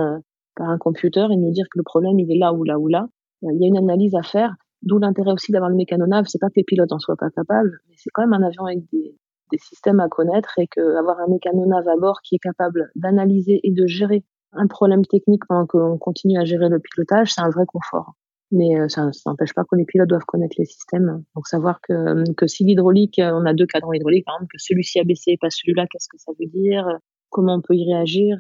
par 0.56 0.68
un 0.70 0.78
computer 0.78 1.26
et 1.30 1.36
nous 1.36 1.50
dire 1.50 1.66
que 1.70 1.78
le 1.78 1.84
problème 1.84 2.18
il 2.18 2.30
est 2.30 2.38
là 2.38 2.52
ou 2.52 2.64
là 2.64 2.78
ou 2.78 2.88
là. 2.88 3.08
Euh, 3.44 3.48
il 3.52 3.60
y 3.60 3.64
a 3.64 3.68
une 3.68 3.78
analyse 3.78 4.14
à 4.14 4.22
faire, 4.22 4.54
d'où 4.82 4.98
l'intérêt 4.98 5.32
aussi 5.32 5.52
d'avoir 5.52 5.70
le 5.70 5.76
mécanonave. 5.76 6.24
C'est 6.26 6.40
pas 6.40 6.48
que 6.48 6.56
les 6.56 6.64
pilotes 6.64 6.92
en 6.92 6.98
soient 6.98 7.16
pas 7.16 7.30
capables, 7.30 7.78
mais 7.88 7.94
c'est 7.98 8.10
quand 8.12 8.26
même 8.26 8.32
un 8.32 8.46
avion 8.46 8.64
avec 8.64 8.80
des, 8.92 9.14
des 9.52 9.58
systèmes 9.58 10.00
à 10.00 10.08
connaître 10.08 10.58
et 10.58 10.66
qu'avoir 10.66 11.18
un 11.20 11.28
mécanonave 11.28 11.86
à 11.86 11.96
bord 11.96 12.20
qui 12.22 12.36
est 12.36 12.42
capable 12.42 12.90
d'analyser 12.96 13.60
et 13.62 13.72
de 13.72 13.86
gérer 13.86 14.24
un 14.52 14.66
problème 14.66 15.04
technique 15.04 15.42
pendant 15.46 15.66
qu'on 15.66 15.98
continue 15.98 16.38
à 16.38 16.44
gérer 16.44 16.68
le 16.68 16.78
pilotage, 16.78 17.34
c'est 17.34 17.42
un 17.42 17.50
vrai 17.50 17.66
confort. 17.66 18.14
Mais 18.50 18.78
euh, 18.80 18.88
ça 18.88 19.11
n'empêche 19.26 19.52
pas 19.52 19.64
que 19.64 19.76
les 19.76 19.84
pilotes 19.84 20.08
doivent 20.08 20.24
connaître 20.26 20.54
les 20.58 20.64
systèmes. 20.64 21.22
Donc 21.34 21.46
savoir 21.46 21.80
que, 21.82 22.32
que 22.32 22.46
si 22.46 22.64
l'hydraulique, 22.64 23.20
on 23.22 23.44
a 23.44 23.52
deux 23.52 23.66
cadrans 23.66 23.92
hydrauliques, 23.92 24.24
par 24.24 24.37
exemple, 24.37 24.52
que 24.52 24.58
celui-ci 24.58 24.98
a 25.00 25.04
baissé 25.04 25.32
et 25.32 25.38
pas 25.38 25.50
celui-là, 25.50 25.87
qu'est-ce 25.90 26.08
que 26.08 26.18
ça 26.18 26.32
veut 26.38 26.46
dire 26.46 26.87
Comment 27.30 27.56
on 27.56 27.61
peut 27.61 27.74
y 27.74 27.84
réagir? 27.84 28.38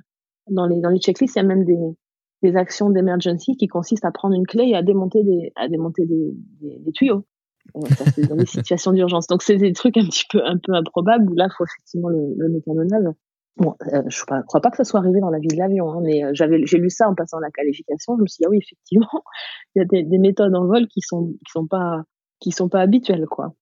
Dans 0.50 0.66
les, 0.66 0.80
dans 0.80 0.88
les 0.88 0.98
checklists, 0.98 1.36
il 1.36 1.40
y 1.40 1.42
a 1.42 1.44
même 1.44 1.64
des, 1.64 1.76
des 2.42 2.56
actions 2.56 2.90
d'emergency 2.90 3.56
qui 3.56 3.66
consistent 3.66 4.04
à 4.04 4.12
prendre 4.12 4.34
une 4.34 4.46
clé 4.46 4.68
et 4.68 4.76
à 4.76 4.82
démonter 4.82 5.22
des, 5.24 5.52
à 5.56 5.68
démonter 5.68 6.06
des, 6.06 6.32
des, 6.60 6.92
tuyaux. 6.92 7.24
Euh, 7.76 7.80
c'est 8.14 8.26
dans 8.26 8.36
des 8.36 8.46
situations 8.46 8.92
d'urgence. 8.92 9.26
Donc 9.26 9.42
c'est 9.42 9.56
des 9.56 9.72
trucs 9.72 9.96
un 9.96 10.04
petit 10.04 10.24
peu, 10.30 10.40
un 10.44 10.56
peu 10.56 10.72
improbables 10.72 11.30
où 11.30 11.34
là, 11.34 11.48
il 11.50 11.54
faut 11.56 11.64
effectivement 11.64 12.08
le, 12.08 12.34
le 12.36 12.48
mécanonave. 12.48 13.14
Bon, 13.58 13.74
euh, 13.92 14.02
je 14.08 14.22
ne 14.30 14.42
crois 14.42 14.60
pas 14.60 14.70
que 14.70 14.76
ça 14.76 14.84
soit 14.84 15.00
arrivé 15.00 15.20
dans 15.20 15.30
la 15.30 15.40
vie 15.40 15.48
de 15.48 15.56
l'avion, 15.56 15.90
hein, 15.90 16.00
mais 16.02 16.24
euh, 16.24 16.30
j'avais, 16.32 16.64
j'ai 16.64 16.78
lu 16.78 16.90
ça 16.90 17.08
en 17.08 17.14
passant 17.14 17.40
la 17.40 17.50
qualification. 17.50 18.16
Je 18.16 18.22
me 18.22 18.26
suis 18.26 18.38
dit 18.40 18.46
ah 18.46 18.50
oui, 18.50 18.58
effectivement, 18.58 19.08
il 19.74 19.80
y 19.80 19.82
a 19.82 19.84
des, 19.84 20.04
des, 20.04 20.18
méthodes 20.18 20.54
en 20.54 20.66
vol 20.66 20.86
qui 20.86 21.00
sont, 21.00 21.32
qui 21.44 21.50
sont 21.50 21.66
pas, 21.66 22.04
qui 22.40 22.52
sont 22.52 22.68
pas 22.68 22.80
habituelles, 22.80 23.26
quoi. 23.26 23.54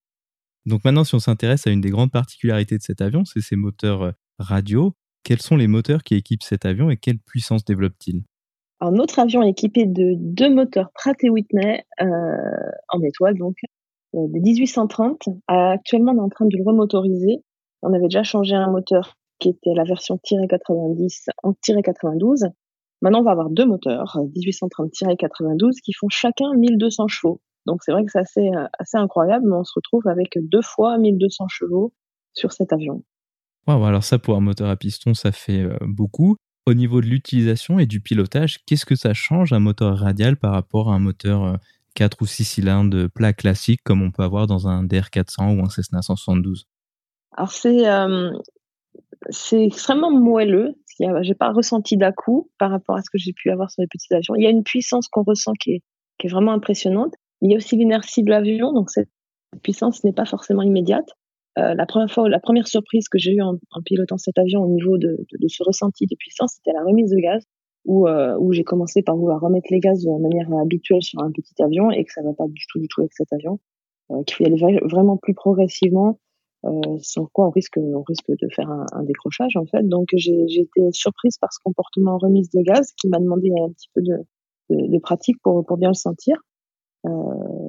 Donc 0.67 0.85
maintenant, 0.85 1.05
si 1.05 1.15
on 1.15 1.21
s'intéresse 1.21 1.67
à 1.67 1.71
une 1.71 1.81
des 1.81 1.91
grandes 1.91 2.11
particularités 2.11 2.77
de 2.77 2.83
cet 2.83 3.01
avion, 3.01 3.25
c'est 3.25 3.41
ses 3.41 3.57
moteurs 3.57 4.13
radio. 4.39 4.95
Quels 5.23 5.41
sont 5.41 5.57
les 5.57 5.69
moteurs 5.69 6.03
qui 6.03 6.15
équipent 6.15 6.43
cet 6.43 6.67
avion 6.67 6.91
et 6.91 6.97
quelle 6.97 7.19
puissance 7.19 7.65
développe-t-il? 7.65 8.23
Un 8.81 8.97
autre 8.99 9.19
avion 9.19 9.43
équipé 9.43 9.87
de 9.87 10.15
deux 10.17 10.55
moteurs 10.55 10.91
Pratt 10.93 11.17
et 11.25 11.31
Whitney 11.31 11.85
euh, 12.01 12.07
en 12.91 13.03
étoile, 13.03 13.39
donc 13.39 13.57
euh, 14.15 14.27
des 14.29 14.41
1830. 14.41 15.29
Actuellement, 15.47 16.13
on 16.13 16.19
est 16.19 16.21
en 16.21 16.29
train 16.29 16.45
de 16.45 16.57
le 16.57 16.63
remotoriser. 16.65 17.43
On 17.83 17.93
avait 17.95 18.05
déjà 18.05 18.23
changé 18.23 18.55
un 18.55 18.71
moteur 18.71 19.17
qui 19.39 19.51
était 19.51 19.75
la 19.75 19.85
version 19.85 20.19
90 20.19 21.27
en 21.43 21.53
92. 21.83 22.47
Maintenant, 23.03 23.21
on 23.21 23.25
va 23.25 23.33
avoir 23.33 23.51
deux 23.51 23.67
moteurs 23.67 24.19
1830-92 24.35 25.81
qui 25.85 25.93
font 25.93 26.09
chacun 26.09 26.55
1200 26.57 27.09
chevaux. 27.09 27.41
Donc 27.67 27.83
c'est 27.83 27.93
vrai 27.93 28.05
que 28.05 28.11
c'est 28.13 28.21
assez, 28.21 28.49
euh, 28.49 28.67
assez 28.79 28.97
incroyable, 28.97 29.45
mais 29.49 29.57
on 29.57 29.65
se 29.65 29.73
retrouve 29.75 30.07
avec 30.07 30.39
deux 30.41 30.63
fois 30.63 30.99
1200 30.99 31.49
chevaux 31.49 31.93
sur 32.33 32.53
cet 32.53 32.73
avion. 32.73 33.03
Wow, 33.67 33.85
alors 33.85 34.05
ça 34.05 34.19
pour 34.19 34.37
un 34.37 34.41
moteur 34.41 34.71
à 34.71 34.77
piston, 34.77 35.15
ça 35.15 35.33
fait 35.33 35.63
euh, 35.63 35.77
beaucoup. 35.83 36.37
Au 36.67 36.75
niveau 36.75 37.01
de 37.01 37.07
l'utilisation 37.07 37.79
et 37.79 37.87
du 37.87 38.01
pilotage, 38.01 38.59
qu'est-ce 38.65 38.87
que 38.87 38.97
ça 38.97 39.15
change 39.15 39.53
un 39.53 39.59
moteur 39.59 39.99
radial 39.99 40.37
par 40.37 40.53
rapport 40.53 40.91
à 40.91 40.95
un 40.95 40.99
moteur 40.99 41.59
4 41.95 42.15
euh, 42.15 42.25
ou 42.25 42.27
6 42.27 42.45
cylindres 42.45 43.09
plat 43.11 43.33
classique 43.33 43.81
comme 43.85 44.03
on 44.03 44.11
peut 44.11 44.23
avoir 44.23 44.47
dans 44.47 44.69
un 44.69 44.85
DR400 44.85 45.57
ou 45.57 45.65
un 45.65 45.69
Cessna 45.69 46.03
172 46.03 46.67
Alors 47.37 47.53
c'est 47.53 47.89
euh, 47.89 48.33
c'est 49.31 49.65
extrêmement 49.65 50.11
moelleux. 50.11 50.75
J'ai 51.23 51.35
pas 51.35 51.53
ressenti 51.53 51.97
d'à-coup 51.97 52.51
par 52.59 52.71
rapport 52.71 52.97
à 52.97 53.03
ce 53.03 53.11
que 53.11 53.19
j'ai 53.19 53.33
pu 53.33 53.51
avoir 53.51 53.71
sur 53.71 53.83
les 53.83 53.89
petits 53.89 54.13
avions. 54.15 54.35
Il 54.35 54.43
y 54.43 54.47
a 54.47 54.51
une 54.51 54.63
puissance 54.63 55.09
qu'on 55.09 55.23
ressent 55.23 55.53
qui 55.61 55.73
est, 55.73 55.83
vraiment 56.29 56.53
impressionnante. 56.53 57.15
Il 57.43 57.51
y 57.51 57.55
a 57.55 57.59
aussi 57.59 57.77
l'inertie 57.77 58.23
de 58.23 58.31
l'avion, 58.31 58.73
donc 58.73 58.91
cette 58.91 59.11
puissance 59.63 60.03
n'est 60.03 60.13
pas 60.13 60.25
forcément 60.25 60.63
immédiate. 60.63 61.09
Euh, 61.59 61.75
la 61.75 61.87
première 61.87 62.11
fois, 62.11 62.29
la 62.29 62.41
première 62.41 62.67
surprise 62.67 63.09
que 63.09 63.19
j'ai 63.19 63.35
eue 63.35 63.43
en, 63.43 63.59
pilotant 63.85 64.19
cet 64.19 64.39
avion 64.39 64.63
au 64.63 64.69
niveau 64.69 64.99
de, 64.99 65.17
ce 65.47 65.63
ressenti 65.63 66.07
de 66.07 66.17
puissance, 66.17 66.55
c'était 66.57 66.73
la 66.73 66.83
remise 66.83 67.11
de 67.11 67.17
gaz, 67.17 67.45
où, 67.85 68.09
euh, 68.09 68.37
où 68.41 68.53
j'ai 68.53 68.65
commencé 68.65 69.03
par 69.03 69.17
vouloir 69.17 69.41
remettre 69.41 69.69
les 69.71 69.79
gaz 69.79 70.03
de 70.03 70.21
manière 70.21 70.49
habituelle 70.61 71.03
sur 71.03 71.23
un 71.23 71.31
petit 71.31 71.63
avion 71.63 71.91
et 71.91 72.05
que 72.05 72.13
ça 72.13 72.23
va 72.23 72.33
pas 72.33 72.47
du 72.49 72.65
tout, 72.69 72.81
du 72.81 72.89
tout 72.89 73.03
avec 73.03 73.13
cet 73.13 73.33
avion, 73.33 73.61
euh, 74.11 74.23
qu'il 74.25 74.37
faut 74.37 74.45
y 74.45 74.47
aller 74.47 74.81
vraiment 74.83 75.17
plus 75.17 75.35
progressivement, 75.35 76.19
sans 77.01 77.27
quoi 77.27 77.47
on 77.47 77.51
risque, 77.51 77.79
on 77.79 78.03
risque 78.03 78.29
de 78.29 78.49
faire 78.55 78.69
un, 78.69 79.03
décrochage 79.05 79.57
en 79.57 79.67
fait. 79.67 79.87
Donc 79.87 80.09
j'ai 80.15 80.43
été 80.43 80.89
surprise 80.93 81.39
par 81.39 81.53
ce 81.53 81.59
comportement 81.63 82.19
remise 82.19 82.51
de 82.51 82.63
gaz 82.63 82.93
qui 82.93 83.09
m'a 83.09 83.19
demandé 83.19 83.51
un 83.65 83.71
petit 83.71 83.89
peu 83.95 84.03
de, 84.03 84.17
de, 84.71 84.99
pratique 84.99 85.37
pour, 85.43 85.65
pour 85.65 85.77
bien 85.77 85.91
le 85.91 85.95
sentir. 85.95 86.37
Euh, 87.07 87.11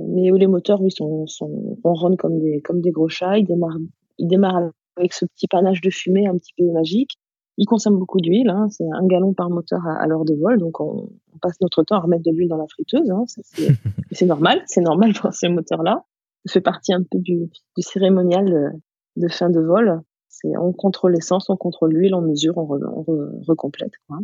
mais 0.10 0.32
où 0.32 0.36
les 0.36 0.48
moteurs, 0.48 0.82
oui, 0.82 0.92
sont, 0.92 1.28
sont 1.28 1.78
ronronnent 1.84 2.18
comme 2.18 2.40
des, 2.40 2.62
comme 2.62 2.82
des 2.82 2.92
gros 2.92 3.10
chats. 3.10 3.38
Ils 3.38 3.46
démarrent, 3.46 3.78
ils 4.18 4.28
démarrent 4.28 4.72
avec 4.96 5.14
ce 5.14 5.26
petit 5.26 5.48
panache 5.48 5.82
de 5.82 5.90
fumée 5.90 6.28
un 6.28 6.36
petit 6.38 6.54
peu 6.58 6.66
magique. 6.72 7.18
Ils 7.60 7.66
consomment 7.66 7.98
beaucoup 7.98 8.20
d'huile, 8.20 8.50
hein, 8.50 8.68
c'est 8.70 8.86
un 8.86 9.06
gallon 9.08 9.34
par 9.34 9.50
moteur 9.50 9.80
à, 9.88 10.06
l'heure 10.06 10.26
de 10.26 10.36
vol, 10.36 10.60
donc 10.60 10.80
on, 10.80 11.10
on, 11.34 11.38
passe 11.42 11.60
notre 11.60 11.82
temps 11.82 11.96
à 11.96 12.02
remettre 12.02 12.22
de 12.22 12.30
l'huile 12.30 12.50
dans 12.50 12.58
la 12.58 12.68
friteuse. 12.68 13.10
Hein, 13.10 13.24
c'est 14.12 14.28
normal, 14.28 14.62
c'est 14.68 14.82
normal 14.82 15.14
pour 15.14 15.34
ces 15.34 15.50
moteurs-là. 15.50 16.04
Fait 16.50 16.62
partie 16.62 16.94
un 16.94 17.02
peu 17.02 17.20
du, 17.20 17.50
du 17.76 17.82
cérémonial 17.82 18.46
de, 18.46 19.24
de, 19.24 19.28
fin 19.28 19.50
de 19.50 19.60
vol. 19.60 20.02
C'est 20.30 20.56
on 20.58 20.72
contrôle 20.74 21.14
l'essence, 21.14 21.50
on 21.50 21.58
contrôle 21.58 21.94
l'huile, 21.94 22.16
on 22.16 22.22
mesure, 22.22 22.58
on, 22.58 22.66
re, 22.66 22.80
on 22.96 23.02
re, 23.02 23.32
recomplète. 23.48 23.94
Quoi. 24.08 24.20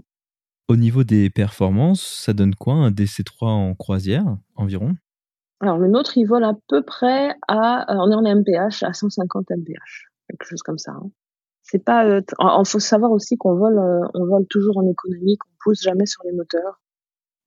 Au 0.70 0.76
niveau 0.76 1.04
des 1.04 1.30
performances, 1.30 2.02
ça 2.02 2.34
donne 2.34 2.56
quoi 2.56 2.76
un 2.76 2.92
DC-3 2.92 3.46
en 3.46 3.76
croisière 3.76 4.38
environ? 4.56 4.96
Alors 5.60 5.78
le 5.78 5.88
nôtre, 5.88 6.18
il 6.18 6.26
vole 6.26 6.44
à 6.44 6.54
peu 6.68 6.84
près 6.84 7.36
à, 7.48 7.86
on 7.90 8.12
est 8.12 8.16
en 8.16 8.36
MPH, 8.36 8.84
à 8.84 8.94
150 8.94 9.50
MPH, 9.50 10.10
quelque 10.30 10.46
chose 10.46 10.62
comme 10.62 10.78
ça. 10.78 10.92
Hein. 10.92 11.10
C'est 11.64 11.84
pas, 11.84 12.06
il 12.06 12.24
euh, 12.42 12.64
faut 12.66 12.80
savoir 12.80 13.12
aussi 13.12 13.38
qu'on 13.38 13.56
vole, 13.56 13.78
euh, 13.78 14.08
on 14.14 14.26
vole 14.26 14.46
toujours 14.50 14.78
en 14.78 14.88
économie, 14.88 15.38
qu'on 15.38 15.52
pousse 15.64 15.82
jamais 15.82 16.06
sur 16.06 16.22
les 16.26 16.34
moteurs. 16.34 16.82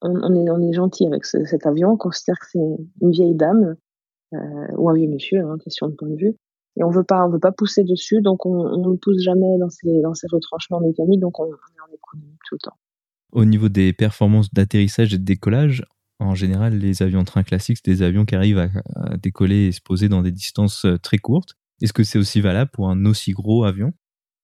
On, 0.03 0.35
est, 0.35 0.51
on 0.51 0.61
est 0.61 0.73
gentil 0.73 1.07
avec 1.07 1.25
cet 1.25 1.67
avion, 1.67 1.93
on 1.93 1.97
considère 1.97 2.39
que 2.39 2.47
c'est 2.51 2.59
une 2.59 3.11
vieille 3.11 3.35
dame 3.35 3.77
euh, 4.33 4.39
ou 4.77 4.89
un 4.91 4.95
vieux 4.95 5.09
monsieur, 5.09 5.41
hein, 5.41 5.57
question 5.63 5.89
de 5.89 5.95
point 5.95 6.09
de 6.09 6.17
vue. 6.17 6.35
Et 6.79 6.85
on 6.85 6.91
veut 6.91 7.05
pas, 7.05 7.25
on 7.25 7.31
veut 7.31 7.41
pas 7.41 7.53
pousser 7.53 7.85
dessus, 7.85 8.21
donc 8.21 8.45
on, 8.45 8.77
ne 8.77 8.97
pousse 8.97 9.23
jamais 9.23 9.59
dans 9.59 9.71
ces, 9.71 10.01
dans 10.03 10.15
ces 10.15 10.27
retranchements 10.31 10.81
mécaniques, 10.81 11.21
donc 11.21 11.41
on, 11.41 11.45
on 11.45 11.47
est 11.49 11.81
en 11.81 11.95
économie 11.95 12.37
tout 12.47 12.57
le 12.57 12.65
temps. 12.65 12.77
Au 13.33 13.45
niveau 13.45 13.69
des 13.69 13.93
performances 13.93 14.53
d'atterrissage 14.53 15.15
et 15.15 15.19
de 15.19 15.25
décollage, 15.25 15.85
en 16.19 16.35
général, 16.35 16.79
les 16.79 17.03
avions 17.03 17.25
train 17.25 17.43
classiques, 17.43 17.79
c'est 17.83 17.91
des 17.91 18.03
avions 18.03 18.25
qui 18.25 18.35
arrivent 18.35 18.59
à, 18.59 19.17
décoller 19.17 19.67
et 19.67 19.73
se 19.73 19.81
poser 19.81 20.09
dans 20.09 20.23
des 20.23 20.33
distances 20.33 20.87
très 21.03 21.19
courtes. 21.19 21.55
Est-ce 21.83 21.93
que 21.93 22.05
c'est 22.05 22.19
aussi 22.19 22.41
valable 22.41 22.71
pour 22.73 22.89
un 22.89 23.05
aussi 23.05 23.33
gros 23.33 23.65
avion? 23.65 23.93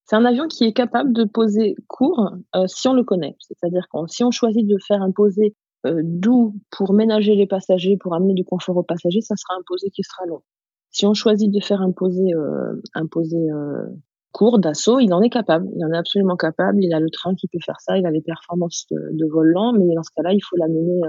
C'est 0.05 0.17
un 0.17 0.25
avion 0.25 0.49
qui 0.49 0.65
est 0.65 0.73
capable 0.73 1.13
de 1.13 1.25
poser 1.25 1.75
court 1.89 2.35
euh, 2.55 2.67
si 2.67 2.89
on 2.89 2.93
le 2.93 3.05
connaît. 3.05 3.37
C'est-à-dire 3.41 3.87
que 3.91 3.99
si 4.09 4.25
on 4.25 4.31
choisit 4.31 4.67
de 4.67 4.77
faire 4.87 5.01
un 5.01 5.13
posé 5.13 5.55
euh, 5.87 6.01
doux 6.05 6.55
pour 6.71 6.93
ménager 6.93 7.35
les 7.35 7.47
passagers, 7.47 7.97
pour 7.99 8.15
amener 8.15 8.35
du 8.35 8.45
confort 8.45 8.77
aux 8.77 8.83
passagers, 8.83 9.21
ça 9.21 9.37
sera 9.37 9.55
un 9.59 9.63
posé 9.67 9.91
qui 9.91 10.03
sera 10.03 10.27
long. 10.27 10.43
Si 10.91 11.07
on 11.07 11.15
choisit 11.15 11.51
de 11.51 11.61
faire 11.61 11.81
un 11.81 11.93
posé, 11.93 12.35
euh, 12.35 12.81
un 12.95 13.07
posé 13.07 13.39
court 14.33 14.59
d'assaut, 14.59 14.99
il 14.99 15.13
en 15.15 15.23
est 15.23 15.31
capable. 15.31 15.69
Il 15.75 15.85
en 15.85 15.93
est 15.93 15.97
absolument 15.97 16.37
capable. 16.37 16.83
Il 16.83 16.93
a 16.93 17.01
le 17.01 17.11
train 17.11 17.35
qui 17.35 17.49
peut 17.49 17.59
faire 17.65 17.81
ça. 17.81 17.99
Il 17.99 18.07
a 18.07 18.11
les 18.11 18.21
performances 18.21 18.87
de, 18.91 19.27
vol 19.31 19.49
lent, 19.49 19.73
mais 19.73 19.95
dans 19.95 20.03
ce 20.03 20.11
cas-là, 20.17 20.33
il 20.35 20.41
faut 20.41 20.57
l'amener 20.57 21.01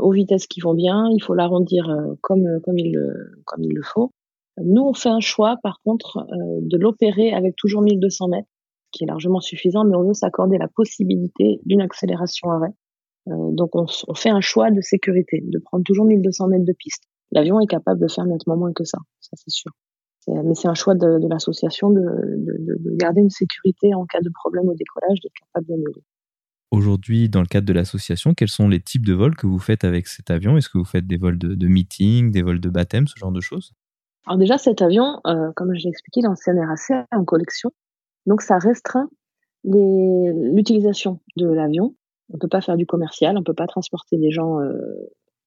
aux 0.00 0.10
vitesses 0.10 0.48
qui 0.48 0.60
vont 0.60 0.74
bien. 0.74 1.08
Il 1.12 1.22
faut 1.22 1.34
l'arrondir 1.34 1.84
comme 2.22 2.44
comme 2.64 2.78
il 2.78 2.98
comme 3.44 3.62
il 3.62 3.72
le 3.72 3.82
faut. 3.82 4.12
Nous, 4.64 4.82
on 4.82 4.94
fait 4.94 5.08
un 5.08 5.20
choix, 5.20 5.56
par 5.62 5.80
contre, 5.84 6.18
euh, 6.18 6.58
de 6.62 6.76
l'opérer 6.78 7.32
avec 7.32 7.56
toujours 7.56 7.82
1200 7.82 8.28
mètres, 8.28 8.48
qui 8.92 9.04
est 9.04 9.06
largement 9.06 9.40
suffisant, 9.40 9.84
mais 9.84 9.96
on 9.96 10.06
veut 10.06 10.14
s'accorder 10.14 10.58
la 10.58 10.68
possibilité 10.68 11.60
d'une 11.64 11.80
accélération 11.80 12.50
arrêt. 12.50 12.72
Euh, 13.28 13.50
donc, 13.52 13.70
on, 13.74 14.14
fait 14.14 14.30
un 14.30 14.40
choix 14.40 14.70
de 14.70 14.80
sécurité, 14.80 15.42
de 15.42 15.58
prendre 15.58 15.84
toujours 15.84 16.04
1200 16.04 16.48
mètres 16.48 16.64
de 16.64 16.72
piste. 16.72 17.04
L'avion 17.30 17.60
est 17.60 17.66
capable 17.66 18.00
de 18.00 18.08
faire 18.08 18.24
nettement 18.24 18.56
moins 18.56 18.72
que 18.72 18.84
ça, 18.84 18.98
ça 19.20 19.30
c'est 19.36 19.50
sûr. 19.50 19.72
Mais 20.26 20.54
c'est 20.54 20.68
un 20.68 20.74
choix 20.74 20.94
de, 20.94 21.26
l'association 21.26 21.88
de, 21.88 22.02
de, 22.02 22.96
garder 22.96 23.22
une 23.22 23.30
sécurité 23.30 23.94
en 23.94 24.04
cas 24.04 24.20
de 24.20 24.28
problème 24.28 24.68
au 24.68 24.74
décollage, 24.74 25.20
d'être 25.20 25.32
capable 25.40 25.68
d'annuler. 25.68 26.02
Aujourd'hui, 26.70 27.30
dans 27.30 27.40
le 27.40 27.46
cadre 27.46 27.66
de 27.66 27.72
l'association, 27.72 28.34
quels 28.34 28.48
sont 28.48 28.68
les 28.68 28.80
types 28.80 29.06
de 29.06 29.14
vols 29.14 29.36
que 29.36 29.46
vous 29.46 29.58
faites 29.58 29.84
avec 29.84 30.06
cet 30.06 30.30
avion? 30.30 30.58
Est-ce 30.58 30.68
que 30.68 30.76
vous 30.76 30.84
faites 30.84 31.06
des 31.06 31.16
vols 31.16 31.38
de, 31.38 31.66
meeting, 31.66 32.30
des 32.30 32.42
vols 32.42 32.60
de 32.60 32.68
baptême, 32.68 33.06
ce 33.06 33.18
genre 33.18 33.32
de 33.32 33.40
choses? 33.40 33.72
Alors 34.26 34.38
déjà, 34.38 34.58
cet 34.58 34.82
avion, 34.82 35.20
euh, 35.26 35.50
comme 35.56 35.74
je 35.74 35.82
l'ai 35.82 35.88
expliqué, 35.88 36.20
il 36.20 36.24
est 36.24 36.28
en 36.28 36.34
CNRAC, 36.34 37.06
en 37.10 37.24
collection. 37.24 37.70
Donc 38.26 38.42
ça 38.42 38.58
restreint 38.58 39.08
l'utilisation 39.64 41.20
de 41.36 41.48
l'avion. 41.48 41.94
On 42.32 42.38
peut 42.38 42.48
pas 42.48 42.60
faire 42.60 42.76
du 42.76 42.86
commercial, 42.86 43.36
on 43.38 43.42
peut 43.42 43.54
pas 43.54 43.66
transporter 43.66 44.18
des 44.18 44.30
gens 44.30 44.60
euh, 44.60 44.72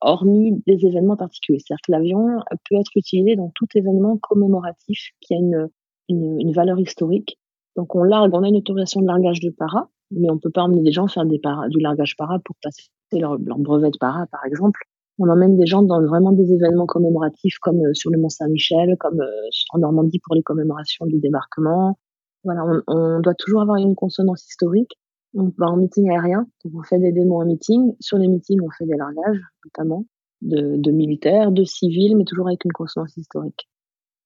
hormis 0.01 0.61
des 0.65 0.85
événements 0.85 1.17
particuliers. 1.17 1.59
C'est-à-dire 1.59 1.81
que 1.85 1.91
l'avion 1.91 2.39
peut 2.69 2.75
être 2.75 2.91
utilisé 2.95 3.35
dans 3.35 3.51
tout 3.53 3.67
événement 3.75 4.17
commémoratif 4.17 5.11
qui 5.21 5.35
a 5.35 5.37
une, 5.37 5.69
une, 6.09 6.39
une, 6.39 6.51
valeur 6.51 6.79
historique. 6.79 7.37
Donc 7.75 7.95
on 7.95 8.03
largue, 8.03 8.33
on 8.33 8.43
a 8.43 8.47
une 8.47 8.57
autorisation 8.57 9.01
de 9.01 9.07
largage 9.07 9.39
de 9.41 9.51
para, 9.51 9.89
mais 10.09 10.29
on 10.31 10.39
peut 10.39 10.49
pas 10.49 10.63
emmener 10.63 10.81
des 10.81 10.91
gens 10.91 11.07
faire 11.07 11.25
des 11.25 11.39
para, 11.39 11.69
du 11.69 11.79
largage 11.79 12.17
para 12.17 12.39
pour 12.39 12.55
passer 12.63 12.89
leur, 13.13 13.37
leur 13.37 13.59
brevet 13.59 13.91
de 13.91 13.97
para, 13.99 14.25
par 14.27 14.43
exemple 14.45 14.79
on 15.21 15.29
emmène 15.29 15.55
des 15.55 15.65
gens 15.65 15.83
dans 15.83 16.01
vraiment 16.05 16.31
des 16.31 16.51
événements 16.51 16.85
commémoratifs 16.87 17.57
comme 17.59 17.79
euh, 17.79 17.93
sur 17.93 18.09
le 18.11 18.17
Mont 18.17 18.29
Saint-Michel, 18.29 18.95
comme 18.99 19.21
euh, 19.21 19.49
en 19.71 19.79
Normandie 19.79 20.19
pour 20.19 20.35
les 20.35 20.41
commémorations 20.41 21.05
du 21.05 21.19
débarquement. 21.19 21.97
Voilà, 22.43 22.63
on, 22.87 23.19
doit 23.19 23.35
toujours 23.35 23.61
avoir 23.61 23.77
une 23.77 23.93
consonance 23.93 24.47
historique. 24.47 24.91
On 25.33 25.51
va 25.57 25.67
en 25.67 25.77
meeting 25.77 26.09
aérien, 26.09 26.45
on 26.65 26.83
fait 26.83 26.99
des 26.99 27.11
démos 27.11 27.43
en 27.43 27.45
meeting. 27.45 27.93
Sur 27.99 28.17
les 28.17 28.27
meetings, 28.27 28.59
on 28.61 28.69
fait 28.69 28.85
des 28.85 28.97
largages, 28.97 29.39
notamment 29.65 30.05
de, 30.41 30.91
militaires, 30.91 31.51
de 31.51 31.63
civils, 31.63 32.15
mais 32.17 32.25
toujours 32.25 32.47
avec 32.47 32.65
une 32.65 32.71
consonance 32.71 33.15
historique. 33.17 33.69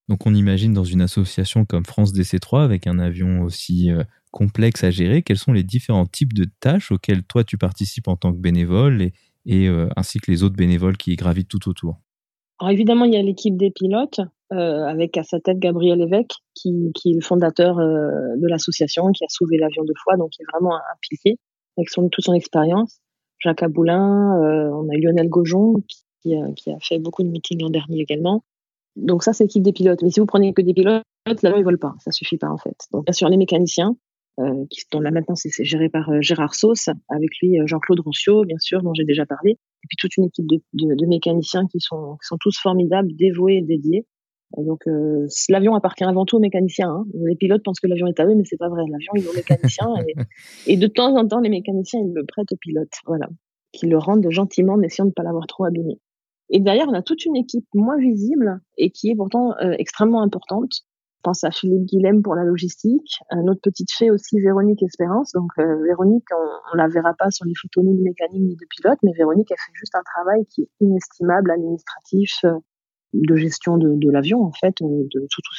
Donc 0.07 0.25
on 0.27 0.33
imagine 0.33 0.73
dans 0.73 0.83
une 0.83 1.01
association 1.01 1.65
comme 1.65 1.85
France 1.85 2.13
DC3 2.13 2.63
avec 2.63 2.87
un 2.87 2.99
avion 2.99 3.41
aussi 3.41 3.91
euh, 3.91 4.03
complexe 4.31 4.83
à 4.83 4.91
gérer, 4.91 5.23
quels 5.23 5.37
sont 5.39 5.53
les 5.53 5.63
différents 5.63 6.05
types 6.05 6.33
de 6.33 6.45
tâches 6.59 6.91
auxquelles 6.91 7.23
toi 7.23 7.43
tu 7.43 7.57
participes 7.57 8.07
en 8.07 8.15
tant 8.15 8.31
que 8.31 8.37
bénévole 8.37 9.01
et, 9.01 9.13
et 9.45 9.67
euh, 9.67 9.87
ainsi 9.95 10.19
que 10.19 10.29
les 10.29 10.43
autres 10.43 10.55
bénévoles 10.55 10.97
qui 10.97 11.15
gravitent 11.15 11.47
tout 11.47 11.67
autour? 11.67 12.01
Alors 12.59 12.71
évidemment, 12.71 13.05
il 13.05 13.13
y 13.13 13.17
a 13.17 13.21
l'équipe 13.21 13.57
des 13.57 13.71
pilotes 13.71 14.21
euh, 14.53 14.85
avec 14.85 15.17
à 15.17 15.23
sa 15.23 15.39
tête 15.39 15.59
Gabriel 15.59 16.01
Évêque, 16.01 16.33
qui, 16.53 16.91
qui 16.95 17.11
est 17.11 17.15
le 17.15 17.21
fondateur 17.21 17.79
euh, 17.79 18.35
de 18.37 18.47
l'association, 18.47 19.11
qui 19.11 19.23
a 19.23 19.27
sauvé 19.29 19.57
l'avion 19.57 19.83
deux 19.83 19.93
fois, 20.03 20.15
donc 20.17 20.31
il 20.37 20.43
est 20.43 20.51
vraiment 20.51 20.75
un, 20.75 20.97
pilier 21.01 21.37
avec 21.77 21.89
son, 21.89 22.07
toute 22.09 22.23
son 22.23 22.33
expérience. 22.33 22.99
Jacques 23.39 23.63
Aboulin, 23.63 24.71
on 24.73 24.89
a 24.89 24.97
Lionel 24.97 25.27
Gaujon 25.27 25.75
qui, 25.87 26.33
qui, 26.55 26.71
a 26.71 26.79
fait 26.79 26.99
beaucoup 26.99 27.21
de 27.21 27.27
meetings 27.27 27.61
l'an 27.61 27.69
dernier 27.69 27.99
également. 27.99 28.43
Donc 28.95 29.23
ça, 29.23 29.33
c'est 29.33 29.43
l'équipe 29.43 29.61
des 29.61 29.73
pilotes. 29.73 30.01
Mais 30.01 30.09
si 30.09 30.19
vous 30.19 30.25
prenez 30.25 30.53
que 30.53 30.61
des 30.61 30.73
pilotes, 30.73 31.03
l'avion, 31.25 31.57
il 31.57 31.63
vole 31.63 31.77
pas. 31.77 31.95
Ça 31.99 32.11
suffit 32.11 32.37
pas, 32.37 32.49
en 32.49 32.57
fait. 32.57 32.77
Donc, 32.91 33.05
bien 33.05 33.13
sûr, 33.13 33.29
les 33.29 33.37
mécaniciens, 33.37 33.95
euh, 34.39 34.65
qui, 34.69 34.81
dont 34.91 34.99
là 34.99 35.11
maintenant 35.11 35.35
c'est 35.35 35.49
géré 35.63 35.87
par 35.87 36.09
euh, 36.09 36.19
Gérard 36.19 36.55
Sauce, 36.55 36.89
avec 37.09 37.29
lui 37.41 37.59
euh, 37.59 37.67
Jean-Claude 37.67 38.01
Roncio, 38.01 38.43
bien 38.43 38.57
sûr, 38.59 38.81
dont 38.81 38.93
j'ai 38.93 39.05
déjà 39.05 39.25
parlé, 39.25 39.57
et 39.85 39.87
puis 39.87 39.97
toute 39.99 40.17
une 40.17 40.25
équipe 40.25 40.47
de, 40.47 40.57
de, 40.73 40.95
de 40.95 41.05
mécaniciens 41.05 41.67
qui 41.67 41.79
sont, 41.79 42.13
qui 42.13 42.27
sont 42.27 42.37
tous 42.39 42.57
formidables, 42.59 43.15
dévoués 43.15 43.57
et 43.57 43.61
dédiés. 43.61 44.07
donc 44.57 44.81
l'avion 45.49 45.75
appartient 45.75 46.03
avant 46.03 46.25
tout 46.25 46.37
aux 46.37 46.39
mécaniciens. 46.39 46.89
Hein. 46.89 47.05
Les 47.27 47.35
pilotes 47.35 47.61
pensent 47.63 47.79
que 47.79 47.87
l'avion 47.87 48.07
est 48.07 48.19
à 48.19 48.25
eux, 48.25 48.33
mais 48.35 48.45
c'est 48.45 48.57
pas 48.57 48.69
vrai. 48.69 48.81
L'avion 48.89 49.11
il 49.15 49.23
est 49.23 49.29
aux 49.29 49.33
mécaniciens 49.33 49.93
et, 50.07 50.15
et, 50.73 50.77
de 50.77 50.87
temps 50.87 51.15
en 51.15 51.27
temps 51.27 51.39
les 51.39 51.49
mécaniciens 51.49 51.99
ils 52.01 52.13
le 52.13 52.25
prêtent 52.25 52.51
aux 52.51 52.57
pilotes, 52.57 52.97
voilà, 53.05 53.29
qui 53.73 53.85
le 53.85 53.99
rendent 53.99 54.29
gentiment, 54.31 54.73
en 54.73 54.81
essayant 54.81 55.05
de 55.05 55.11
ne 55.11 55.13
pas 55.13 55.23
l'avoir 55.23 55.45
trop 55.45 55.65
abîmé. 55.65 55.99
Et 56.49 56.59
derrière, 56.59 56.87
on 56.87 56.93
a 56.93 57.01
toute 57.01 57.25
une 57.25 57.35
équipe 57.35 57.65
moins 57.73 57.97
visible 57.97 58.59
et 58.77 58.91
qui 58.91 59.09
est 59.09 59.15
pourtant 59.15 59.55
extrêmement 59.79 60.21
importante, 60.21 60.83
pense 61.25 61.43
à 61.43 61.49
Philippe 61.49 61.85
Guilhem 61.85 62.21
pour 62.21 62.35
la 62.35 62.43
logistique, 62.43 63.17
notre 63.43 63.59
petite 63.61 63.91
fée 63.91 64.11
aussi 64.11 64.39
Véronique 64.39 64.83
Espérance. 64.83 65.31
Donc 65.33 65.49
euh, 65.57 65.83
Véronique, 65.83 66.27
on, 66.31 66.47
on 66.71 66.77
la 66.77 66.87
verra 66.87 67.15
pas 67.17 67.31
sur 67.31 67.45
les 67.45 67.55
photos 67.59 67.83
ni 67.83 67.97
de 67.97 68.03
mécanique 68.03 68.43
ni 68.43 68.55
de 68.55 68.65
pilote, 68.69 68.99
mais 69.01 69.11
Véronique 69.17 69.49
elle 69.49 69.57
fait 69.57 69.73
juste 69.73 69.95
un 69.95 70.03
travail 70.03 70.45
qui 70.45 70.61
est 70.61 70.69
inestimable, 70.81 71.49
administratif, 71.49 72.37
euh, 72.45 72.51
de 73.13 73.35
gestion 73.35 73.77
de, 73.77 74.11
l'avion 74.11 74.43
en 74.43 74.51
fait, 74.51 74.81
euh, 74.81 75.07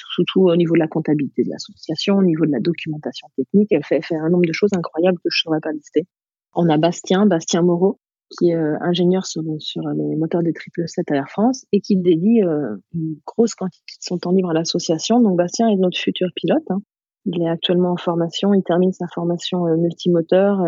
surtout, 0.08 0.42
au 0.42 0.56
niveau 0.56 0.74
de 0.74 0.78
la 0.78 0.88
comptabilité 0.88 1.42
de 1.42 1.50
l'association, 1.50 2.16
au 2.16 2.22
niveau 2.22 2.46
de 2.46 2.52
la 2.52 2.60
documentation 2.60 3.28
technique. 3.36 3.68
Elle 3.72 3.84
fait, 3.84 4.02
un 4.14 4.28
nombre 4.28 4.46
de 4.46 4.52
choses 4.52 4.70
incroyables 4.76 5.18
que 5.18 5.30
je 5.30 5.40
saurais 5.42 5.60
pas 5.60 5.72
lister. 5.72 6.06
On 6.54 6.68
a 6.68 6.78
Bastien, 6.78 7.26
Bastien 7.26 7.62
Moreau, 7.62 7.98
qui 8.30 8.50
est 8.50 8.56
euh, 8.56 8.76
ingénieur 8.80 9.24
sur, 9.24 9.42
sur 9.58 9.82
les 9.82 10.16
moteurs 10.16 10.42
des 10.42 10.52
777 10.52 11.10
à 11.12 11.14
Air 11.16 11.28
France 11.28 11.64
et 11.72 11.80
qui 11.80 11.96
dédie 11.96 12.42
euh, 12.42 12.76
une 12.94 13.16
grosse 13.26 13.54
quantité 13.54 13.94
de 13.98 14.04
son 14.04 14.18
temps 14.18 14.32
libre 14.32 14.50
à 14.50 14.54
l'association. 14.54 15.20
Donc 15.20 15.36
Bastien 15.36 15.68
est 15.68 15.76
notre 15.76 15.98
futur 15.98 16.28
pilote. 16.34 16.64
Hein. 16.70 16.80
Il 17.26 17.42
est 17.42 17.48
actuellement 17.48 17.92
en 17.92 17.96
formation, 17.96 18.54
il 18.54 18.62
termine 18.62 18.92
sa 18.92 19.06
formation 19.12 19.66
euh, 19.66 19.76
multimoteur, 19.76 20.60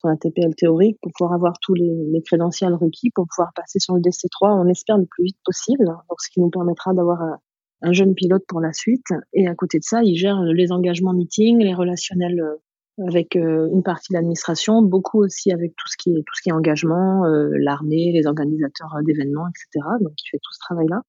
son 0.00 0.08
ATPL 0.08 0.54
théorique 0.56 0.98
pour 1.00 1.12
pouvoir 1.16 1.34
avoir 1.34 1.58
tous 1.60 1.74
les, 1.74 1.92
les, 2.12 2.22
crédentiels 2.22 2.74
requis 2.74 3.10
pour 3.14 3.26
pouvoir 3.28 3.52
passer 3.54 3.78
sur 3.78 3.94
le 3.94 4.00
DC3, 4.00 4.60
on 4.60 4.68
espère 4.68 4.98
le 4.98 5.06
plus 5.06 5.24
vite 5.24 5.38
possible. 5.44 5.86
Donc 5.86 6.20
ce 6.20 6.30
qui 6.30 6.40
nous 6.40 6.50
permettra 6.50 6.92
d'avoir 6.92 7.38
un 7.82 7.92
jeune 7.92 8.14
pilote 8.14 8.44
pour 8.48 8.60
la 8.60 8.72
suite. 8.72 9.06
Et 9.32 9.48
à 9.48 9.54
côté 9.54 9.78
de 9.78 9.84
ça, 9.84 10.02
il 10.02 10.16
gère 10.16 10.40
les 10.42 10.72
engagements 10.72 11.12
meetings, 11.12 11.58
les 11.58 11.74
relationnels 11.74 12.42
avec 13.06 13.36
euh, 13.36 13.68
une 13.72 13.82
partie 13.82 14.12
de 14.12 14.16
l'administration, 14.16 14.82
beaucoup 14.82 15.22
aussi 15.22 15.52
avec 15.52 15.74
tout 15.76 15.88
ce 15.88 15.96
qui 15.96 16.10
est 16.10 16.22
tout 16.26 16.34
ce 16.34 16.42
qui 16.42 16.48
est 16.50 16.52
engagement, 16.52 17.24
euh, 17.24 17.50
l'armée, 17.58 18.12
les 18.12 18.26
organisateurs 18.26 18.94
d'événements, 19.04 19.46
etc. 19.48 19.86
Donc 20.00 20.12
il 20.18 20.28
fait 20.30 20.38
tout 20.38 20.52
ce 20.52 20.58
travail-là. 20.60 21.02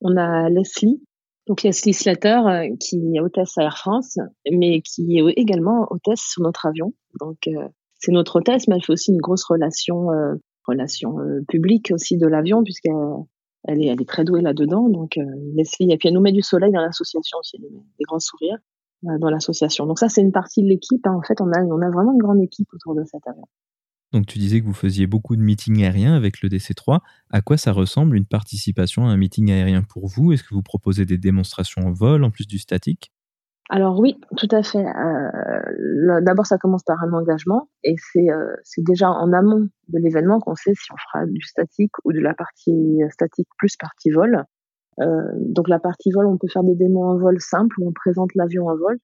On 0.00 0.16
a 0.16 0.48
Leslie, 0.48 1.02
donc 1.46 1.62
Leslie 1.62 1.94
Slater, 1.94 2.40
euh, 2.46 2.76
qui 2.80 3.00
est 3.14 3.20
hôtesse 3.20 3.56
à 3.58 3.62
Air 3.62 3.78
France, 3.78 4.18
mais 4.50 4.82
qui 4.82 5.18
est 5.18 5.32
également 5.36 5.86
hôtesse 5.90 6.20
sur 6.20 6.42
notre 6.42 6.66
avion. 6.66 6.94
Donc 7.20 7.48
c'est 7.98 8.12
notre 8.12 8.36
hôtesse, 8.36 8.68
mais 8.68 8.76
elle 8.76 8.84
fait 8.84 8.92
aussi 8.92 9.12
une 9.12 9.20
grosse 9.20 9.44
relation 9.44 10.08
relation 10.66 11.16
publique 11.48 11.92
aussi 11.94 12.16
de 12.16 12.26
l'avion 12.26 12.64
puisqu'elle 12.64 12.92
elle 13.68 13.82
est, 13.82 13.86
elle 13.86 14.02
est 14.02 14.08
très 14.08 14.24
douée 14.24 14.42
là-dedans. 14.42 14.88
Donc 14.88 15.18
Leslie, 15.54 15.92
et 15.92 15.96
puis 15.96 16.08
elle 16.08 16.14
nous 16.14 16.20
met 16.20 16.32
du 16.32 16.42
soleil 16.42 16.72
dans 16.72 16.82
l'association 16.82 17.38
aussi, 17.38 17.58
des 17.58 18.04
grands 18.04 18.18
sourires. 18.18 18.58
Euh, 19.04 19.18
dans 19.18 19.28
l'association. 19.28 19.84
Donc 19.84 19.98
ça, 19.98 20.08
c'est 20.08 20.22
une 20.22 20.32
partie 20.32 20.62
de 20.62 20.68
l'équipe. 20.68 21.06
Hein. 21.06 21.12
En 21.12 21.22
fait, 21.22 21.42
on 21.42 21.52
a, 21.52 21.60
on 21.64 21.82
a 21.82 21.90
vraiment 21.90 22.12
une 22.12 22.18
grande 22.18 22.40
équipe 22.40 22.68
autour 22.72 22.94
de 22.94 23.04
cet 23.04 23.26
avion. 23.26 23.44
Donc 24.12 24.24
tu 24.24 24.38
disais 24.38 24.60
que 24.60 24.64
vous 24.64 24.72
faisiez 24.72 25.06
beaucoup 25.06 25.36
de 25.36 25.42
meetings 25.42 25.84
aériens 25.84 26.14
avec 26.14 26.40
le 26.40 26.48
DC3. 26.48 27.00
À 27.30 27.42
quoi 27.42 27.58
ça 27.58 27.72
ressemble 27.72 28.16
une 28.16 28.24
participation 28.24 29.06
à 29.06 29.10
un 29.10 29.18
meeting 29.18 29.50
aérien 29.50 29.82
pour 29.82 30.06
vous? 30.06 30.32
Est-ce 30.32 30.42
que 30.44 30.54
vous 30.54 30.62
proposez 30.62 31.04
des 31.04 31.18
démonstrations 31.18 31.82
en 31.82 31.92
vol 31.92 32.24
en 32.24 32.30
plus 32.30 32.46
du 32.46 32.58
statique? 32.58 33.12
Alors 33.68 34.00
oui, 34.00 34.18
tout 34.38 34.48
à 34.50 34.62
fait. 34.62 34.86
Euh, 34.86 36.20
D'abord, 36.22 36.46
ça 36.46 36.56
commence 36.56 36.84
par 36.84 37.02
un 37.02 37.12
engagement 37.12 37.68
et 37.84 37.96
c'est 38.12 38.30
euh, 38.30 38.54
déjà 38.78 39.10
en 39.10 39.30
amont 39.34 39.68
de 39.88 39.98
l'événement 39.98 40.38
qu'on 40.40 40.54
sait 40.54 40.72
si 40.74 40.90
on 40.90 40.96
fera 40.96 41.26
du 41.26 41.42
statique 41.42 41.92
ou 42.04 42.12
de 42.14 42.20
la 42.20 42.32
partie 42.32 43.00
statique 43.10 43.48
plus 43.58 43.76
partie 43.76 44.10
vol. 44.10 44.44
Euh, 45.00 45.22
donc 45.38 45.68
la 45.68 45.78
partie 45.78 46.10
vol, 46.10 46.26
on 46.26 46.38
peut 46.38 46.48
faire 46.48 46.64
des 46.64 46.74
démos 46.74 47.04
en 47.04 47.18
vol 47.18 47.40
simple 47.40 47.80
où 47.80 47.88
on 47.88 47.92
présente 47.92 48.34
l'avion 48.34 48.66
en 48.66 48.76
vol. 48.76 48.98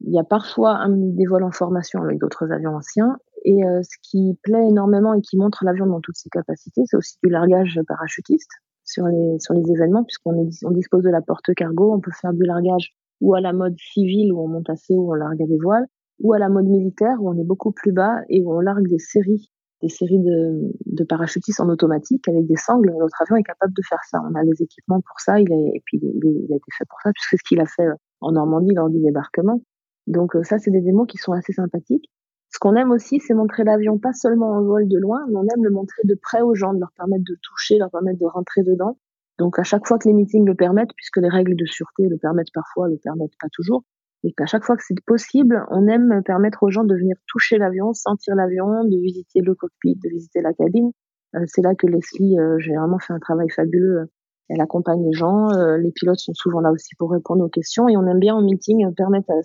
Il 0.00 0.12
y 0.12 0.18
a 0.18 0.24
parfois 0.24 0.76
un, 0.76 0.90
des 0.90 1.26
vols 1.26 1.44
en 1.44 1.52
formation 1.52 2.02
avec 2.02 2.18
d'autres 2.18 2.50
avions 2.52 2.74
anciens. 2.74 3.16
Et 3.44 3.64
euh, 3.64 3.80
ce 3.82 3.96
qui 4.02 4.38
plaît 4.42 4.66
énormément 4.68 5.14
et 5.14 5.20
qui 5.20 5.36
montre 5.36 5.64
l'avion 5.64 5.86
dans 5.86 6.00
toutes 6.00 6.16
ses 6.16 6.28
capacités, 6.30 6.82
c'est 6.86 6.96
aussi 6.96 7.16
du 7.22 7.30
largage 7.30 7.80
parachutiste 7.86 8.50
sur 8.84 9.06
les, 9.06 9.38
sur 9.40 9.54
les 9.54 9.70
événements, 9.70 10.04
puisqu'on 10.04 10.48
on 10.64 10.70
dispose 10.70 11.02
de 11.02 11.10
la 11.10 11.22
porte 11.22 11.54
cargo, 11.54 11.92
on 11.94 12.00
peut 12.00 12.12
faire 12.20 12.32
du 12.32 12.44
largage 12.44 12.94
ou 13.20 13.34
à 13.34 13.40
la 13.40 13.52
mode 13.52 13.76
civile 13.78 14.32
où 14.32 14.40
on 14.40 14.48
monte 14.48 14.68
assez 14.68 14.94
haut, 14.94 15.10
on 15.10 15.14
largue 15.14 15.42
à 15.42 15.46
des 15.46 15.58
voiles, 15.58 15.86
ou 16.20 16.32
à 16.32 16.38
la 16.38 16.48
mode 16.48 16.66
militaire 16.66 17.16
où 17.20 17.30
on 17.30 17.38
est 17.38 17.44
beaucoup 17.44 17.72
plus 17.72 17.92
bas 17.92 18.20
et 18.28 18.42
où 18.42 18.52
on 18.52 18.60
largue 18.60 18.88
des 18.88 18.98
séries, 18.98 19.50
des 19.82 19.88
séries 19.88 20.18
de, 20.18 20.72
de 20.86 21.04
parachutistes 21.04 21.60
en 21.60 21.68
automatique 21.68 22.26
avec 22.28 22.46
des 22.46 22.56
sangles. 22.56 22.92
Notre 22.98 23.20
avion 23.22 23.36
est 23.36 23.42
capable 23.42 23.72
de 23.74 23.82
faire 23.88 24.00
ça. 24.10 24.20
On 24.30 24.34
a 24.34 24.42
les 24.42 24.62
équipements 24.62 25.00
pour 25.00 25.20
ça, 25.20 25.38
il 25.38 25.50
et 25.52 25.82
puis 25.84 25.98
il, 26.02 26.20
il 26.24 26.52
a 26.52 26.56
été 26.56 26.70
fait 26.76 26.84
pour 26.88 27.00
ça, 27.02 27.10
puisque 27.12 27.30
c'est 27.30 27.36
ce 27.36 27.44
qu'il 27.46 27.60
a 27.60 27.66
fait 27.66 27.88
en 28.20 28.32
Normandie 28.32 28.74
lors 28.74 28.88
du 28.88 29.00
débarquement. 29.00 29.60
Donc 30.06 30.36
euh, 30.36 30.42
ça, 30.42 30.58
c'est 30.58 30.70
des 30.70 30.80
démos 30.80 31.06
qui 31.06 31.18
sont 31.18 31.32
assez 31.32 31.52
sympathiques. 31.52 32.10
Ce 32.50 32.58
qu'on 32.58 32.74
aime 32.74 32.90
aussi, 32.90 33.20
c'est 33.20 33.34
montrer 33.34 33.64
l'avion 33.64 33.98
pas 33.98 34.12
seulement 34.12 34.50
en 34.52 34.62
vol 34.62 34.88
de 34.88 34.98
loin, 34.98 35.26
mais 35.28 35.36
on 35.36 35.42
aime 35.42 35.64
le 35.64 35.70
montrer 35.70 36.02
de 36.04 36.14
près 36.14 36.40
aux 36.42 36.54
gens, 36.54 36.72
de 36.72 36.80
leur 36.80 36.92
permettre 36.96 37.24
de 37.28 37.36
toucher, 37.42 37.76
leur 37.78 37.90
permettre 37.90 38.18
de 38.18 38.26
rentrer 38.26 38.62
dedans. 38.62 38.96
Donc 39.38 39.58
à 39.58 39.64
chaque 39.64 39.86
fois 39.86 39.98
que 39.98 40.08
les 40.08 40.14
meetings 40.14 40.46
le 40.46 40.54
permettent, 40.54 40.94
puisque 40.96 41.18
les 41.18 41.28
règles 41.28 41.56
de 41.56 41.66
sûreté 41.66 42.08
le 42.08 42.16
permettent 42.16 42.52
parfois, 42.54 42.88
le 42.88 42.96
permettent 42.96 43.36
pas 43.40 43.48
toujours, 43.52 43.84
et 44.26 44.32
qu'à 44.32 44.46
chaque 44.46 44.64
fois 44.64 44.76
que 44.76 44.82
c'est 44.84 45.00
possible, 45.06 45.64
on 45.70 45.86
aime 45.86 46.20
permettre 46.24 46.64
aux 46.64 46.70
gens 46.70 46.82
de 46.82 46.94
venir 46.96 47.14
toucher 47.28 47.58
l'avion, 47.58 47.92
sentir 47.92 48.34
l'avion, 48.34 48.82
de 48.82 49.00
visiter 49.00 49.40
le 49.40 49.54
cockpit, 49.54 49.94
de 49.94 50.08
visiter 50.08 50.40
la 50.40 50.52
cabine. 50.52 50.90
Euh, 51.36 51.44
c'est 51.46 51.62
là 51.62 51.76
que 51.76 51.86
Leslie 51.86 52.36
euh, 52.36 52.58
généralement 52.58 52.98
fait 52.98 53.12
un 53.12 53.20
travail 53.20 53.48
fabuleux. 53.50 54.10
Elle 54.48 54.60
accompagne 54.60 55.04
les 55.04 55.12
gens, 55.12 55.50
euh, 55.52 55.76
les 55.76 55.92
pilotes 55.92 56.18
sont 56.18 56.34
souvent 56.34 56.58
là 56.58 56.72
aussi 56.72 56.96
pour 56.98 57.12
répondre 57.12 57.44
aux 57.44 57.48
questions, 57.48 57.88
et 57.88 57.96
on 57.96 58.04
aime 58.08 58.18
bien 58.18 58.34
en 58.34 58.42
meeting 58.42 58.92
permettre 58.96 59.30
à 59.30 59.40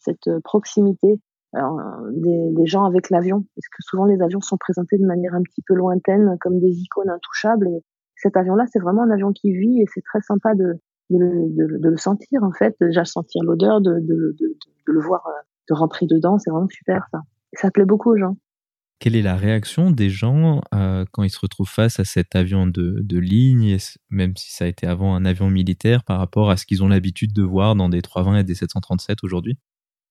cette 0.00 0.30
proximité 0.44 1.20
alors, 1.52 1.80
des, 2.12 2.50
des, 2.52 2.66
gens 2.66 2.84
avec 2.84 3.10
l'avion, 3.10 3.44
parce 3.56 3.68
que 3.68 3.82
souvent 3.82 4.04
les 4.04 4.22
avions 4.22 4.40
sont 4.40 4.56
présentés 4.56 4.96
de 4.96 5.06
manière 5.06 5.34
un 5.34 5.42
petit 5.42 5.62
peu 5.66 5.74
lointaine, 5.74 6.36
comme 6.40 6.60
des 6.60 6.78
icônes 6.78 7.10
intouchables. 7.10 7.66
Et 7.66 7.82
cet 8.14 8.36
avion-là, 8.36 8.64
c'est 8.72 8.78
vraiment 8.78 9.02
un 9.02 9.10
avion 9.10 9.32
qui 9.32 9.52
vit 9.52 9.82
et 9.82 9.86
c'est 9.92 10.02
très 10.02 10.20
sympa 10.20 10.54
de, 10.54 10.80
de, 11.18 11.18
de, 11.18 11.78
de, 11.78 11.88
le 11.88 11.96
sentir, 11.96 12.42
en 12.42 12.52
fait, 12.52 12.76
déjà 12.80 13.04
sentir 13.04 13.42
l'odeur, 13.42 13.80
de, 13.80 13.98
de, 14.00 14.36
le 14.84 15.00
voir, 15.00 15.22
euh, 15.26 15.42
de 15.68 15.74
rentrer 15.74 16.06
dedans, 16.06 16.38
c'est 16.38 16.50
vraiment 16.50 16.68
super 16.68 17.06
ça. 17.10 17.20
Ça 17.54 17.70
plaît 17.70 17.84
beaucoup 17.84 18.10
aux 18.12 18.18
gens. 18.18 18.36
Quelle 19.00 19.16
est 19.16 19.22
la 19.22 19.36
réaction 19.36 19.90
des 19.90 20.10
gens 20.10 20.60
euh, 20.74 21.04
quand 21.12 21.22
ils 21.22 21.30
se 21.30 21.40
retrouvent 21.40 21.68
face 21.68 21.98
à 21.98 22.04
cet 22.04 22.36
avion 22.36 22.66
de, 22.66 23.00
de 23.00 23.18
ligne, 23.18 23.78
même 24.10 24.36
si 24.36 24.52
ça 24.52 24.66
a 24.66 24.68
été 24.68 24.86
avant 24.86 25.14
un 25.14 25.24
avion 25.24 25.48
militaire, 25.48 26.04
par 26.04 26.18
rapport 26.18 26.50
à 26.50 26.56
ce 26.56 26.66
qu'ils 26.66 26.82
ont 26.84 26.88
l'habitude 26.88 27.32
de 27.32 27.42
voir 27.42 27.76
dans 27.76 27.88
des 27.88 28.02
320 28.02 28.40
et 28.40 28.44
des 28.44 28.54
737 28.54 29.24
aujourd'hui? 29.24 29.56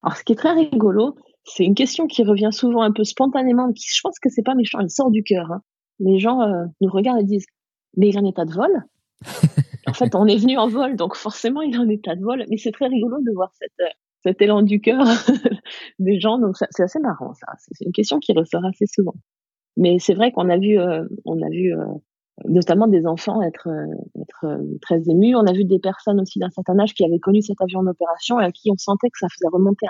Alors, 0.02 0.18
ce 0.18 0.24
qui 0.24 0.34
est 0.34 0.38
très 0.38 0.54
rigolo, 0.54 1.16
c'est 1.44 1.66
une 1.66 1.76
question 1.76 2.08
qui 2.08 2.24
revient 2.24 2.50
souvent 2.52 2.82
un 2.82 2.92
peu 2.92 3.04
spontanément, 3.04 3.72
qui 3.74 3.86
je 3.88 4.02
pense 4.02 4.18
que 4.20 4.30
c'est 4.30 4.44
pas 4.44 4.56
méchant, 4.56 4.80
elle 4.80 4.90
sort 4.90 5.12
du 5.12 5.24
cœur. 5.24 5.52
Hein. 5.52 5.62
Les 6.00 6.18
gens 6.18 6.42
euh, 6.42 6.66
nous 6.82 6.90
regardent 6.90 7.22
et 7.22 7.26
disent 7.26 7.46
mais 7.98 8.10
il 8.10 8.16
est 8.16 8.20
en 8.20 8.26
état 8.26 8.46
de 8.46 8.54
vol? 8.54 8.72
fait, 10.00 10.16
on 10.16 10.26
est 10.26 10.38
venu 10.38 10.58
en 10.58 10.68
vol, 10.68 10.96
donc 10.96 11.16
forcément 11.16 11.62
il 11.62 11.76
est 11.76 11.78
en 11.78 11.88
état 11.90 12.16
de 12.16 12.22
vol. 12.22 12.46
Mais 12.50 12.58
c'est 12.58 12.72
très 12.72 12.88
rigolo 12.88 13.18
de 13.22 13.32
voir 13.34 13.52
euh, 13.82 13.86
cet 14.24 14.42
élan 14.42 14.62
du 14.62 14.82
cœur 14.82 15.04
des 16.00 16.20
gens. 16.20 16.40
Donc 16.40 16.56
c'est 16.58 16.84
assez 16.84 17.00
marrant 17.00 17.34
ça. 17.34 17.48
C'est 17.58 17.86
une 17.86 17.92
question 17.92 18.20
qui 18.20 18.34
ressort 18.34 18.66
assez 18.66 18.86
souvent. 18.88 19.16
Mais 19.78 19.98
c'est 20.00 20.14
vrai 20.14 20.32
qu'on 20.32 20.50
a 20.50 20.58
vu, 20.58 20.80
euh, 20.80 21.04
on 21.26 21.42
a 21.42 21.50
vu 21.50 21.74
notamment 22.46 22.88
des 22.88 23.06
enfants 23.06 23.42
être, 23.42 23.70
très 24.82 25.10
émus. 25.10 25.36
On 25.36 25.46
a 25.46 25.54
vu 25.54 25.66
des 25.66 25.80
personnes 25.80 26.20
aussi 26.20 26.40
d'un 26.40 26.50
certain 26.50 26.80
âge 26.80 26.94
qui 26.94 27.06
avaient 27.06 27.20
connu 27.20 27.42
cet 27.42 27.62
avion 27.62 27.80
en 27.80 27.88
opération 27.88 28.40
et 28.40 28.46
à 28.46 28.52
qui 28.52 28.72
on 28.72 28.78
sentait 28.78 29.10
que 29.10 29.20
ça 29.20 29.28
faisait 29.30 29.50
remonter 29.52 29.86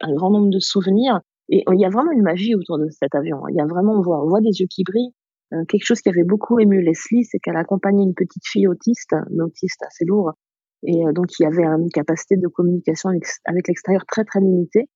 un, 0.00 0.14
grand 0.14 0.30
nombre 0.30 0.50
de 0.50 0.58
souvenirs. 0.58 1.20
Et 1.48 1.64
il 1.70 1.80
y 1.80 1.84
a 1.84 1.90
vraiment 1.90 2.12
une 2.12 2.22
magie 2.22 2.54
autour 2.54 2.78
de 2.78 2.88
cet 2.90 3.14
avion. 3.14 3.46
Il 3.48 3.56
y 3.56 3.60
a 3.60 3.66
vraiment, 3.66 3.92
on 3.94 4.28
voit 4.28 4.40
des 4.40 4.60
yeux 4.60 4.66
qui 4.68 4.82
brillent. 4.82 5.12
Euh, 5.54 5.64
quelque 5.66 5.84
chose 5.84 6.00
qui 6.00 6.08
avait 6.08 6.24
beaucoup 6.24 6.58
ému 6.58 6.82
Leslie, 6.82 7.24
c'est 7.24 7.38
qu'elle 7.38 7.56
accompagnait 7.56 8.02
une 8.02 8.14
petite 8.14 8.46
fille 8.46 8.66
autiste, 8.66 9.14
une 9.30 9.42
autiste 9.42 9.82
assez 9.86 10.04
lourde, 10.04 10.34
et 10.82 11.06
euh, 11.06 11.12
donc 11.12 11.38
y 11.38 11.44
avait 11.44 11.64
une 11.64 11.90
capacité 11.90 12.36
de 12.36 12.48
communication 12.48 13.10
avec 13.10 13.68
l'extérieur 13.68 14.04
très 14.06 14.24
très 14.24 14.40
limitée. 14.40 14.88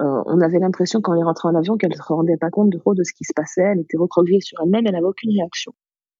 Euh, 0.00 0.22
on 0.26 0.40
avait 0.40 0.58
l'impression 0.58 1.00
quand 1.00 1.14
elle 1.14 1.20
est 1.20 1.24
rentrée 1.24 1.48
en 1.48 1.54
avion 1.54 1.76
qu'elle 1.76 1.90
ne 1.90 1.96
se 1.96 2.02
rendait 2.02 2.36
pas 2.36 2.50
compte 2.50 2.70
de 2.70 2.78
trop 2.78 2.94
de 2.94 3.02
ce 3.04 3.12
qui 3.12 3.24
se 3.24 3.32
passait. 3.34 3.62
Elle 3.62 3.80
était 3.80 3.96
recroquevillée 3.96 4.40
sur 4.40 4.58
elle-même, 4.62 4.86
elle 4.86 4.92
n'avait 4.92 5.06
aucune 5.06 5.30
réaction. 5.30 5.72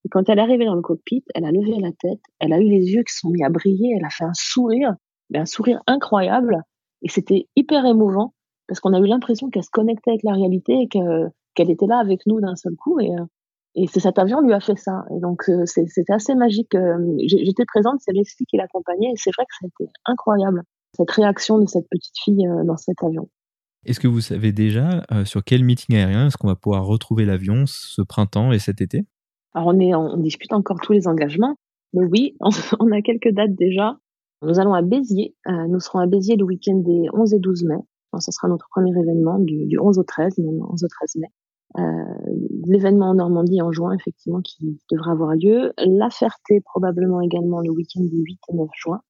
Et 0.04 0.08
quand 0.08 0.28
elle 0.28 0.38
est 0.38 0.42
arrivée 0.42 0.66
dans 0.66 0.74
le 0.74 0.82
cockpit, 0.82 1.24
elle 1.34 1.44
a 1.44 1.50
levé 1.50 1.78
la 1.80 1.90
tête, 1.92 2.20
elle 2.38 2.52
a 2.52 2.60
eu 2.60 2.68
les 2.68 2.92
yeux 2.92 3.02
qui 3.02 3.14
sont 3.14 3.30
mis 3.30 3.42
à 3.42 3.48
briller, 3.48 3.96
elle 3.98 4.04
a 4.04 4.10
fait 4.10 4.24
un 4.24 4.34
sourire, 4.34 4.94
mais 5.30 5.38
un 5.38 5.46
sourire 5.46 5.80
incroyable. 5.86 6.62
Et 7.02 7.08
c'était 7.08 7.48
hyper 7.56 7.84
émouvant 7.86 8.34
parce 8.68 8.80
qu'on 8.80 8.92
a 8.92 8.98
eu 8.98 9.06
l'impression 9.06 9.50
qu'elle 9.50 9.62
se 9.62 9.70
connectait 9.70 10.10
avec 10.10 10.22
la 10.22 10.32
réalité 10.32 10.74
et 10.82 10.88
qu'elle 10.88 11.70
était 11.70 11.86
là 11.86 11.98
avec 11.98 12.20
nous 12.26 12.40
d'un 12.40 12.56
seul 12.56 12.74
coup. 12.76 13.00
Et, 13.00 13.10
et 13.74 13.86
c'est 13.86 14.00
cet 14.00 14.18
avion 14.18 14.40
lui 14.40 14.52
a 14.52 14.60
fait 14.60 14.76
ça. 14.76 15.04
Et 15.16 15.20
donc 15.20 15.48
euh, 15.48 15.64
c'était 15.66 16.12
assez 16.12 16.34
magique. 16.34 16.74
Euh, 16.74 16.98
j'étais 17.26 17.64
présente, 17.66 18.00
c'est 18.00 18.12
Leslie 18.12 18.46
qui 18.46 18.56
l'accompagnait 18.56 19.10
et 19.10 19.16
c'est 19.16 19.30
vrai 19.36 19.44
que 19.44 19.54
c'était 19.60 19.90
incroyable 20.06 20.62
cette 20.96 21.10
réaction 21.10 21.58
de 21.58 21.68
cette 21.68 21.88
petite 21.90 22.14
fille 22.22 22.46
dans 22.64 22.76
cet 22.76 23.02
avion. 23.02 23.28
Est-ce 23.84 23.98
que 23.98 24.06
vous 24.06 24.20
savez 24.20 24.52
déjà 24.52 25.04
sur 25.24 25.42
quel 25.42 25.64
meeting 25.64 25.96
aérien 25.96 26.28
est-ce 26.28 26.36
qu'on 26.36 26.46
va 26.46 26.54
pouvoir 26.54 26.86
retrouver 26.86 27.24
l'avion 27.24 27.64
ce 27.66 28.00
printemps 28.00 28.52
et 28.52 28.60
cet 28.60 28.80
été? 28.80 29.04
Alors 29.54 29.68
on, 29.74 29.80
est, 29.80 29.92
on 29.94 30.16
discute 30.18 30.52
encore 30.52 30.78
tous 30.80 30.92
les 30.92 31.08
engagements, 31.08 31.56
mais 31.94 32.06
oui, 32.06 32.36
on 32.78 32.92
a 32.92 33.02
quelques 33.02 33.32
dates 33.32 33.56
déjà. 33.56 33.98
Nous 34.42 34.60
allons 34.60 34.72
à 34.72 34.82
Béziers. 34.82 35.34
nous 35.46 35.80
serons 35.80 35.98
à 35.98 36.06
Béziers 36.06 36.36
le 36.36 36.44
week-end 36.44 36.76
des 36.76 37.08
11 37.12 37.34
et 37.34 37.40
12 37.40 37.64
mai 37.64 37.82
ce 38.20 38.32
sera 38.32 38.48
notre 38.48 38.68
premier 38.68 38.90
événement 38.98 39.38
du, 39.38 39.66
du 39.66 39.78
11 39.78 39.98
au 39.98 40.02
13, 40.02 40.38
même 40.38 40.60
11 40.62 40.84
au 40.84 40.88
13 40.88 41.16
mai. 41.16 41.28
Euh, 41.78 41.82
l'événement 42.66 43.10
en 43.10 43.14
Normandie 43.14 43.62
en 43.62 43.72
juin, 43.72 43.92
effectivement, 43.92 44.40
qui 44.40 44.78
devrait 44.90 45.10
avoir 45.10 45.34
lieu. 45.34 45.72
La 45.78 46.10
Ferté, 46.10 46.60
probablement 46.60 47.20
également 47.20 47.60
le 47.60 47.70
week-end 47.70 48.02
du 48.02 48.16
8 48.16 48.38
et 48.50 48.54
9 48.54 48.68
juin. 48.74 49.00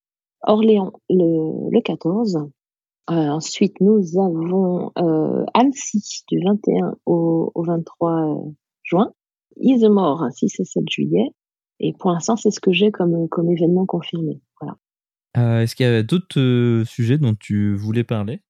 Orléans, 0.42 0.92
le, 1.08 1.70
le 1.70 1.80
14. 1.80 2.38
Euh, 3.10 3.12
ensuite, 3.12 3.80
nous 3.80 4.00
avons 4.18 4.92
euh, 4.98 5.44
Annecy 5.54 6.24
du 6.28 6.40
21 6.44 6.96
au, 7.06 7.52
au 7.54 7.62
23 7.62 8.12
euh, 8.12 8.50
juin. 8.82 9.12
Isemore, 9.56 10.26
6 10.32 10.60
et 10.60 10.64
7 10.64 10.84
juillet. 10.90 11.30
Et 11.80 11.92
pour 11.98 12.10
l'instant, 12.12 12.36
c'est 12.36 12.50
ce 12.50 12.60
que 12.60 12.72
j'ai 12.72 12.90
comme, 12.90 13.28
comme 13.28 13.50
événement 13.50 13.84
confirmé. 13.84 14.40
Voilà. 14.60 14.76
Euh, 15.36 15.62
Est-ce 15.62 15.74
qu'il 15.74 15.86
y 15.86 15.88
a 15.88 16.02
d'autres 16.02 16.84
sujets 16.86 17.18
dont 17.18 17.34
tu 17.34 17.74
voulais 17.74 18.04
parler? 18.04 18.40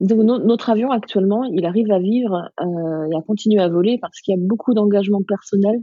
Notre 0.00 0.70
avion 0.70 0.90
actuellement, 0.90 1.44
il 1.44 1.64
arrive 1.66 1.90
à 1.90 1.98
vivre 1.98 2.50
euh, 2.60 3.10
et 3.10 3.16
à 3.16 3.22
continuer 3.22 3.60
à 3.60 3.68
voler 3.68 3.98
parce 4.00 4.20
qu'il 4.20 4.34
y 4.34 4.38
a 4.38 4.40
beaucoup 4.40 4.74
d'engagement 4.74 5.20
personnel 5.26 5.80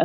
euh, 0.00 0.04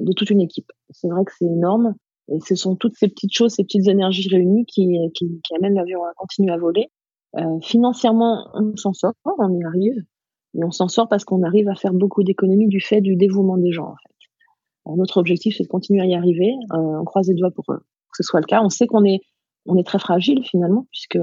de 0.00 0.12
toute 0.14 0.30
une 0.30 0.40
équipe. 0.40 0.70
C'est 0.90 1.08
vrai 1.08 1.24
que 1.24 1.32
c'est 1.38 1.44
énorme 1.44 1.94
et 2.28 2.40
ce 2.40 2.54
sont 2.54 2.76
toutes 2.76 2.96
ces 2.96 3.08
petites 3.08 3.34
choses, 3.34 3.52
ces 3.52 3.64
petites 3.64 3.88
énergies 3.88 4.28
réunies 4.28 4.64
qui, 4.64 4.96
qui, 5.14 5.40
qui 5.42 5.54
amènent 5.56 5.74
l'avion 5.74 6.02
à 6.04 6.12
continuer 6.16 6.52
à 6.52 6.56
voler. 6.56 6.90
Euh, 7.36 7.60
financièrement, 7.60 8.48
on 8.54 8.76
s'en 8.76 8.92
sort, 8.92 9.14
on 9.24 9.58
y 9.58 9.64
arrive, 9.64 9.96
mais 10.54 10.64
on 10.64 10.70
s'en 10.70 10.88
sort 10.88 11.08
parce 11.08 11.24
qu'on 11.24 11.42
arrive 11.42 11.68
à 11.68 11.74
faire 11.74 11.92
beaucoup 11.92 12.22
d'économies 12.22 12.68
du 12.68 12.80
fait 12.80 13.00
du 13.00 13.16
dévouement 13.16 13.56
des 13.56 13.72
gens. 13.72 13.88
En 13.88 13.96
fait. 13.96 14.90
Euh, 14.90 14.96
notre 14.96 15.18
objectif, 15.18 15.56
c'est 15.56 15.64
de 15.64 15.68
continuer 15.68 16.02
à 16.02 16.06
y 16.06 16.14
arriver. 16.14 16.52
Euh, 16.72 17.00
on 17.00 17.04
croise 17.04 17.28
les 17.28 17.34
doigts 17.34 17.50
pour, 17.50 17.64
pour 17.64 17.76
que 17.76 18.16
ce 18.16 18.22
soit 18.22 18.40
le 18.40 18.46
cas. 18.46 18.62
On 18.62 18.68
sait 18.68 18.86
qu'on 18.86 19.04
est 19.04 19.20
on 19.66 19.76
est 19.76 19.86
très 19.86 19.98
fragile 19.98 20.44
finalement 20.44 20.86
puisque 20.90 21.18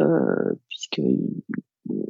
puisque 0.68 1.02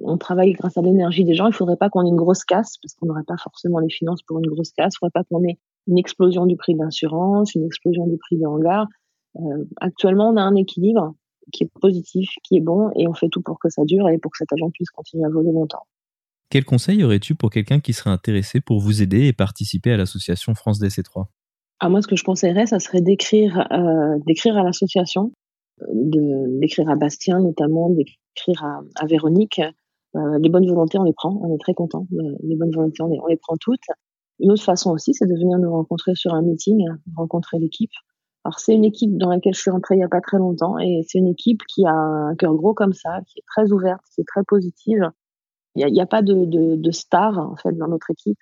on 0.03 0.17
travaille 0.17 0.53
grâce 0.53 0.77
à 0.77 0.81
l'énergie 0.81 1.23
des 1.23 1.33
gens. 1.33 1.47
Il 1.47 1.53
faudrait 1.53 1.77
pas 1.77 1.89
qu'on 1.89 2.05
ait 2.05 2.09
une 2.09 2.15
grosse 2.15 2.43
casse 2.43 2.77
parce 2.81 2.93
qu'on 2.95 3.07
n'aurait 3.07 3.23
pas 3.25 3.37
forcément 3.37 3.79
les 3.79 3.89
finances 3.89 4.21
pour 4.23 4.39
une 4.39 4.47
grosse 4.47 4.71
casse. 4.71 4.93
Il 4.95 4.99
faudrait 4.99 5.11
pas 5.13 5.23
qu'on 5.23 5.43
ait 5.43 5.57
une 5.87 5.97
explosion 5.97 6.45
du 6.45 6.55
prix 6.57 6.73
de 6.73 6.79
l'assurance, 6.79 7.55
une 7.55 7.65
explosion 7.65 8.07
du 8.07 8.17
prix 8.17 8.37
des 8.37 8.45
hangars. 8.45 8.87
Euh, 9.37 9.65
actuellement, 9.79 10.29
on 10.29 10.37
a 10.37 10.41
un 10.41 10.55
équilibre 10.55 11.15
qui 11.51 11.63
est 11.63 11.71
positif, 11.81 12.29
qui 12.43 12.57
est 12.57 12.61
bon, 12.61 12.91
et 12.95 13.07
on 13.07 13.13
fait 13.13 13.29
tout 13.29 13.41
pour 13.41 13.59
que 13.59 13.69
ça 13.69 13.83
dure 13.85 14.07
et 14.09 14.17
pour 14.17 14.31
que 14.31 14.37
cet 14.37 14.53
avion 14.53 14.69
puisse 14.71 14.89
continuer 14.89 15.25
à 15.25 15.29
voler 15.29 15.51
longtemps. 15.51 15.85
Quel 16.49 16.65
conseil 16.65 17.03
aurais-tu 17.03 17.35
pour 17.35 17.49
quelqu'un 17.49 17.79
qui 17.79 17.93
serait 17.93 18.09
intéressé 18.09 18.61
pour 18.61 18.79
vous 18.79 19.01
aider 19.01 19.27
et 19.27 19.33
participer 19.33 19.91
à 19.91 19.97
l'association 19.97 20.53
France 20.53 20.81
DC3 20.81 21.25
ah, 21.79 21.89
Moi, 21.89 22.01
ce 22.01 22.07
que 22.07 22.15
je 22.15 22.23
conseillerais, 22.23 22.67
ça 22.67 22.79
serait 22.79 23.01
d'écrire 23.01 23.67
euh, 23.71 24.19
d'écrire 24.27 24.57
à 24.57 24.63
l'association, 24.63 25.31
d'écrire 25.93 26.89
à 26.89 26.95
Bastien 26.95 27.39
notamment, 27.39 27.89
d'écrire 27.89 28.20
à, 28.61 28.81
à 28.95 29.05
Véronique, 29.05 29.61
euh, 30.15 30.39
les 30.39 30.49
bonnes 30.49 30.67
volontés, 30.67 30.97
on 30.97 31.03
les 31.03 31.13
prend, 31.13 31.39
on 31.41 31.53
est 31.53 31.59
très 31.59 31.73
content. 31.73 32.07
Euh, 32.13 32.35
les 32.43 32.55
bonnes 32.55 32.71
volontés, 32.71 33.01
on 33.01 33.27
les, 33.27 33.37
prend 33.37 33.55
toutes. 33.59 33.79
Une 34.39 34.51
autre 34.51 34.63
façon 34.63 34.91
aussi, 34.91 35.13
c'est 35.13 35.27
de 35.27 35.33
venir 35.33 35.57
nous 35.59 35.71
rencontrer 35.71 36.15
sur 36.15 36.33
un 36.33 36.41
meeting, 36.41 36.85
rencontrer 37.15 37.59
l'équipe. 37.59 37.91
Alors 38.43 38.59
c'est 38.59 38.73
une 38.73 38.85
équipe 38.85 39.17
dans 39.17 39.29
laquelle 39.29 39.53
je 39.53 39.61
suis 39.61 39.69
rentrée 39.69 39.95
il 39.95 39.99
n'y 39.99 40.03
a 40.03 40.09
pas 40.09 40.19
très 40.19 40.39
longtemps 40.39 40.79
et 40.79 41.01
c'est 41.07 41.19
une 41.19 41.27
équipe 41.27 41.61
qui 41.67 41.85
a 41.85 41.93
un 41.93 42.35
cœur 42.35 42.55
gros 42.55 42.73
comme 42.73 42.93
ça, 42.93 43.19
qui 43.27 43.37
est 43.37 43.43
très 43.45 43.71
ouverte, 43.71 44.01
qui 44.15 44.21
est 44.21 44.27
très 44.27 44.43
positive. 44.43 45.11
Il 45.75 45.85
n'y 45.85 45.99
a, 45.99 46.03
a, 46.03 46.07
pas 46.07 46.23
de, 46.23 46.45
de, 46.45 46.75
de 46.75 46.91
star 46.91 47.37
en 47.37 47.55
fait 47.55 47.77
dans 47.77 47.87
notre 47.87 48.09
équipe. 48.09 48.39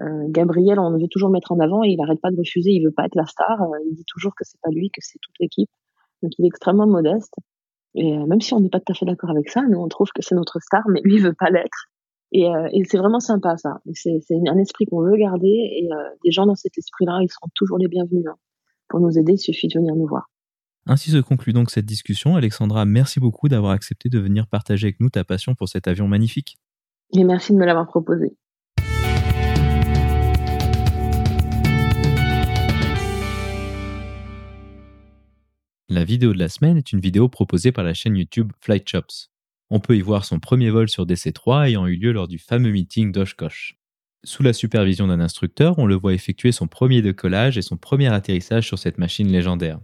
Euh, 0.00 0.24
Gabriel, 0.28 0.78
on 0.78 0.90
veut 0.98 1.08
toujours 1.08 1.30
mettre 1.30 1.52
en 1.52 1.60
avant 1.60 1.84
et 1.84 1.90
il 1.90 1.96
n'arrête 1.98 2.20
pas 2.20 2.30
de 2.30 2.36
refuser. 2.36 2.70
Il 2.70 2.84
veut 2.84 2.92
pas 2.92 3.04
être 3.04 3.14
la 3.14 3.26
star. 3.26 3.62
Euh, 3.62 3.78
il 3.86 3.94
dit 3.94 4.04
toujours 4.06 4.34
que 4.34 4.44
c'est 4.44 4.60
pas 4.62 4.70
lui, 4.70 4.90
que 4.90 5.00
c'est 5.00 5.18
toute 5.20 5.34
l'équipe. 5.38 5.70
Donc 6.22 6.32
il 6.38 6.44
est 6.46 6.48
extrêmement 6.48 6.86
modeste. 6.86 7.34
Et 7.94 8.16
euh, 8.16 8.26
même 8.26 8.40
si 8.40 8.54
on 8.54 8.60
n'est 8.60 8.70
pas 8.70 8.80
tout 8.80 8.92
à 8.92 8.94
fait 8.94 9.06
d'accord 9.06 9.30
avec 9.30 9.50
ça, 9.50 9.62
nous 9.68 9.78
on 9.78 9.88
trouve 9.88 10.08
que 10.14 10.22
c'est 10.22 10.34
notre 10.34 10.60
star, 10.60 10.82
mais 10.88 11.00
lui 11.04 11.18
veut 11.18 11.34
pas 11.34 11.50
l'être. 11.50 11.86
Et, 12.32 12.48
euh, 12.48 12.68
et 12.72 12.82
c'est 12.84 12.98
vraiment 12.98 13.20
sympa 13.20 13.56
ça. 13.56 13.80
C'est 13.92 14.18
un 14.48 14.58
esprit 14.58 14.86
qu'on 14.86 15.02
veut 15.02 15.16
garder 15.16 15.46
et 15.46 15.88
des 16.24 16.32
gens 16.32 16.46
dans 16.46 16.56
cet 16.56 16.76
esprit-là, 16.76 17.20
ils 17.22 17.30
seront 17.30 17.48
toujours 17.54 17.78
les 17.78 17.86
bienvenus. 17.86 18.24
Hein. 18.28 18.34
Pour 18.88 19.00
nous 19.00 19.18
aider, 19.18 19.34
il 19.34 19.38
suffit 19.38 19.68
de 19.68 19.78
venir 19.78 19.94
nous 19.94 20.06
voir. 20.06 20.30
Ainsi 20.86 21.10
se 21.10 21.18
conclut 21.18 21.52
donc 21.52 21.70
cette 21.70 21.86
discussion. 21.86 22.36
Alexandra, 22.36 22.84
merci 22.84 23.18
beaucoup 23.18 23.48
d'avoir 23.48 23.72
accepté 23.72 24.08
de 24.08 24.18
venir 24.18 24.46
partager 24.46 24.88
avec 24.88 25.00
nous 25.00 25.08
ta 25.08 25.24
passion 25.24 25.54
pour 25.54 25.68
cet 25.68 25.88
avion 25.88 26.08
magnifique. 26.08 26.58
Et 27.12 27.24
merci 27.24 27.52
de 27.52 27.58
me 27.58 27.64
l'avoir 27.64 27.86
proposé. 27.86 28.36
La 35.90 36.04
vidéo 36.04 36.32
de 36.32 36.38
la 36.38 36.48
semaine 36.48 36.78
est 36.78 36.92
une 36.92 37.00
vidéo 37.00 37.28
proposée 37.28 37.70
par 37.70 37.84
la 37.84 37.92
chaîne 37.92 38.16
YouTube 38.16 38.52
Flight 38.62 38.88
Shops. 38.88 39.28
On 39.68 39.80
peut 39.80 39.98
y 39.98 40.00
voir 40.00 40.24
son 40.24 40.40
premier 40.40 40.70
vol 40.70 40.88
sur 40.88 41.04
DC-3 41.04 41.68
ayant 41.68 41.86
eu 41.86 41.96
lieu 41.96 42.10
lors 42.10 42.26
du 42.26 42.38
fameux 42.38 42.70
meeting 42.70 43.12
d'Oshkosh. 43.12 43.76
Sous 44.24 44.42
la 44.42 44.54
supervision 44.54 45.06
d'un 45.06 45.20
instructeur, 45.20 45.78
on 45.78 45.84
le 45.84 45.94
voit 45.94 46.14
effectuer 46.14 46.52
son 46.52 46.68
premier 46.68 47.02
décollage 47.02 47.58
et 47.58 47.62
son 47.62 47.76
premier 47.76 48.10
atterrissage 48.10 48.66
sur 48.66 48.78
cette 48.78 48.96
machine 48.96 49.30
légendaire. 49.30 49.78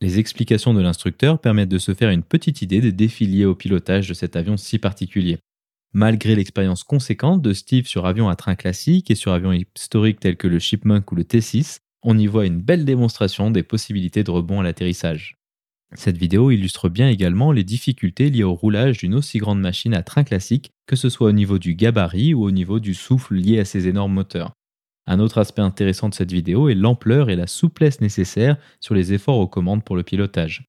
Les 0.00 0.18
explications 0.18 0.74
de 0.74 0.82
l'instructeur 0.82 1.40
permettent 1.40 1.68
de 1.68 1.78
se 1.78 1.94
faire 1.94 2.10
une 2.10 2.24
petite 2.24 2.60
idée 2.60 2.80
des 2.80 2.90
défis 2.90 3.26
liés 3.26 3.44
au 3.44 3.54
pilotage 3.54 4.08
de 4.08 4.14
cet 4.14 4.34
avion 4.34 4.56
si 4.56 4.80
particulier. 4.80 5.38
Malgré 5.92 6.34
l'expérience 6.34 6.82
conséquente 6.82 7.40
de 7.40 7.52
Steve 7.52 7.86
sur 7.86 8.04
avion 8.04 8.28
à 8.28 8.34
train 8.34 8.56
classique 8.56 9.12
et 9.12 9.14
sur 9.14 9.32
avions 9.32 9.52
historiques 9.52 10.18
tels 10.18 10.36
que 10.36 10.48
le 10.48 10.58
Chipmunk 10.58 11.12
ou 11.12 11.14
le 11.14 11.22
T6, 11.22 11.78
on 12.06 12.16
y 12.16 12.28
voit 12.28 12.46
une 12.46 12.62
belle 12.62 12.84
démonstration 12.84 13.50
des 13.50 13.64
possibilités 13.64 14.22
de 14.22 14.30
rebond 14.30 14.60
à 14.60 14.62
l'atterrissage. 14.62 15.36
Cette 15.94 16.16
vidéo 16.16 16.52
illustre 16.52 16.88
bien 16.88 17.08
également 17.08 17.50
les 17.50 17.64
difficultés 17.64 18.30
liées 18.30 18.44
au 18.44 18.54
roulage 18.54 18.98
d'une 18.98 19.14
aussi 19.14 19.38
grande 19.38 19.60
machine 19.60 19.92
à 19.92 20.04
train 20.04 20.22
classique, 20.22 20.70
que 20.86 20.94
ce 20.94 21.08
soit 21.08 21.28
au 21.28 21.32
niveau 21.32 21.58
du 21.58 21.74
gabarit 21.74 22.32
ou 22.32 22.44
au 22.44 22.52
niveau 22.52 22.78
du 22.78 22.94
souffle 22.94 23.34
lié 23.34 23.58
à 23.58 23.64
ces 23.64 23.88
énormes 23.88 24.12
moteurs. 24.12 24.52
Un 25.08 25.18
autre 25.18 25.38
aspect 25.38 25.62
intéressant 25.62 26.08
de 26.08 26.14
cette 26.14 26.32
vidéo 26.32 26.68
est 26.68 26.76
l'ampleur 26.76 27.28
et 27.28 27.36
la 27.36 27.48
souplesse 27.48 28.00
nécessaires 28.00 28.56
sur 28.80 28.94
les 28.94 29.12
efforts 29.12 29.38
aux 29.38 29.48
commandes 29.48 29.84
pour 29.84 29.96
le 29.96 30.04
pilotage. 30.04 30.64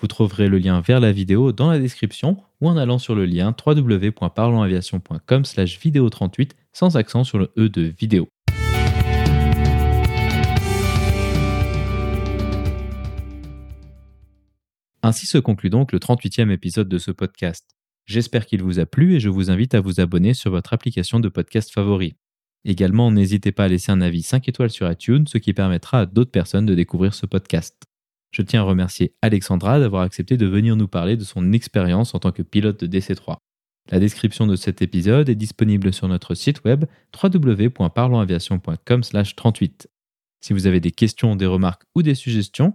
Vous 0.00 0.08
trouverez 0.08 0.48
le 0.48 0.58
lien 0.58 0.80
vers 0.80 0.98
la 0.98 1.12
vidéo 1.12 1.52
dans 1.52 1.70
la 1.70 1.78
description 1.78 2.36
ou 2.60 2.68
en 2.68 2.76
allant 2.76 2.98
sur 2.98 3.14
le 3.14 3.26
lien 3.26 3.54
www.parlonsaviation.com 3.64 5.44
slash 5.44 5.78
vidéo 5.78 6.10
38 6.10 6.56
sans 6.72 6.96
accent 6.96 7.22
sur 7.22 7.38
le 7.38 7.52
E 7.56 7.68
de 7.68 7.82
vidéo. 7.82 8.28
Ainsi 15.02 15.26
se 15.26 15.38
conclut 15.38 15.70
donc 15.70 15.92
le 15.92 15.98
38e 15.98 16.50
épisode 16.50 16.88
de 16.88 16.98
ce 16.98 17.10
podcast. 17.10 17.70
J'espère 18.04 18.44
qu'il 18.44 18.62
vous 18.62 18.80
a 18.80 18.86
plu 18.86 19.14
et 19.14 19.20
je 19.20 19.30
vous 19.30 19.50
invite 19.50 19.74
à 19.74 19.80
vous 19.80 19.98
abonner 19.98 20.34
sur 20.34 20.50
votre 20.50 20.74
application 20.74 21.20
de 21.20 21.30
podcast 21.30 21.72
favori. 21.72 22.16
Également, 22.66 23.10
n'hésitez 23.10 23.50
pas 23.50 23.64
à 23.64 23.68
laisser 23.68 23.92
un 23.92 24.02
avis 24.02 24.20
5 24.20 24.46
étoiles 24.46 24.68
sur 24.68 24.90
iTunes, 24.90 25.26
ce 25.26 25.38
qui 25.38 25.54
permettra 25.54 26.00
à 26.00 26.06
d'autres 26.06 26.30
personnes 26.30 26.66
de 26.66 26.74
découvrir 26.74 27.14
ce 27.14 27.24
podcast. 27.24 27.82
Je 28.30 28.42
tiens 28.42 28.60
à 28.60 28.64
remercier 28.64 29.14
Alexandra 29.22 29.80
d'avoir 29.80 30.02
accepté 30.02 30.36
de 30.36 30.44
venir 30.44 30.76
nous 30.76 30.86
parler 30.86 31.16
de 31.16 31.24
son 31.24 31.54
expérience 31.54 32.14
en 32.14 32.18
tant 32.18 32.32
que 32.32 32.42
pilote 32.42 32.84
de 32.84 32.98
DC3. 32.98 33.38
La 33.90 34.00
description 34.00 34.46
de 34.46 34.54
cet 34.54 34.82
épisode 34.82 35.30
est 35.30 35.34
disponible 35.34 35.94
sur 35.94 36.08
notre 36.08 36.34
site 36.34 36.62
web 36.64 36.84
www.parlonsaviation.com/38. 37.22 39.86
Si 40.42 40.52
vous 40.52 40.66
avez 40.66 40.80
des 40.80 40.90
questions, 40.90 41.36
des 41.36 41.46
remarques 41.46 41.84
ou 41.94 42.02
des 42.02 42.14
suggestions, 42.14 42.74